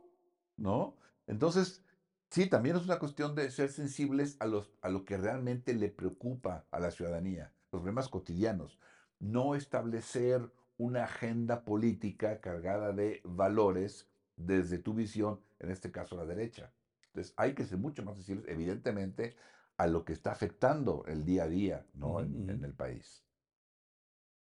¿no? 0.58 0.98
Entonces, 1.28 1.84
sí, 2.30 2.48
también 2.48 2.76
es 2.76 2.86
una 2.86 3.00
cuestión 3.00 3.36
de 3.36 3.52
ser 3.52 3.70
sensibles 3.70 4.38
a, 4.40 4.46
los, 4.46 4.72
a 4.82 4.90
lo 4.90 5.06
que 5.06 5.18
realmente 5.18 5.74
le 5.74 5.90
preocupa 5.90 6.66
a 6.72 6.80
la 6.80 6.92
ciudadanía, 6.92 7.54
los 7.72 7.82
problemas 7.82 8.10
cotidianos. 8.10 8.80
No 9.20 9.56
establecer 9.56 10.50
una 10.78 11.06
agenda 11.06 11.64
política 11.64 12.42
cargada 12.42 12.92
de 12.92 13.22
valores 13.24 14.08
desde 14.36 14.78
tu 14.78 14.94
visión, 14.94 15.42
en 15.60 15.72
este 15.72 15.92
caso 15.92 16.16
la 16.16 16.26
derecha. 16.26 16.72
Entonces, 17.08 17.34
hay 17.38 17.54
que 17.54 17.66
ser 17.66 17.78
mucho 17.78 18.04
más 18.04 18.16
sensibles, 18.16 18.46
evidentemente, 18.48 19.36
a 19.78 19.88
lo 19.88 20.06
que 20.06 20.14
está 20.14 20.32
afectando 20.32 21.04
el 21.08 21.26
día 21.26 21.44
a 21.44 21.48
día, 21.48 21.86
¿no? 21.94 22.20
En, 22.20 22.50
el 22.64 22.74
país. 22.74 23.24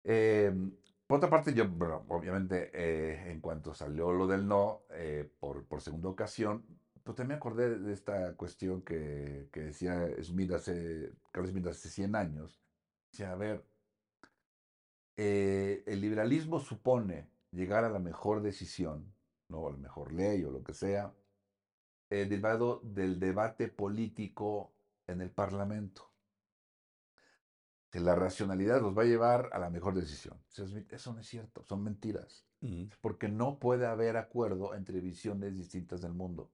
Eh, 0.03 0.53
por 1.07 1.17
otra 1.17 1.29
parte, 1.29 1.53
yo, 1.53 1.67
bueno, 1.69 2.05
obviamente, 2.09 2.69
eh, 2.73 3.31
en 3.31 3.39
cuanto 3.39 3.73
salió 3.73 4.11
lo 4.11 4.27
del 4.27 4.45
no, 4.47 4.83
eh, 4.91 5.29
por, 5.39 5.65
por 5.65 5.81
segunda 5.81 6.09
ocasión, 6.09 6.65
pues 7.03 7.15
también 7.15 7.37
acordé 7.37 7.79
de 7.79 7.93
esta 7.93 8.35
cuestión 8.35 8.81
que, 8.81 9.47
que 9.53 9.61
decía 9.61 10.07
Smith 10.21 10.51
hace, 10.51 11.13
Carlos 11.31 11.51
Smith 11.51 11.67
hace 11.67 11.89
100 11.89 12.15
años. 12.15 12.61
Decía, 13.11 13.31
a 13.31 13.35
ver, 13.35 13.63
eh, 15.15 15.83
el 15.87 16.01
liberalismo 16.01 16.59
supone 16.59 17.29
llegar 17.51 17.85
a 17.85 17.89
la 17.89 17.99
mejor 17.99 18.41
decisión, 18.41 19.13
¿no? 19.47 19.67
A 19.67 19.71
la 19.71 19.77
mejor 19.77 20.11
ley 20.11 20.43
o 20.43 20.51
lo 20.51 20.63
que 20.63 20.73
sea, 20.73 21.13
derivado 22.09 22.81
del 22.83 23.19
debate 23.19 23.69
político 23.69 24.73
en 25.07 25.21
el 25.21 25.31
Parlamento 25.31 26.16
que 27.97 28.03
la 28.03 28.13
racionalidad 28.13 28.79
los 28.79 28.95
va 28.95 29.01
a 29.01 29.05
llevar 29.05 29.49
a 29.53 29.57
la 29.57 29.71
mejor 29.71 29.95
decisión. 29.95 30.39
Eso 30.51 31.13
no 31.13 31.19
es 31.19 31.27
cierto, 31.27 31.63
son 31.63 31.83
mentiras, 31.83 32.45
porque 33.01 33.27
no 33.27 33.57
puede 33.57 33.87
haber 33.87 34.17
acuerdo 34.17 34.75
entre 34.75 34.99
visiones 34.99 35.57
distintas 35.57 36.03
del 36.03 36.13
mundo. 36.13 36.51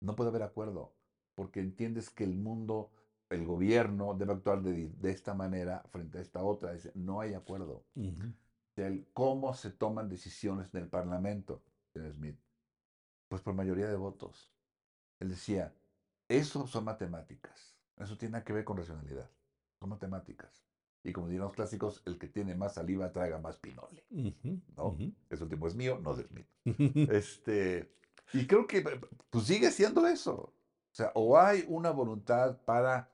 No 0.00 0.16
puede 0.16 0.30
haber 0.30 0.44
acuerdo, 0.44 0.94
porque 1.34 1.60
entiendes 1.60 2.08
que 2.08 2.24
el 2.24 2.34
mundo, 2.34 2.90
el 3.28 3.44
gobierno 3.44 4.14
debe 4.14 4.32
actuar 4.32 4.62
de, 4.62 4.88
de 4.88 5.10
esta 5.10 5.34
manera 5.34 5.82
frente 5.90 6.16
a 6.16 6.22
esta 6.22 6.42
otra. 6.42 6.74
No 6.94 7.20
hay 7.20 7.34
acuerdo. 7.34 7.84
Ujú. 7.94 8.32
El 8.76 9.06
cómo 9.12 9.52
se 9.52 9.70
toman 9.70 10.08
decisiones 10.08 10.74
en 10.74 10.84
el 10.84 10.88
Parlamento, 10.88 11.62
dice 11.92 12.10
Smith. 12.10 12.40
Pues 13.28 13.42
por 13.42 13.52
mayoría 13.52 13.88
de 13.88 13.96
votos. 13.96 14.50
Él 15.20 15.28
decía, 15.28 15.74
eso 16.26 16.66
son 16.66 16.84
matemáticas. 16.84 17.76
Eso 17.98 18.16
tiene 18.16 18.42
que 18.44 18.54
ver 18.54 18.64
con 18.64 18.78
racionalidad. 18.78 19.28
Son 19.78 19.88
matemáticas. 19.88 20.64
Y 21.04 21.12
como 21.12 21.28
dirían 21.28 21.44
los 21.44 21.54
clásicos, 21.54 22.02
el 22.06 22.18
que 22.18 22.28
tiene 22.28 22.54
más 22.54 22.74
saliva 22.74 23.12
traga 23.12 23.38
más 23.38 23.58
pinole. 23.58 24.04
Ujú, 24.10 24.60
¿no? 24.76 24.86
ujú. 24.88 25.12
Ese 25.30 25.44
último 25.44 25.66
es 25.66 25.74
mío, 25.74 25.98
no 26.02 26.14
de 26.14 26.24
Smith. 26.24 26.46
Este, 27.12 27.94
y 28.32 28.46
creo 28.46 28.66
que 28.66 28.82
pues 29.30 29.44
sigue 29.44 29.70
siendo 29.70 30.06
eso. 30.06 30.34
O 30.34 30.94
sea, 30.94 31.12
o 31.14 31.38
hay 31.38 31.64
una 31.68 31.90
voluntad 31.90 32.58
para 32.64 33.10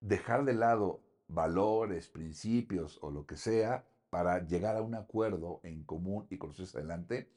dejar 0.00 0.44
de 0.44 0.54
lado 0.54 1.02
valores, 1.28 2.08
principios 2.08 2.98
o 3.02 3.10
lo 3.10 3.26
que 3.26 3.36
sea 3.36 3.84
para 4.10 4.46
llegar 4.46 4.76
a 4.76 4.82
un 4.82 4.94
acuerdo 4.94 5.60
en 5.62 5.84
común 5.84 6.26
y 6.30 6.38
conocerse 6.38 6.78
adelante, 6.78 7.30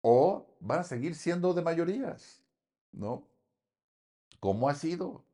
o 0.00 0.56
van 0.60 0.80
a 0.80 0.84
seguir 0.84 1.14
siendo 1.14 1.52
de 1.54 1.62
mayorías, 1.62 2.42
¿no? 2.90 3.28
¿Cómo 4.40 4.68
ha 4.68 4.74
sido? 4.74 5.24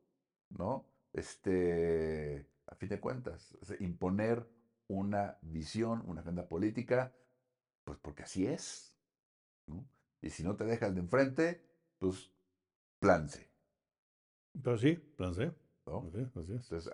¿No? 0.49 0.85
Este, 1.13 2.45
a 2.67 2.75
fin 2.75 2.89
de 2.89 2.99
cuentas, 2.99 3.57
imponer 3.79 4.47
una 4.87 5.37
visión, 5.41 6.03
una 6.05 6.21
agenda 6.21 6.47
política, 6.47 7.13
pues 7.83 7.97
porque 7.99 8.23
así 8.23 8.45
es, 8.45 8.97
¿no? 9.67 9.87
Y 10.21 10.29
si 10.29 10.43
no 10.43 10.55
te 10.55 10.65
dejas 10.65 10.93
de 10.93 11.01
enfrente, 11.01 11.63
pues 11.97 12.31
plan 12.99 13.29
C, 13.29 13.49
Pero 14.63 14.77
sí, 14.77 14.95
plan 14.95 15.33
C. 15.35 15.53
¿no? 15.85 16.05
Así 16.07 16.19
es, 16.19 16.37
así 16.37 16.53
es. 16.53 16.63
Entonces, 16.63 16.91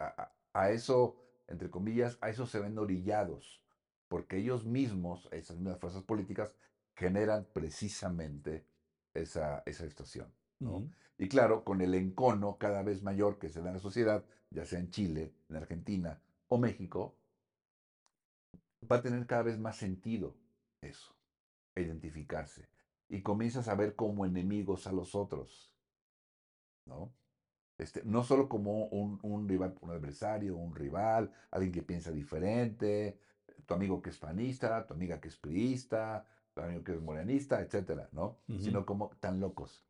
a 0.53 0.69
eso, 0.71 1.15
entre 1.47 1.69
comillas, 1.69 2.17
a 2.21 2.30
eso 2.30 2.45
se 2.45 2.59
ven 2.59 2.78
orillados, 2.78 3.63
porque 4.07 4.38
ellos 4.38 4.65
mismos, 4.65 5.28
esas 5.32 5.57
mismas 5.57 5.80
fuerzas 5.80 6.03
políticas, 6.03 6.55
generan 6.95 7.47
precisamente 7.53 8.67
esa, 9.13 9.63
esa 9.65 9.88
situación, 9.88 10.32
Y 11.18 11.28
claro, 11.28 11.64
con 11.64 11.82
el 11.82 11.93
encono 11.93 12.57
cada 12.57 12.82
vez 12.84 13.03
mayor 13.03 13.38
que 13.39 13.49
se 13.49 13.61
da 13.61 13.68
en 13.70 13.76
la 13.76 13.80
sociedad, 13.80 14.24
ya 14.49 14.66
sea 14.66 14.80
en 14.80 14.89
Chile, 14.89 15.34
en 15.49 15.55
Argentina 15.55 16.20
o 16.47 16.57
México, 16.57 17.16
va 18.91 18.97
a 18.97 19.01
tener 19.01 19.26
cada 19.26 19.43
vez 19.43 19.57
más 19.57 19.78
sentido 19.78 20.36
eso, 20.82 21.16
identificarse. 21.76 22.68
Y 23.09 23.22
comienzas 23.22 23.68
a 23.68 23.76
ver 23.76 23.95
como 23.95 24.26
enemigos 24.26 24.88
a 24.88 24.91
los 24.91 25.16
otros, 25.16 25.72
¿no? 26.86 27.14
Este, 27.78 28.03
no 28.03 28.24
solo 28.24 28.47
como 28.49 28.86
un, 28.88 29.20
un 29.24 29.47
rival, 29.47 29.76
un 29.82 29.91
adversario, 29.91 30.55
un 30.55 30.76
rival, 30.76 31.32
alguien 31.51 31.72
que 31.72 31.82
piensa 31.82 32.11
diferente, 32.11 33.18
tu 33.66 33.74
amigo 33.74 34.01
que 34.01 34.09
es 34.09 34.18
panista, 34.18 34.86
tu 34.86 34.93
amiga 34.93 35.20
que 35.20 35.28
es 35.28 35.38
priista, 35.38 36.26
tu 36.53 36.61
amigo 36.61 36.84
que 36.84 36.93
es 36.93 37.01
morenista, 37.01 37.61
etcétera, 37.61 38.09
¿no? 38.11 38.38
Sino 38.59 38.86
como 38.86 39.09
tan 39.20 39.39
locos, 39.39 39.84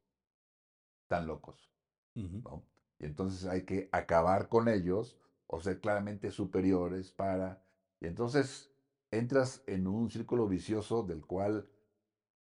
tan 1.07 1.27
locos. 1.27 1.69
¿no? 2.15 2.63
Y 2.99 3.05
entonces 3.05 3.45
hay 3.45 3.63
que 3.63 3.89
acabar 3.91 4.49
con 4.49 4.67
ellos 4.67 5.17
o 5.47 5.61
ser 5.61 5.79
claramente 5.79 6.31
superiores 6.31 7.11
para... 7.11 7.63
Y 7.99 8.07
entonces 8.07 8.71
entras 9.11 9.63
en 9.67 9.87
un 9.87 10.09
círculo 10.09 10.47
vicioso 10.47 11.03
del 11.03 11.25
cual 11.25 11.67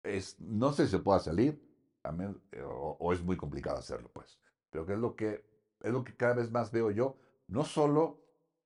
es, 0.04 0.40
no 0.40 0.72
sé 0.72 0.86
si 0.86 0.92
se 0.92 1.00
pueda 1.00 1.20
salir, 1.20 1.62
a 2.04 2.16
eh, 2.52 2.62
o, 2.62 2.98
o 3.00 3.14
es 3.14 3.22
muy 3.22 3.36
complicado 3.36 3.78
hacerlo, 3.78 4.10
pues. 4.14 4.40
Pero 4.70 4.86
que 4.86 4.94
es 4.94 5.00
lo 5.00 5.16
que 5.16 5.50
es 5.82 5.92
lo 5.92 6.04
que 6.04 6.16
cada 6.16 6.36
vez 6.36 6.52
más 6.52 6.72
veo 6.72 6.92
yo, 6.92 7.18
no 7.48 7.64
solo 7.64 8.22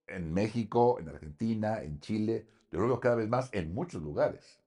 en 0.08 0.34
México, 0.34 1.00
en 1.00 1.10
Argentina, 1.10 1.82
en 1.82 2.00
Chile, 2.00 2.48
yo 2.72 2.80
lo 2.80 2.88
veo 2.88 3.00
cada 3.00 3.16
vez 3.16 3.30
más 3.30 3.50
en 3.54 3.74
muchos 3.74 4.02
lugares, 4.02 4.60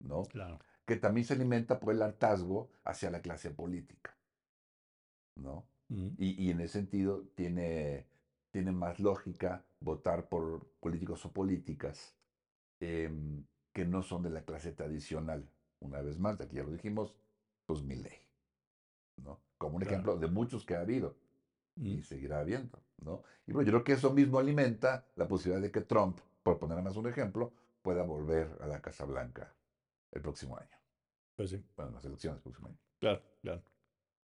¿no? 0.00 0.24
Claro. 0.24 0.58
Que 0.84 0.96
también 0.96 1.24
se 1.24 1.34
alimenta 1.34 1.80
por 1.80 1.94
el 1.94 2.02
hartazgo 2.02 2.70
hacia 2.84 3.10
la 3.10 3.22
clase 3.22 3.50
política, 3.50 4.13
¿no? 5.36 5.64
Y, 5.88 6.12
y 6.42 6.50
en 6.50 6.60
ese 6.60 6.74
sentido 6.80 7.24
tiene, 7.34 8.06
tiene 8.50 8.72
más 8.72 8.98
lógica 9.00 9.64
votar 9.80 10.28
por 10.28 10.66
políticos 10.80 11.24
o 11.26 11.32
políticas 11.32 12.16
em, 12.80 13.44
que 13.72 13.84
no 13.84 14.02
son 14.02 14.22
de 14.22 14.30
la 14.30 14.42
clase 14.44 14.72
tradicional. 14.72 15.48
Una 15.80 16.00
vez 16.00 16.18
más, 16.18 16.40
aquí 16.40 16.56
ya 16.56 16.64
lo 16.64 16.72
dijimos, 16.72 17.14
pues 17.66 17.82
mi 17.82 17.96
ley, 17.96 18.18
¿no? 19.22 19.40
Como 19.58 19.76
un 19.76 19.82
Claro. 19.82 19.94
ejemplo 19.94 20.16
de 20.16 20.28
muchos 20.28 20.64
que 20.64 20.74
ha 20.74 20.80
habido 20.80 21.16
y 21.76 22.02
seguirá 22.02 22.40
habiendo, 22.40 22.78
¿no? 23.02 23.22
Y 23.46 23.52
bueno, 23.52 23.66
yo 23.66 23.72
creo 23.72 23.84
que 23.84 23.92
eso 23.94 24.12
mismo 24.12 24.38
alimenta 24.38 25.04
la 25.16 25.26
posibilidad 25.26 25.60
de 25.62 25.72
que 25.72 25.80
Trump, 25.82 26.18
por 26.42 26.58
poner 26.58 26.80
más 26.82 26.96
un 26.96 27.06
ejemplo, 27.08 27.52
pueda 27.82 28.02
volver 28.02 28.56
a 28.60 28.66
la 28.66 28.80
Casa 28.80 29.04
Blanca 29.04 29.52
el 30.12 30.22
próximo 30.22 30.56
año. 30.56 30.76
Pues 31.36 31.50
sí. 31.50 31.62
Bueno, 31.76 31.92
las 31.92 32.04
elecciones 32.04 32.40
próximamente. 32.40 32.82
Claro, 33.00 33.20
claro. 33.42 33.62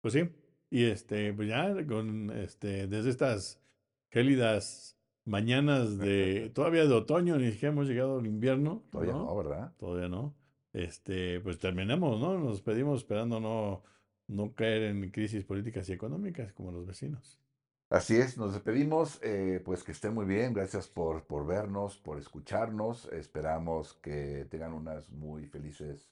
Pues 0.00 0.14
sí. 0.14 0.43
Y 0.74 0.86
este, 0.86 1.32
pues 1.32 1.48
ya 1.48 1.72
con 1.86 2.30
este, 2.30 2.88
desde 2.88 3.10
estas 3.10 3.60
gélidas 4.10 4.98
mañanas 5.24 5.98
de 5.98 6.50
todavía 6.52 6.84
de 6.84 6.92
otoño, 6.92 7.38
ni 7.38 7.52
siquiera 7.52 7.72
hemos 7.72 7.86
llegado 7.86 8.18
al 8.18 8.26
invierno. 8.26 8.82
Todavía 8.90 9.12
no, 9.12 9.36
¿verdad? 9.36 9.72
Todavía 9.78 10.08
no. 10.08 10.34
Este, 10.72 11.38
pues 11.38 11.60
terminamos, 11.60 12.20
¿no? 12.20 12.36
Nos 12.40 12.60
pedimos 12.60 13.02
esperando 13.02 13.38
no, 13.38 13.84
no 14.26 14.52
caer 14.52 14.82
en 14.82 15.12
crisis 15.12 15.44
políticas 15.44 15.88
y 15.90 15.92
económicas 15.92 16.52
como 16.52 16.72
los 16.72 16.84
vecinos. 16.84 17.38
Así 17.88 18.16
es, 18.16 18.36
nos 18.36 18.54
despedimos, 18.54 19.20
eh, 19.22 19.62
pues 19.64 19.84
que 19.84 19.92
estén 19.92 20.12
muy 20.12 20.26
bien, 20.26 20.54
gracias 20.54 20.88
por, 20.88 21.22
por 21.22 21.46
vernos, 21.46 21.98
por 21.98 22.18
escucharnos, 22.18 23.04
esperamos 23.12 23.94
que 23.94 24.48
tengan 24.50 24.72
unas 24.72 25.08
muy 25.12 25.46
felices 25.46 26.10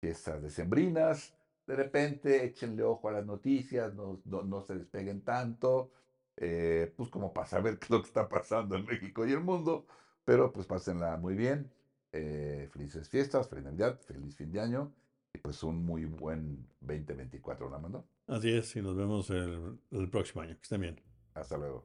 fiestas 0.00 0.42
decembrinas, 0.42 1.32
de 1.66 1.76
repente 1.76 2.44
échenle 2.44 2.82
ojo 2.82 3.08
a 3.08 3.12
las 3.12 3.26
noticias, 3.26 3.94
no, 3.94 4.20
no, 4.24 4.42
no 4.42 4.62
se 4.62 4.74
despeguen 4.74 5.22
tanto, 5.22 5.90
eh, 6.36 6.92
pues 6.96 7.08
como 7.08 7.32
para 7.32 7.46
saber 7.46 7.78
qué 7.78 7.86
es 7.86 7.90
lo 7.90 8.02
que 8.02 8.08
está 8.08 8.28
pasando 8.28 8.76
en 8.76 8.84
México 8.84 9.26
y 9.26 9.32
el 9.32 9.40
mundo, 9.40 9.86
pero 10.24 10.52
pues 10.52 10.66
pásenla 10.66 11.16
muy 11.16 11.34
bien, 11.34 11.70
eh, 12.12 12.68
felices 12.72 13.08
fiestas, 13.08 13.48
feliz 13.48 13.64
Navidad, 13.64 14.00
feliz 14.00 14.36
fin 14.36 14.52
de 14.52 14.60
año 14.60 14.92
y 15.32 15.38
pues 15.38 15.62
un 15.62 15.84
muy 15.84 16.04
buen 16.04 16.66
2024, 16.80 17.68
¿no, 17.68 17.76
Amando? 17.76 18.04
Así 18.26 18.50
es, 18.54 18.74
y 18.76 18.82
nos 18.82 18.96
vemos 18.96 19.28
el, 19.30 19.78
el 19.90 20.08
próximo 20.08 20.42
año. 20.42 20.54
Que 20.54 20.62
estén 20.62 20.80
bien. 20.80 21.00
Hasta 21.34 21.58
luego. 21.58 21.84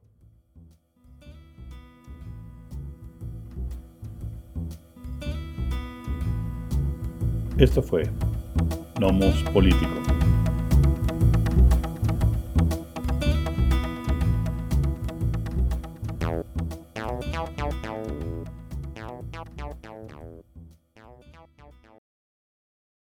Esto 7.58 7.82
fue 7.82 8.04
Nomos 9.00 9.42
Político. 9.44 10.09